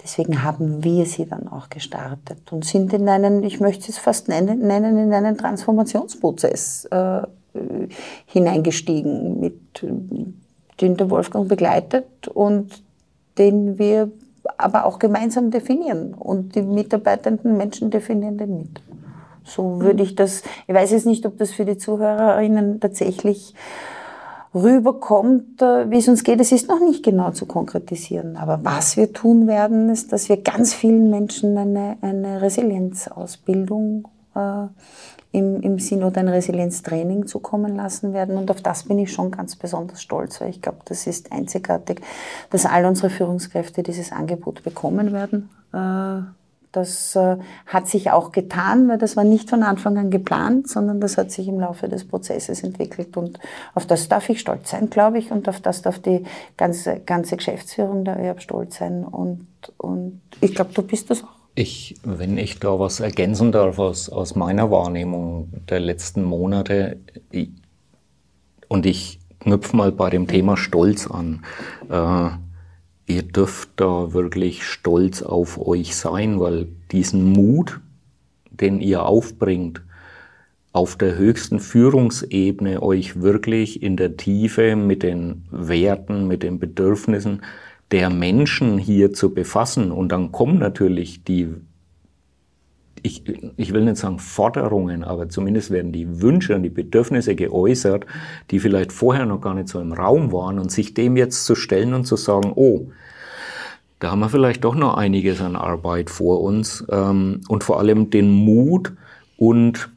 deswegen 0.03 0.41
haben 0.41 0.83
wir 0.83 1.05
sie 1.05 1.27
dann 1.27 1.47
auch 1.47 1.69
gestartet 1.69 2.51
und 2.51 2.65
sind 2.65 2.93
in 2.93 3.07
einen, 3.07 3.43
ich 3.43 3.59
möchte 3.59 3.91
es 3.91 3.99
fast 3.99 4.27
nennen, 4.27 4.57
nennen 4.65 4.97
in 4.97 5.13
einen 5.13 5.37
Transformationsprozess 5.37 6.85
äh, 6.85 7.21
hineingestiegen, 8.25 9.39
mit, 9.39 9.85
den 10.81 10.97
der 10.97 11.11
Wolfgang 11.11 11.47
begleitet 11.47 12.27
und 12.27 12.81
den 13.37 13.77
wir 13.77 14.09
aber 14.57 14.85
auch 14.85 14.99
gemeinsam 14.99 15.51
definieren. 15.51 16.13
Und 16.13 16.55
die 16.55 16.61
mitarbeitenden 16.61 17.57
Menschen 17.57 17.91
definieren 17.91 18.37
den 18.37 18.57
mit. 18.57 18.81
So 19.43 19.81
würde 19.81 20.03
ich 20.03 20.15
das, 20.15 20.43
ich 20.67 20.75
weiß 20.75 20.91
jetzt 20.91 21.05
nicht, 21.05 21.25
ob 21.25 21.37
das 21.37 21.51
für 21.51 21.65
die 21.65 21.77
Zuhörerinnen 21.77 22.79
tatsächlich 22.79 23.55
rüberkommt, 24.53 25.61
äh, 25.61 25.89
wie 25.89 25.97
es 25.97 26.07
uns 26.07 26.23
geht. 26.23 26.39
Es 26.39 26.51
ist 26.51 26.69
noch 26.69 26.79
nicht 26.79 27.03
genau 27.03 27.31
zu 27.31 27.45
konkretisieren. 27.45 28.35
Aber 28.35 28.59
was 28.63 28.97
wir 28.97 29.13
tun 29.13 29.47
werden, 29.47 29.89
ist, 29.89 30.11
dass 30.11 30.29
wir 30.29 30.37
ganz 30.37 30.73
vielen 30.73 31.09
Menschen 31.09 31.57
eine, 31.57 31.97
eine 32.01 32.41
Resilienzausbildung 32.41 34.07
im, 35.31 35.61
im 35.61 35.79
Sinn 35.79 36.03
oder 36.03 36.21
ein 36.21 36.27
Resilienztraining 36.27 37.27
zukommen 37.27 37.75
lassen 37.75 38.13
werden. 38.13 38.37
Und 38.37 38.49
auf 38.49 38.61
das 38.61 38.83
bin 38.83 38.97
ich 38.97 39.11
schon 39.11 39.31
ganz 39.31 39.55
besonders 39.55 40.01
stolz, 40.01 40.41
weil 40.41 40.49
ich 40.49 40.61
glaube, 40.61 40.79
das 40.85 41.05
ist 41.05 41.31
einzigartig, 41.31 42.01
dass 42.49 42.65
all 42.65 42.85
unsere 42.85 43.09
Führungskräfte 43.09 43.83
dieses 43.83 44.11
Angebot 44.11 44.63
bekommen 44.63 45.13
werden. 45.13 45.49
Äh, 45.71 46.23
das 46.71 47.15
äh, 47.15 47.37
hat 47.65 47.87
sich 47.87 48.11
auch 48.11 48.31
getan, 48.31 48.87
weil 48.89 48.99
das 48.99 49.15
war 49.17 49.23
nicht 49.23 49.49
von 49.49 49.63
Anfang 49.63 49.97
an 49.97 50.11
geplant, 50.11 50.67
sondern 50.67 51.01
das 51.01 51.17
hat 51.17 51.31
sich 51.31 51.47
im 51.47 51.59
Laufe 51.59 51.89
des 51.89 52.07
Prozesses 52.07 52.63
entwickelt. 52.63 53.17
Und 53.17 53.39
auf 53.73 53.87
das 53.87 54.07
darf 54.07 54.29
ich 54.29 54.39
stolz 54.39 54.69
sein, 54.69 54.89
glaube 54.89 55.17
ich, 55.17 55.31
und 55.31 55.49
auf 55.49 55.61
das 55.61 55.81
darf 55.81 55.99
die 55.99 56.23
ganze, 56.57 56.99
ganze 56.99 57.37
Geschäftsführung 57.37 58.03
der 58.03 58.19
ÖAB 58.19 58.41
stolz 58.41 58.77
sein. 58.77 59.03
Und, 59.03 59.47
und 59.77 60.21
ich 60.41 60.53
glaube, 60.53 60.71
du 60.73 60.83
bist 60.83 61.09
das 61.09 61.23
auch. 61.23 61.38
Ich, 61.59 61.95
wenn 62.05 62.37
ich 62.37 62.59
da 62.59 62.79
was 62.79 63.01
ergänzen 63.01 63.51
darf 63.51 63.79
aus, 63.79 64.07
aus 64.07 64.33
meiner 64.33 64.71
Wahrnehmung 64.71 65.49
der 65.67 65.81
letzten 65.81 66.23
Monate, 66.23 66.95
ich, 67.31 67.49
und 68.69 68.85
ich 68.85 69.19
knüpfe 69.41 69.75
mal 69.75 69.91
bei 69.91 70.09
dem 70.09 70.25
Thema 70.25 70.55
Stolz 70.55 71.05
an. 71.05 71.43
Äh, 71.89 72.29
ihr 73.11 73.23
dürft 73.23 73.71
da 73.75 74.13
wirklich 74.13 74.63
stolz 74.63 75.21
auf 75.21 75.59
euch 75.59 75.97
sein, 75.97 76.39
weil 76.39 76.69
diesen 76.93 77.25
Mut, 77.33 77.81
den 78.51 78.79
ihr 78.79 79.05
aufbringt, 79.05 79.81
auf 80.71 80.95
der 80.95 81.17
höchsten 81.17 81.59
Führungsebene 81.59 82.81
euch 82.81 83.19
wirklich 83.19 83.83
in 83.83 83.97
der 83.97 84.15
Tiefe 84.15 84.77
mit 84.77 85.03
den 85.03 85.43
Werten, 85.51 86.25
mit 86.25 86.41
den 86.41 86.57
Bedürfnissen 86.57 87.41
der 87.91 88.09
Menschen 88.09 88.77
hier 88.77 89.13
zu 89.13 89.33
befassen. 89.33 89.91
Und 89.91 90.11
dann 90.11 90.31
kommen 90.31 90.59
natürlich 90.59 91.23
die, 91.23 91.49
ich, 93.01 93.23
ich 93.57 93.73
will 93.73 93.85
nicht 93.85 93.97
sagen 93.97 94.19
Forderungen, 94.19 95.03
aber 95.03 95.29
zumindest 95.29 95.71
werden 95.71 95.91
die 95.91 96.21
Wünsche 96.21 96.55
und 96.55 96.63
die 96.63 96.69
Bedürfnisse 96.69 97.35
geäußert, 97.35 98.05
die 98.51 98.59
vielleicht 98.59 98.91
vorher 98.91 99.25
noch 99.25 99.41
gar 99.41 99.53
nicht 99.53 99.69
so 99.69 99.79
im 99.79 99.93
Raum 99.93 100.31
waren 100.31 100.59
und 100.59 100.71
sich 100.71 100.93
dem 100.93 101.17
jetzt 101.17 101.45
zu 101.45 101.55
stellen 101.55 101.93
und 101.93 102.05
zu 102.05 102.15
sagen, 102.15 102.51
oh, 102.55 102.87
da 103.99 104.11
haben 104.11 104.19
wir 104.19 104.29
vielleicht 104.29 104.63
doch 104.63 104.75
noch 104.75 104.95
einiges 104.95 105.41
an 105.41 105.55
Arbeit 105.55 106.09
vor 106.09 106.41
uns 106.41 106.85
ähm, 106.89 107.41
und 107.49 107.63
vor 107.63 107.79
allem 107.79 108.09
den 108.09 108.29
Mut 108.29 108.93
und 109.35 109.89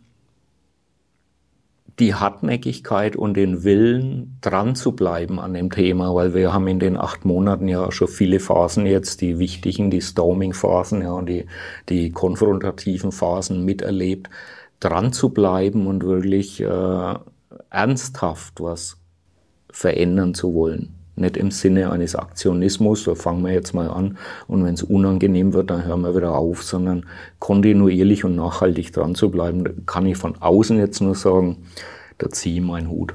die 2.03 2.15
Hartnäckigkeit 2.15 3.15
und 3.15 3.35
den 3.35 3.63
Willen, 3.63 4.37
dran 4.41 4.75
zu 4.75 4.91
bleiben 4.93 5.39
an 5.39 5.55
dem 5.55 5.71
Thema, 5.71 6.13
weil 6.13 6.35
wir 6.35 6.53
haben 6.53 6.67
in 6.67 6.81
den 6.81 6.97
acht 6.97 7.25
Monaten 7.25 7.69
ja 7.69 7.93
schon 7.93 8.09
viele 8.09 8.41
Phasen 8.41 8.87
jetzt, 8.87 9.21
die 9.21 9.39
wichtigen, 9.39 9.89
die 9.89 10.01
Storming-Phasen 10.01 11.03
ja, 11.03 11.13
und 11.13 11.27
die, 11.27 11.47
die 11.89 12.11
konfrontativen 12.11 13.13
Phasen 13.13 13.65
miterlebt, 13.65 14.31
dran 14.81 15.13
zu 15.13 15.29
bleiben 15.29 15.87
und 15.87 16.03
wirklich 16.03 16.61
äh, 16.61 17.15
ernsthaft 17.71 18.61
was 18.61 18.99
verändern 19.71 20.35
zu 20.35 20.55
wollen. 20.55 21.02
Nicht 21.23 21.37
im 21.37 21.53
Sinne 21.53 21.93
eines 21.93 22.17
Aktionismus, 22.17 23.05
da 23.05 23.15
fangen 23.15 23.45
wir 23.45 23.53
jetzt 23.53 23.75
mal 23.75 23.89
an 23.89 24.19
und 24.49 24.65
wenn 24.65 24.75
es 24.75 24.83
unangenehm 24.83 25.53
wird, 25.53 25.71
dann 25.71 25.85
hören 25.85 26.01
wir 26.01 26.17
wieder 26.17 26.35
auf, 26.35 26.65
sondern 26.65 27.07
kontinuierlich 27.39 28.25
und 28.25 28.35
nachhaltig 28.35 28.93
dran 28.93 29.15
zu 29.15 29.31
bleiben, 29.31 29.87
kann 29.87 30.05
ich 30.05 30.17
von 30.17 30.43
außen 30.43 30.79
jetzt 30.79 31.01
nur 31.01 31.15
sagen, 31.15 31.59
da 32.19 32.29
ziehe 32.29 32.57
ich 32.57 32.67
meinen 32.67 32.91
Hut. 32.91 33.15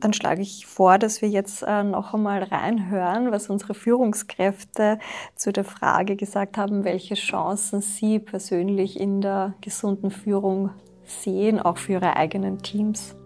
Dann 0.00 0.12
schlage 0.12 0.42
ich 0.42 0.66
vor, 0.66 0.98
dass 0.98 1.22
wir 1.22 1.30
jetzt 1.30 1.62
äh, 1.62 1.82
noch 1.82 2.12
einmal 2.12 2.42
reinhören, 2.42 3.32
was 3.32 3.48
unsere 3.48 3.72
Führungskräfte 3.72 4.98
zu 5.34 5.50
der 5.50 5.64
Frage 5.64 6.16
gesagt 6.16 6.58
haben, 6.58 6.84
welche 6.84 7.14
Chancen 7.14 7.80
sie 7.80 8.18
persönlich 8.18 9.00
in 9.00 9.22
der 9.22 9.54
gesunden 9.62 10.10
Führung 10.10 10.68
sehen, 11.06 11.58
auch 11.58 11.78
für 11.78 11.92
ihre 11.92 12.16
eigenen 12.16 12.58
Teams. 12.58 13.16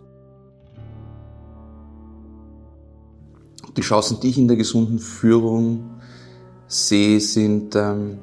Die 3.77 3.83
Chancen, 3.83 4.19
die 4.21 4.31
ich 4.31 4.39
in 4.39 4.49
der 4.49 4.57
gesunden 4.57 4.99
Führung 4.99 5.91
sehe, 6.67 7.21
sind 7.21 7.77
ähm, 7.77 8.19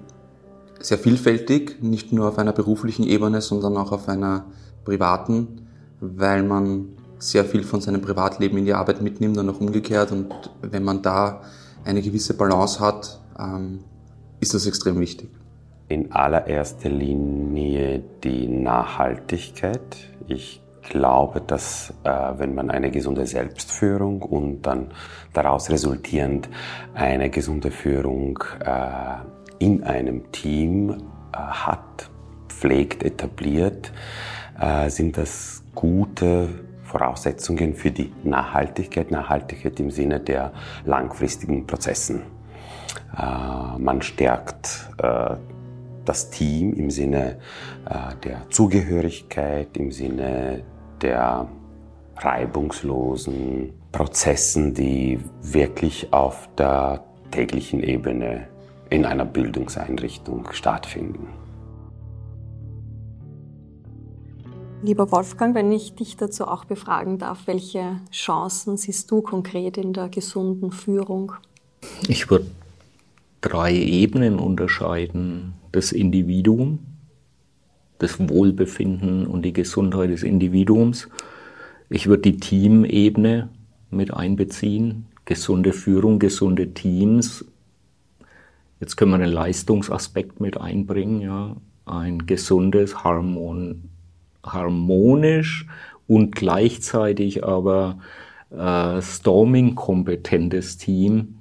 sehr 0.79 0.97
vielfältig, 0.97 1.81
nicht 1.81 2.11
nur 2.13 2.29
auf 2.29 2.37
einer 2.37 2.53
beruflichen 2.53 3.03
Ebene, 3.03 3.41
sondern 3.41 3.77
auch 3.77 3.91
auf 3.91 4.07
einer 4.09 4.45
privaten, 4.85 5.67
weil 5.99 6.43
man 6.43 6.89
sehr 7.19 7.45
viel 7.45 7.63
von 7.63 7.81
seinem 7.81 8.01
Privatleben 8.01 8.57
in 8.57 8.65
die 8.65 8.73
Arbeit 8.73 9.01
mitnimmt 9.01 9.37
und 9.37 9.49
auch 9.49 9.59
umgekehrt. 9.59 10.11
Und 10.11 10.33
wenn 10.61 10.83
man 10.83 11.01
da 11.01 11.41
eine 11.83 12.01
gewisse 12.01 12.35
Balance 12.35 12.79
hat, 12.79 13.19
ähm, 13.39 13.79
ist 14.39 14.53
das 14.53 14.65
extrem 14.67 14.99
wichtig. 14.99 15.29
In 15.87 16.11
allererster 16.11 16.89
Linie 16.89 18.03
die 18.23 18.47
Nachhaltigkeit. 18.47 19.97
Ich 20.27 20.61
glaube, 20.89 21.41
dass 21.41 21.93
äh, 22.03 22.09
wenn 22.37 22.55
man 22.55 22.69
eine 22.69 22.91
gesunde 22.91 23.25
Selbstführung 23.25 24.21
und 24.21 24.61
dann 24.63 24.91
daraus 25.33 25.69
resultierend 25.69 26.49
eine 26.93 27.29
gesunde 27.29 27.71
Führung 27.71 28.39
äh, 28.63 29.15
in 29.59 29.83
einem 29.83 30.31
Team 30.31 30.89
äh, 30.89 31.37
hat, 31.37 32.09
pflegt, 32.49 33.03
etabliert, 33.03 33.91
äh, 34.59 34.89
sind 34.89 35.17
das 35.17 35.63
gute 35.75 36.49
Voraussetzungen 36.83 37.75
für 37.75 37.91
die 37.91 38.11
Nachhaltigkeit, 38.23 39.11
Nachhaltigkeit 39.11 39.79
im 39.79 39.91
Sinne 39.91 40.19
der 40.19 40.53
langfristigen 40.85 41.67
Prozessen. 41.67 42.23
Äh, 43.17 43.77
man 43.77 44.01
stärkt 44.01 44.89
äh, 44.97 45.35
das 46.05 46.29
Team 46.29 46.73
im 46.73 46.89
Sinne 46.89 47.37
der 48.23 48.49
Zugehörigkeit, 48.49 49.75
im 49.75 49.91
Sinne 49.91 50.63
der 51.01 51.47
reibungslosen 52.17 53.73
Prozessen, 53.91 54.73
die 54.73 55.19
wirklich 55.41 56.11
auf 56.13 56.49
der 56.57 57.03
täglichen 57.31 57.83
Ebene 57.83 58.47
in 58.89 59.05
einer 59.05 59.25
Bildungseinrichtung 59.25 60.49
stattfinden. 60.51 61.27
Lieber 64.83 65.11
Wolfgang, 65.11 65.55
wenn 65.55 65.71
ich 65.71 65.95
dich 65.95 66.17
dazu 66.17 66.47
auch 66.47 66.63
befragen 66.65 67.17
darf, 67.17 67.47
welche 67.47 67.99
Chancen 68.11 68.77
siehst 68.77 69.09
du 69.09 69.21
konkret 69.21 69.77
in 69.77 69.91
der 69.91 70.07
gesunden 70.07 70.71
Führung? 70.71 71.33
Ich 72.07 72.29
würde 72.29 72.45
drei 73.41 73.73
Ebenen 73.73 74.37
unterscheiden. 74.37 75.53
Das 75.71 75.91
Individuum, 75.91 76.79
das 77.99 78.19
Wohlbefinden 78.29 79.25
und 79.27 79.43
die 79.43 79.53
Gesundheit 79.53 80.09
des 80.09 80.23
Individuums. 80.23 81.09
Ich 81.89 82.07
würde 82.07 82.23
die 82.23 82.37
Teamebene 82.37 83.49
mit 83.89 84.13
einbeziehen, 84.13 85.05
gesunde 85.25 85.73
Führung, 85.73 86.19
gesunde 86.19 86.73
Teams. 86.73 87.45
Jetzt 88.79 88.95
können 88.95 89.11
wir 89.11 89.15
einen 89.15 89.31
Leistungsaspekt 89.31 90.39
mit 90.39 90.59
einbringen, 90.59 91.21
ja. 91.21 91.55
Ein 91.85 92.25
gesundes, 92.25 93.03
harmon 93.03 93.89
harmonisch 94.45 95.65
und 96.07 96.35
gleichzeitig 96.35 97.43
aber 97.43 97.99
äh, 98.49 99.01
Storming-kompetentes 99.01 100.77
Team 100.77 101.36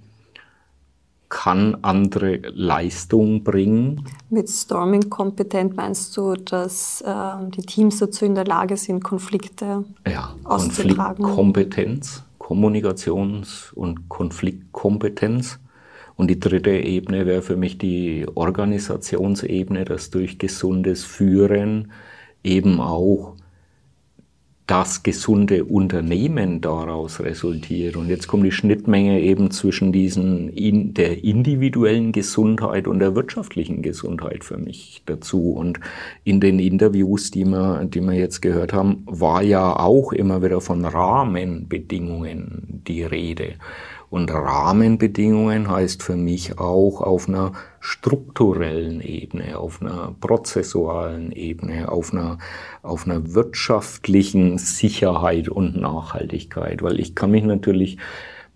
kann 1.29 1.77
andere 1.83 2.37
Leistung 2.55 3.43
bringen. 3.43 4.05
Mit 4.31 4.49
Storming 4.49 5.11
kompetent 5.11 5.77
meinst 5.77 6.17
du, 6.17 6.35
dass 6.35 7.01
äh, 7.01 7.51
die 7.57 7.63
Teams 7.63 7.99
dazu 7.99 8.25
in 8.25 8.35
der 8.35 8.45
Lage 8.45 8.77
sind, 8.77 9.03
Konflikte 9.03 9.85
ja, 10.07 10.35
auszutragen? 10.45 11.25
Konfliktkompetenz, 11.25 12.25
Kommunikations- 12.39 13.73
und 13.75 14.09
Konfliktkompetenz. 14.09 15.59
Und 16.17 16.29
die 16.29 16.41
dritte 16.41 16.71
Ebene 16.71 17.27
wäre 17.27 17.43
für 17.43 17.57
mich 17.57 17.77
die 17.77 18.27
Organisationsebene, 18.35 19.85
dass 19.85 20.11
durch 20.11 20.39
gesundes 20.39 21.05
Führen 21.05 21.93
eben 22.43 22.81
auch 22.81 23.35
das 24.67 25.05
gesunde 25.05 25.65
Unternehmen 25.65 26.61
daraus 26.61 27.21
resultiert. 27.21 27.97
Und 27.97 28.09
jetzt 28.09 28.27
kommt 28.27 28.45
die 28.45 28.51
Schnittmenge 28.53 29.21
eben 29.21 29.53
zwischen 29.53 29.93
diesen 29.93 30.49
in 30.49 30.93
der 30.93 31.23
individuellen 31.23 32.11
Gesundheit 32.11 32.89
und 32.89 32.99
der 32.99 33.15
wirtschaftlichen 33.15 33.83
Gesundheit 33.83 34.43
für 34.43 34.59
mich 34.59 35.03
dazu. 35.07 35.53
Und 35.53 35.79
in 36.25 36.41
den 36.41 36.59
Interviews, 36.59 37.31
die 37.31 37.45
wir, 37.45 37.85
die 37.85 38.01
wir 38.01 38.15
jetzt 38.15 38.43
gehört 38.43 38.73
haben, 38.73 39.05
war 39.07 39.41
ja 39.43 39.79
auch 39.79 40.13
immer 40.13 40.43
wieder 40.43 40.61
von 40.61 40.85
Rahmenbedingungen 40.85 42.83
die 42.89 43.05
Rede. 43.05 43.55
Und 44.09 44.33
Rahmenbedingungen 44.33 45.71
heißt 45.71 46.03
für 46.03 46.17
mich 46.17 46.59
auch 46.59 47.01
auf 47.01 47.29
einer 47.29 47.53
strukturellen 47.81 49.01
Ebene, 49.01 49.59
auf 49.59 49.83
einer 49.83 50.15
prozessualen 50.21 51.33
Ebene, 51.33 51.91
auf 51.91 52.13
einer, 52.13 52.39
auf 52.83 53.05
einer 53.05 53.35
wirtschaftlichen 53.35 54.59
Sicherheit 54.59 55.49
und 55.49 55.77
Nachhaltigkeit. 55.77 56.83
Weil 56.83 57.01
ich 57.01 57.15
kann 57.15 57.33
mich 57.33 57.45
natürlich 57.45 57.99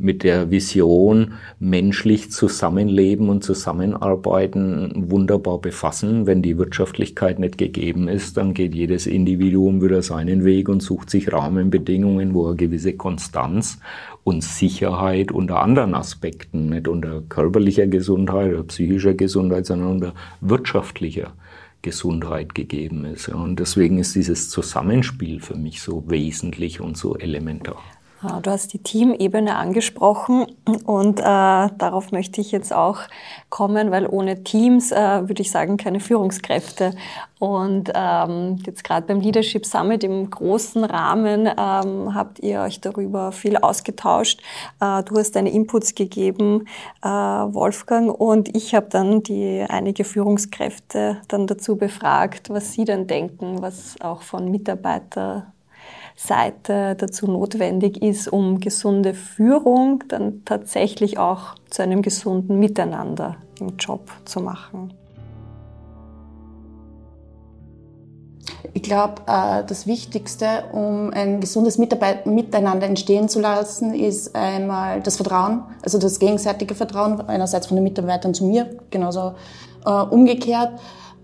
mit 0.01 0.25
der 0.25 0.51
Vision 0.51 1.35
menschlich 1.59 2.31
zusammenleben 2.33 3.29
und 3.29 3.45
zusammenarbeiten 3.45 5.11
wunderbar 5.11 5.59
befassen. 5.59 6.27
Wenn 6.27 6.43
die 6.43 6.59
Wirtschaftlichkeit 6.59 7.39
nicht 7.39 7.59
gegeben 7.59 8.09
ist, 8.09 8.37
dann 8.37 8.55
geht 8.55 8.75
jedes 8.75 9.07
Individuum 9.07 9.83
wieder 9.83 10.03
seinen 10.03 10.45
Weg 10.45 10.69
und 10.69 10.83
sucht 10.83 11.11
sich 11.11 11.33
Rahmenbedingungen, 11.33 12.35
wo 12.35 12.49
er 12.49 12.55
gewisse 12.55 12.95
Konstanz 12.95 13.79
und 14.25 14.43
Sicherheit 14.43 15.33
unter 15.33 15.61
anderen 15.61 15.95
Aspekten, 15.95 16.71
nicht 16.71 16.89
unter 16.89 17.23
körperlicher 17.29 17.87
Gesundheit 17.87 18.53
oder 18.53 18.65
psychischer 18.65 19.15
Gesundheit, 19.15 19.67
sondern 19.67 19.91
unter 19.91 20.15
wirtschaftlicher 20.41 21.35
Gesundheit 21.83 22.55
gegeben 22.55 23.05
ist. 23.05 23.29
Und 23.29 23.61
deswegen 23.61 23.99
ist 23.99 24.15
dieses 24.15 24.51
Zusammenspiel 24.51 25.41
für 25.41 25.57
mich 25.57 25.81
so 25.81 26.05
wesentlich 26.09 26.81
und 26.81 26.97
so 26.97 27.17
elementar. 27.17 27.83
Du 28.23 28.51
hast 28.51 28.75
die 28.75 28.83
Teamebene 28.83 29.57
angesprochen 29.57 30.45
und 30.85 31.21
äh, 31.21 31.23
darauf 31.23 32.13
möchte 32.13 32.43
ich 32.43 32.53
jetzt 32.53 32.71
auch 32.71 32.99
kommen, 33.49 33.91
weil 33.91 34.07
ohne 34.07 34.45
Teams 34.45 34.93
äh, 34.93 35.27
würde 35.27 35.41
ich 35.41 35.51
sagen 35.51 35.79
keine 35.79 36.01
Führungskräfte. 36.01 36.93
Und 37.39 37.91
ähm, 37.95 38.59
jetzt 38.67 38.85
gerade 38.85 39.07
beim 39.07 39.21
Leadership 39.21 39.65
Summit 39.65 40.05
im 40.05 40.29
großen 40.29 40.85
Rahmen 40.85 41.47
ähm, 41.47 42.15
habt 42.15 42.41
ihr 42.41 42.61
euch 42.61 42.83
darüber 42.83 43.33
viel 43.33 43.57
ausgetauscht. 43.57 44.43
Äh, 44.81 45.03
du 45.05 45.17
hast 45.17 45.35
deine 45.35 45.51
Inputs 45.51 45.95
gegeben, 45.95 46.67
äh, 47.03 47.09
Wolfgang, 47.09 48.11
und 48.11 48.55
ich 48.55 48.75
habe 48.75 48.89
dann 48.91 49.23
die 49.23 49.65
einige 49.67 50.05
Führungskräfte 50.05 51.23
dann 51.29 51.47
dazu 51.47 51.77
befragt, 51.77 52.51
was 52.51 52.73
sie 52.73 52.85
denn 52.85 53.07
denken, 53.07 53.63
was 53.63 53.99
auch 54.03 54.21
von 54.21 54.51
Mitarbeitern 54.51 55.45
Seite 56.23 56.97
dazu 56.97 57.27
notwendig 57.27 58.03
ist, 58.03 58.29
um 58.29 58.61
gesunde 58.61 59.15
Führung 59.15 60.05
dann 60.09 60.43
tatsächlich 60.45 61.19
auch 61.19 61.55
zu 61.71 61.83
einem 61.83 62.03
gesunden 62.03 62.59
Miteinander 62.59 63.37
im 63.59 63.77
Job 63.79 64.11
zu 64.27 64.41
machen. 64.41 64.93
Ich 68.75 68.83
glaube, 68.83 69.23
äh, 69.27 69.65
das 69.67 69.87
Wichtigste, 69.87 70.65
um 70.73 71.11
ein 71.11 71.41
gesundes 71.41 71.79
Miteinander 71.79 72.87
entstehen 72.87 73.29
zu 73.31 73.41
lassen, 73.41 73.95
ist 73.95 74.37
einmal 74.37 75.01
das 75.01 75.17
Vertrauen, 75.17 75.63
also 75.83 75.99
das 75.99 76.19
gegenseitige 76.19 76.75
Vertrauen, 76.75 77.21
einerseits 77.29 77.67
von 77.67 77.77
den 77.77 77.85
Mitarbeitern 77.85 78.35
zu 78.35 78.45
mir, 78.45 78.69
genauso 78.91 79.35
äh, 79.87 79.91
umgekehrt, 79.91 80.73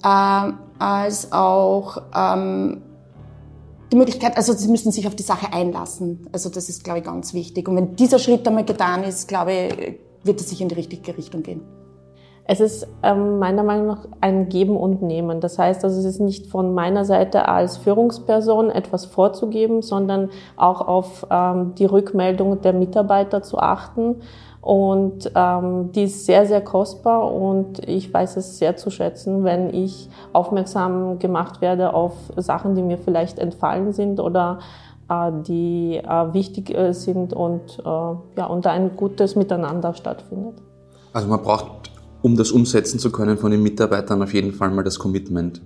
äh, 0.03 0.53
als 0.79 1.33
auch 1.33 1.99
ähm, 2.15 2.83
die 3.93 3.97
Möglichkeit, 3.97 4.37
also 4.37 4.53
sie 4.53 4.69
müssen 4.69 4.93
sich 4.93 5.07
auf 5.07 5.15
die 5.15 5.23
Sache 5.23 5.53
einlassen. 5.53 6.29
Also 6.33 6.51
das 6.51 6.69
ist, 6.69 6.85
glaube 6.85 7.01
ich, 7.01 7.05
ganz 7.05 7.35
wichtig. 7.35 7.69
Und 7.69 7.77
wenn 7.77 7.97
dieser 7.97 8.19
Schritt 8.19 8.47
einmal 8.47 8.65
getan 8.65 9.05
ist, 9.05 9.29
glaube 9.29 9.53
ich, 9.53 9.99
wird 10.25 10.41
es 10.41 10.51
sich 10.51 10.61
in 10.61 10.69
die 10.69 10.75
richtige 10.75 11.17
Richtung 11.17 11.43
gehen. 11.43 11.63
Es 12.49 12.61
ist 12.61 12.87
ähm, 13.03 13.41
meiner 13.41 13.65
Meinung 13.65 13.89
nach 13.89 14.07
ein 14.21 14.49
Geben 14.49 14.77
und 14.77 15.03
Nehmen. 15.03 15.41
Das 15.41 15.59
heißt, 15.59 15.83
also 15.83 15.99
es 15.99 16.05
ist 16.05 16.21
nicht 16.21 16.47
von 16.47 16.75
meiner 16.75 17.05
Seite 17.05 17.49
als 17.49 17.77
Führungsperson 17.77 18.71
etwas 18.71 19.05
vorzugeben, 19.05 19.83
sondern 19.83 20.31
auch 20.57 20.81
auf 20.81 21.27
ähm, 21.29 21.75
die 21.77 21.87
Rückmeldung 21.87 22.61
der 22.61 22.73
Mitarbeiter 22.73 23.43
zu 23.43 23.59
achten 23.59 24.17
und 24.67 25.31
ähm, 25.37 25.93
die 25.93 26.03
ist 26.03 26.27
sehr, 26.27 26.45
sehr 26.45 26.61
kostbar 26.61 27.33
und 27.33 27.89
ich 27.89 28.13
weiß 28.13 28.37
es 28.37 28.59
sehr 28.59 28.77
zu 28.77 28.91
schätzen, 28.91 29.45
wenn 29.45 29.73
ich 29.73 30.11
aufmerksam 30.33 31.21
gemacht 31.21 31.61
werde 31.61 31.95
auf 31.95 32.15
Sachen, 32.37 32.75
die 32.75 32.83
mir 32.83 32.99
vielleicht 32.99 33.39
entfallen 33.39 33.93
sind 33.93 34.19
oder 34.19 34.59
äh, 35.09 35.31
die 35.47 35.99
äh, 35.99 36.35
wichtig 36.35 36.77
äh, 36.77 36.93
sind 36.95 37.33
und, 37.33 37.79
äh, 37.79 37.85
ja, 37.85 38.47
und 38.49 38.67
da 38.67 38.73
ein 38.73 38.97
gutes 38.97 39.37
Miteinander 39.37 39.95
stattfindet. 39.95 40.57
Also 41.13 41.29
man 41.29 41.43
braucht, 41.43 41.93
um 42.23 42.37
das 42.37 42.51
umsetzen 42.51 42.99
zu 42.99 43.13
können 43.13 43.39
von 43.39 43.53
den 43.53 43.63
Mitarbeitern, 43.63 44.21
auf 44.21 44.35
jeden 44.35 44.53
Fall 44.53 44.73
mal 44.73 44.83
das 44.83 44.99
Commitment. 44.99 45.63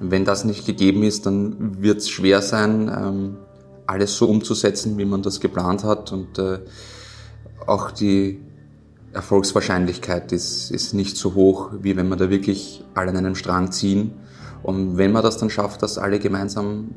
Wenn 0.00 0.24
das 0.24 0.44
nicht 0.44 0.66
gegeben 0.66 1.04
ist, 1.04 1.26
dann 1.26 1.80
wird 1.80 1.98
es 1.98 2.10
schwer 2.10 2.42
sein, 2.42 2.88
ähm, 2.92 3.36
alles 3.86 4.16
so 4.16 4.26
umzusetzen, 4.26 4.98
wie 4.98 5.04
man 5.04 5.22
das 5.22 5.38
geplant 5.38 5.84
hat 5.84 6.10
und 6.10 6.40
äh, 6.40 6.58
auch 7.66 7.90
die 7.90 8.40
Erfolgswahrscheinlichkeit 9.12 10.32
ist, 10.32 10.70
ist 10.70 10.94
nicht 10.94 11.16
so 11.16 11.34
hoch, 11.34 11.70
wie 11.80 11.96
wenn 11.96 12.08
wir 12.08 12.16
da 12.16 12.30
wirklich 12.30 12.84
alle 12.94 13.10
an 13.10 13.18
einem 13.18 13.34
Strang 13.34 13.70
ziehen. 13.70 14.12
Und 14.62 14.96
wenn 14.96 15.12
man 15.12 15.22
das 15.22 15.38
dann 15.38 15.50
schafft, 15.50 15.82
dass 15.82 15.98
alle 15.98 16.18
gemeinsam 16.18 16.90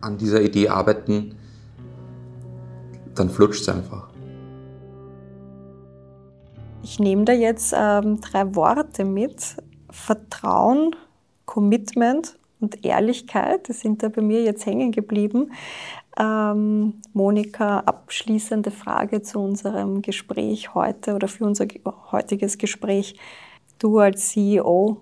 an 0.00 0.18
dieser 0.18 0.42
Idee 0.42 0.68
arbeiten, 0.68 1.36
dann 3.14 3.30
flutscht 3.30 3.62
es 3.62 3.68
einfach. 3.68 4.08
Ich 6.82 6.98
nehme 6.98 7.24
da 7.24 7.32
jetzt 7.32 7.72
ähm, 7.76 8.20
drei 8.20 8.54
Worte 8.54 9.04
mit. 9.04 9.56
Vertrauen, 9.90 10.96
Commitment 11.44 12.36
und 12.60 12.84
Ehrlichkeit. 12.84 13.68
Das 13.68 13.80
sind 13.80 14.02
da 14.02 14.08
bei 14.08 14.22
mir 14.22 14.42
jetzt 14.42 14.66
hängen 14.66 14.90
geblieben. 14.90 15.52
Ähm, 16.18 17.00
Monika, 17.14 17.80
abschließende 17.80 18.70
Frage 18.70 19.22
zu 19.22 19.38
unserem 19.38 20.02
Gespräch 20.02 20.74
heute 20.74 21.14
oder 21.14 21.26
für 21.26 21.44
unser 21.44 21.66
heutiges 22.10 22.58
Gespräch. 22.58 23.18
Du 23.78 23.98
als 23.98 24.28
CEO, 24.28 24.98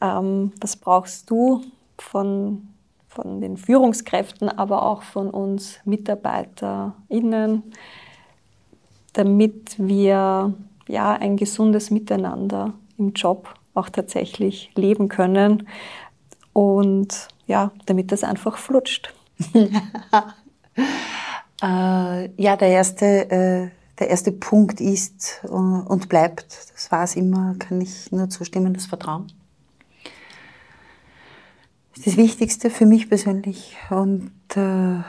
ähm, 0.00 0.52
was 0.60 0.76
brauchst 0.76 1.28
du 1.28 1.62
von, 1.98 2.68
von 3.08 3.40
den 3.40 3.56
Führungskräften, 3.56 4.48
aber 4.48 4.82
auch 4.86 5.02
von 5.02 5.28
uns 5.28 5.80
MitarbeiterInnen, 5.84 7.64
damit 9.14 9.74
wir 9.78 10.54
ja, 10.86 11.12
ein 11.12 11.36
gesundes 11.36 11.90
Miteinander 11.90 12.74
im 12.96 13.12
Job 13.12 13.52
auch 13.74 13.88
tatsächlich 13.88 14.70
leben 14.76 15.08
können 15.08 15.66
und 16.52 17.28
ja, 17.46 17.72
damit 17.86 18.12
das 18.12 18.24
einfach 18.24 18.56
flutscht. 18.56 19.12
äh, 21.62 22.42
ja, 22.42 22.56
der 22.56 22.68
erste, 22.68 23.30
äh, 23.30 23.68
der 23.98 24.08
erste 24.10 24.32
Punkt 24.32 24.80
ist 24.80 25.40
äh, 25.44 25.48
und 25.48 26.08
bleibt, 26.08 26.72
das 26.72 26.90
war 26.90 27.04
es 27.04 27.16
immer, 27.16 27.54
kann 27.58 27.80
ich 27.80 28.10
nur 28.12 28.28
zustimmen, 28.28 28.74
das 28.74 28.86
Vertrauen. 28.86 29.32
Das 31.90 31.98
ist 31.98 32.06
das 32.06 32.16
Wichtigste 32.16 32.70
für 32.70 32.86
mich 32.86 33.08
persönlich. 33.08 33.76
Und 33.90 34.32
äh, 34.54 35.02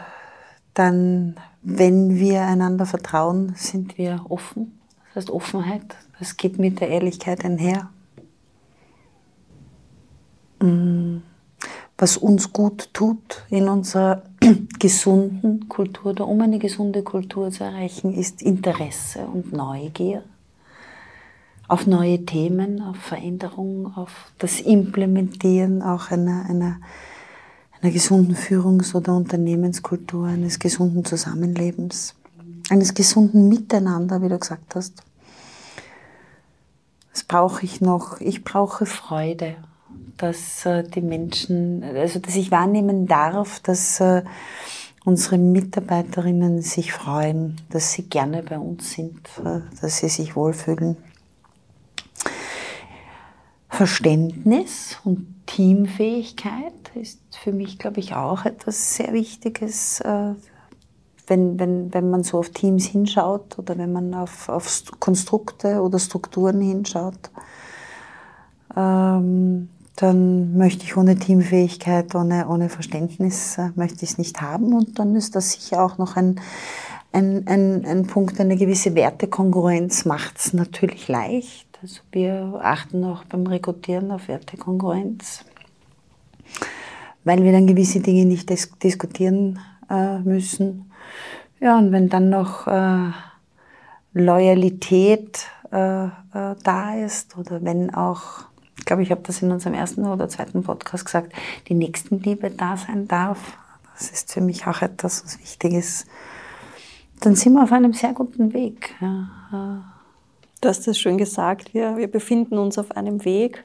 dann, 0.73 1.35
wenn 1.61 2.19
wir 2.19 2.41
einander 2.43 2.85
vertrauen, 2.85 3.53
sind 3.55 3.97
wir 3.97 4.25
offen. 4.29 4.79
Das 5.13 5.23
heißt 5.23 5.31
Offenheit, 5.31 5.95
das 6.19 6.37
geht 6.37 6.59
mit 6.59 6.79
der 6.81 6.89
Ehrlichkeit 6.89 7.45
einher. 7.45 7.89
Mm 10.59 11.19
was 12.03 12.17
uns 12.17 12.51
gut 12.51 12.89
tut 12.91 13.45
in 13.49 13.69
unserer 13.69 14.23
gesunden 14.77 15.69
Kultur 15.69 16.11
oder 16.11 16.27
um 16.27 16.41
eine 16.41 16.59
gesunde 16.59 17.01
Kultur 17.01 17.49
zu 17.49 17.63
erreichen, 17.63 18.13
ist 18.13 18.41
Interesse 18.41 19.19
und 19.19 19.53
Neugier 19.53 20.21
auf 21.69 21.87
neue 21.87 22.25
Themen, 22.25 22.81
auf 22.81 22.97
Veränderung, 22.97 23.95
auf 23.95 24.33
das 24.37 24.59
Implementieren 24.59 25.81
auch 25.81 26.11
einer, 26.11 26.45
einer, 26.49 26.81
einer 27.79 27.91
gesunden 27.93 28.35
Führungs- 28.35 28.93
oder 28.93 29.15
Unternehmenskultur, 29.15 30.27
eines 30.27 30.59
gesunden 30.59 31.05
Zusammenlebens, 31.05 32.15
eines 32.69 32.93
gesunden 32.93 33.47
Miteinander, 33.47 34.21
wie 34.21 34.27
du 34.27 34.37
gesagt 34.37 34.75
hast. 34.75 35.03
Was 37.13 37.23
brauche 37.23 37.63
ich 37.63 37.79
noch? 37.79 38.19
Ich 38.19 38.43
brauche 38.43 38.85
Freude, 38.85 39.55
dass 40.17 40.65
äh, 40.65 40.83
die 40.83 41.01
Menschen, 41.01 41.83
also 41.83 42.19
dass 42.19 42.35
ich 42.35 42.51
wahrnehmen 42.51 43.07
darf, 43.07 43.59
dass 43.59 43.99
äh, 43.99 44.23
unsere 45.05 45.37
Mitarbeiterinnen 45.37 46.61
sich 46.61 46.93
freuen, 46.93 47.57
dass 47.69 47.93
sie 47.93 48.03
gerne 48.03 48.43
bei 48.43 48.57
uns 48.57 48.91
sind, 48.91 49.19
äh, 49.43 49.61
dass 49.81 49.97
sie 49.97 50.09
sich 50.09 50.35
wohlfühlen. 50.35 50.97
Verständnis 53.69 54.99
und 55.03 55.27
Teamfähigkeit 55.47 56.73
ist 56.93 57.19
für 57.35 57.51
mich, 57.51 57.79
glaube 57.79 57.99
ich, 57.99 58.13
auch 58.13 58.45
etwas 58.45 58.95
sehr 58.95 59.13
Wichtiges, 59.13 59.99
wenn, 59.99 61.59
wenn, 61.59 61.91
wenn 61.91 62.09
man 62.11 62.23
so 62.23 62.37
auf 62.37 62.49
Teams 62.49 62.85
hinschaut 62.85 63.57
oder 63.57 63.75
wenn 63.79 63.91
man 63.91 64.13
auf, 64.13 64.47
auf 64.47 64.83
Konstrukte 64.99 65.81
oder 65.81 65.97
Strukturen 65.97 66.61
hinschaut. 66.61 67.31
Ähm, 68.77 69.69
dann 69.95 70.57
möchte 70.57 70.85
ich 70.85 70.97
ohne 70.97 71.15
Teamfähigkeit, 71.15 72.15
ohne, 72.15 72.47
ohne 72.47 72.69
Verständnis, 72.69 73.57
äh, 73.57 73.69
möchte 73.75 74.03
ich 74.03 74.11
es 74.11 74.17
nicht 74.17 74.41
haben. 74.41 74.73
Und 74.73 74.97
dann 74.97 75.15
ist 75.15 75.35
das 75.35 75.51
sicher 75.51 75.83
auch 75.83 75.97
noch 75.97 76.15
ein, 76.15 76.39
ein, 77.11 77.45
ein, 77.47 77.85
ein 77.85 78.07
Punkt, 78.07 78.39
eine 78.39 78.57
gewisse 78.57 78.95
Wertekongruenz 78.95 80.05
macht 80.05 80.37
es 80.37 80.53
natürlich 80.53 81.07
leicht. 81.07 81.67
Also 81.81 82.01
wir 82.11 82.59
achten 82.63 83.03
auch 83.03 83.23
beim 83.25 83.45
Rekrutieren 83.45 84.11
auf 84.11 84.27
Wertekongruenz, 84.27 85.45
weil 87.23 87.43
wir 87.43 87.51
dann 87.51 87.67
gewisse 87.67 87.99
Dinge 87.99 88.25
nicht 88.25 88.49
dis 88.49 88.71
diskutieren 88.79 89.59
äh, 89.89 90.19
müssen. 90.19 90.91
Ja, 91.59 91.77
und 91.77 91.91
wenn 91.91 92.09
dann 92.09 92.29
noch 92.29 92.67
äh, 92.67 93.11
Loyalität 94.13 95.45
äh, 95.71 96.05
äh 96.05 96.09
da 96.63 96.95
ist 96.95 97.37
oder 97.37 97.63
wenn 97.63 97.93
auch 97.93 98.45
ich 98.77 98.85
glaube, 98.85 99.03
ich 99.03 99.11
habe 99.11 99.21
das 99.21 99.41
in 99.41 99.51
unserem 99.51 99.75
ersten 99.75 100.05
oder 100.05 100.29
zweiten 100.29 100.63
Podcast 100.63 101.05
gesagt, 101.05 101.33
die 101.67 101.73
Nächstenliebe 101.73 102.49
da 102.49 102.77
sein 102.77 103.07
darf. 103.07 103.57
Das 103.93 104.09
ist 104.09 104.33
für 104.33 104.41
mich 104.41 104.65
auch 104.67 104.81
etwas, 104.81 105.23
was 105.23 105.39
wichtig 105.39 105.73
ist. 105.73 106.07
Dann 107.21 107.35
sind 107.35 107.53
wir 107.53 107.63
auf 107.63 107.71
einem 107.71 107.93
sehr 107.93 108.13
guten 108.13 108.53
Weg. 108.53 108.95
Ja. 108.99 109.83
Du 110.59 110.69
hast 110.69 110.87
es 110.87 110.97
schön 110.97 111.17
gesagt, 111.17 111.73
wir, 111.73 111.97
wir 111.97 112.09
befinden 112.09 112.57
uns 112.57 112.77
auf 112.77 112.91
einem 112.97 113.23
Weg. 113.25 113.63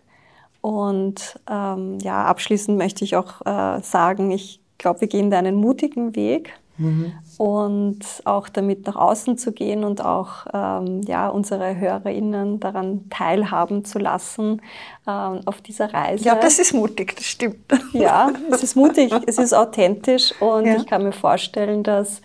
Und 0.61 1.41
ähm, 1.49 1.99
ja, 2.01 2.25
abschließend 2.25 2.77
möchte 2.77 3.05
ich 3.05 3.17
auch 3.17 3.41
äh, 3.47 3.81
sagen, 3.83 4.31
ich 4.31 4.61
glaube, 4.77 5.01
wir 5.03 5.09
gehen 5.09 5.31
da 5.31 5.39
einen 5.39 5.57
mutigen 5.57 6.15
Weg. 6.15 6.53
Mhm. 6.79 7.13
Und 7.39 8.01
auch 8.25 8.49
damit 8.49 8.87
nach 8.87 8.97
außen 8.97 9.37
zu 9.37 9.53
gehen 9.53 9.85
und 9.85 10.05
auch 10.05 10.47
ähm, 10.53 11.03
ja, 11.03 11.29
unsere 11.29 11.77
HörerInnen 11.77 12.61
daran 12.61 13.11
teilhaben 13.11 13.85
zu 13.85 13.99
lassen 13.99 14.63
ähm, 15.07 15.41
auf 15.45 15.61
dieser 15.61 15.93
Reise. 15.93 16.25
Ja, 16.25 16.37
das 16.37 16.59
ist 16.59 16.73
mutig, 16.73 17.17
das 17.17 17.27
stimmt. 17.27 17.57
Ja, 17.93 18.31
es 18.51 18.63
ist 18.63 18.77
mutig, 18.77 19.13
es 19.27 19.39
ist 19.39 19.55
authentisch 19.55 20.33
und 20.41 20.67
ja. 20.67 20.77
ich 20.77 20.87
kann 20.87 21.03
mir 21.03 21.13
vorstellen, 21.13 21.83
dass 21.83 22.21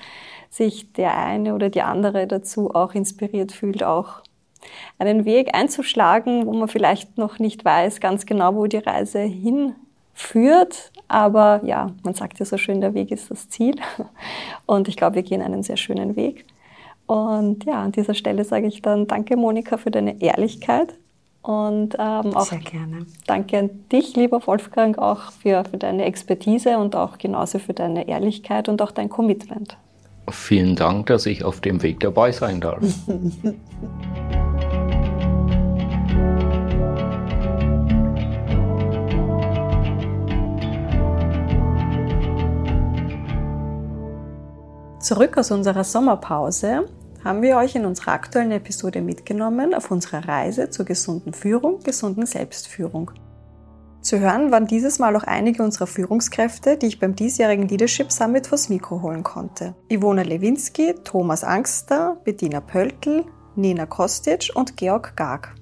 sich 0.49 0.91
der 0.93 1.18
eine 1.18 1.56
oder 1.56 1.70
die 1.70 1.82
andere 1.82 2.28
dazu 2.28 2.76
auch 2.76 2.93
inspiriert 2.93 3.51
fühlt, 3.51 3.84
auch 3.84 4.22
einen 4.99 5.26
Weg 5.26 5.56
einzuschlagen, 5.56 6.45
wo 6.45 6.54
man 6.54 6.68
vielleicht 6.68 7.18
noch 7.18 7.39
nicht 7.39 7.66
weiß 7.66 7.99
ganz 7.99 8.26
genau, 8.26 8.56
wo 8.56 8.68
die 8.68 8.78
Reise 8.78 9.20
hinführt, 10.14 10.91
aber 11.07 11.61
ja, 11.64 11.91
man 12.03 12.14
sagt 12.14 12.39
ja 12.39 12.45
so 12.45 12.57
schön, 12.57 12.82
der 12.82 12.93
Weg 12.93 13.11
ist 13.11 13.30
das 13.32 13.49
Ziel. 13.49 13.76
Und 14.66 14.88
ich 14.88 14.97
glaube, 14.97 15.16
wir 15.16 15.24
gehen 15.24 15.41
einen 15.41 15.64
sehr 15.64 15.78
schönen 15.78 16.16
Weg. 16.16 16.45
Und 17.05 17.66
ja, 17.66 17.84
an 17.84 17.91
dieser 17.91 18.14
Stelle 18.14 18.43
sage 18.45 18.68
ich 18.68 18.82
dann 18.82 19.07
danke, 19.07 19.36
Monika, 19.36 19.78
für 19.78 19.91
deine 19.91 20.22
Ehrlichkeit. 20.22 20.95
Und 21.41 21.95
ähm, 21.99 22.34
auch 22.34 22.45
sehr 22.45 22.59
gerne. 22.59 23.05
danke 23.28 23.59
an 23.59 23.70
dich, 23.91 24.16
lieber 24.16 24.47
Wolfgang, 24.47 24.97
auch 24.97 25.34
für, 25.34 25.66
für 25.66 25.78
deine 25.78 26.05
Expertise 26.05 26.78
und 26.78 26.95
auch 26.95 27.18
genauso 27.18 27.59
für 27.59 27.74
deine 27.74 28.07
Ehrlichkeit 28.07 28.70
und 28.70 28.82
auch 28.82 28.91
dein 28.91 29.09
Commitment. 29.09 29.76
Vielen 30.30 30.78
Dank, 30.78 31.07
dass 31.07 31.26
ich 31.26 31.43
auf 31.43 31.59
dem 31.59 31.84
Weg 31.84 31.99
dabei 31.99 32.32
sein 32.32 32.61
darf. 32.61 32.82
Zurück 45.04 45.38
aus 45.38 45.51
unserer 45.51 45.84
Sommerpause 45.84 46.88
haben 47.26 47.41
wir 47.41 47.58
euch 47.58 47.76
in 47.76 47.86
unserer 47.86 48.14
aktuellen 48.14 48.51
Episode 48.51 49.01
mitgenommen 49.01 49.74
auf 49.74 49.91
unserer 49.91 50.26
Reise 50.26 50.70
zur 50.70 50.86
gesunden 50.86 51.34
Führung, 51.34 51.82
gesunden 51.84 52.26
Selbstführung. 52.26 53.12
Zu 53.99 54.22
hören 54.22 54.49
waren 54.54 54.66
dieses 54.66 54.99
Mal 54.99 55.14
auch 55.18 55.24
einige 55.24 55.62
unserer 55.62 55.88
Führungskräfte, 55.88 56.78
die 56.78 56.86
ich 56.86 57.01
beim 57.01 57.18
diesjährigen 57.18 57.68
Leadership 57.68 58.14
Summit 58.14 58.47
vors 58.47 58.70
Mikro 58.70 59.01
holen 59.01 59.24
konnte. 59.24 59.76
Ivona 59.89 60.22
Lewinski, 60.22 60.95
Thomas 61.04 61.43
Angster, 61.43 62.16
Bettina 62.24 62.62
Pöltl, 62.62 63.26
Nina 63.58 63.86
Kostic 63.86 64.51
und 64.56 64.78
Georg 64.78 65.18
Gag. 65.18 65.54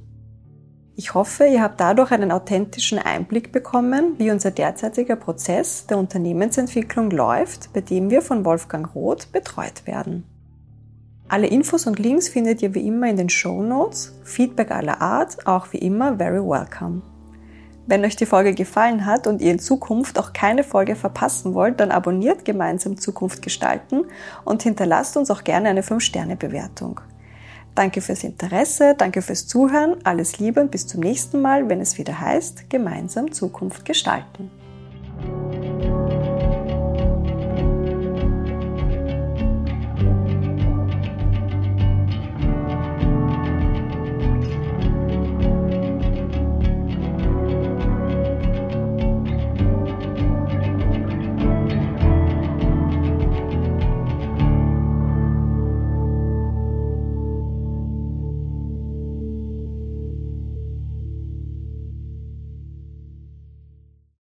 Ich 1.03 1.15
hoffe, 1.15 1.45
ihr 1.47 1.63
habt 1.63 1.79
dadurch 1.79 2.11
einen 2.11 2.31
authentischen 2.31 2.99
Einblick 2.99 3.51
bekommen, 3.51 4.19
wie 4.19 4.29
unser 4.29 4.51
derzeitiger 4.51 5.15
Prozess 5.15 5.87
der 5.87 5.97
Unternehmensentwicklung 5.97 7.09
läuft, 7.09 7.73
bei 7.73 7.81
dem 7.81 8.11
wir 8.11 8.21
von 8.21 8.45
Wolfgang 8.45 8.93
Roth 8.93 9.31
betreut 9.31 9.87
werden. 9.87 10.25
Alle 11.27 11.47
Infos 11.47 11.87
und 11.87 11.97
Links 11.97 12.29
findet 12.29 12.61
ihr 12.61 12.75
wie 12.75 12.85
immer 12.85 13.09
in 13.09 13.17
den 13.17 13.29
Show 13.29 13.63
Notes. 13.63 14.13
Feedback 14.23 14.69
aller 14.69 15.01
Art, 15.01 15.47
auch 15.47 15.73
wie 15.73 15.79
immer 15.79 16.17
very 16.17 16.37
welcome. 16.39 17.01
Wenn 17.87 18.05
euch 18.05 18.15
die 18.15 18.27
Folge 18.27 18.53
gefallen 18.53 19.07
hat 19.07 19.25
und 19.25 19.41
ihr 19.41 19.53
in 19.53 19.57
Zukunft 19.57 20.19
auch 20.19 20.33
keine 20.33 20.63
Folge 20.63 20.95
verpassen 20.95 21.55
wollt, 21.55 21.79
dann 21.79 21.89
abonniert 21.89 22.45
gemeinsam 22.45 22.95
Zukunft 22.99 23.41
gestalten 23.41 24.03
und 24.45 24.61
hinterlasst 24.61 25.17
uns 25.17 25.31
auch 25.31 25.43
gerne 25.43 25.69
eine 25.69 25.81
5-Sterne-Bewertung. 25.81 27.01
Danke 27.76 28.01
fürs 28.01 28.24
Interesse, 28.24 28.95
danke 28.97 29.22
fürs 29.22 29.47
Zuhören, 29.47 29.95
alles 30.03 30.39
Liebe 30.39 30.59
und 30.59 30.72
bis 30.72 30.88
zum 30.88 30.99
nächsten 30.99 31.41
Mal, 31.41 31.69
wenn 31.69 31.80
es 31.80 31.97
wieder 31.97 32.19
heißt, 32.19 32.69
gemeinsam 32.69 33.32
Zukunft 33.32 33.86
gestalten. 33.86 34.51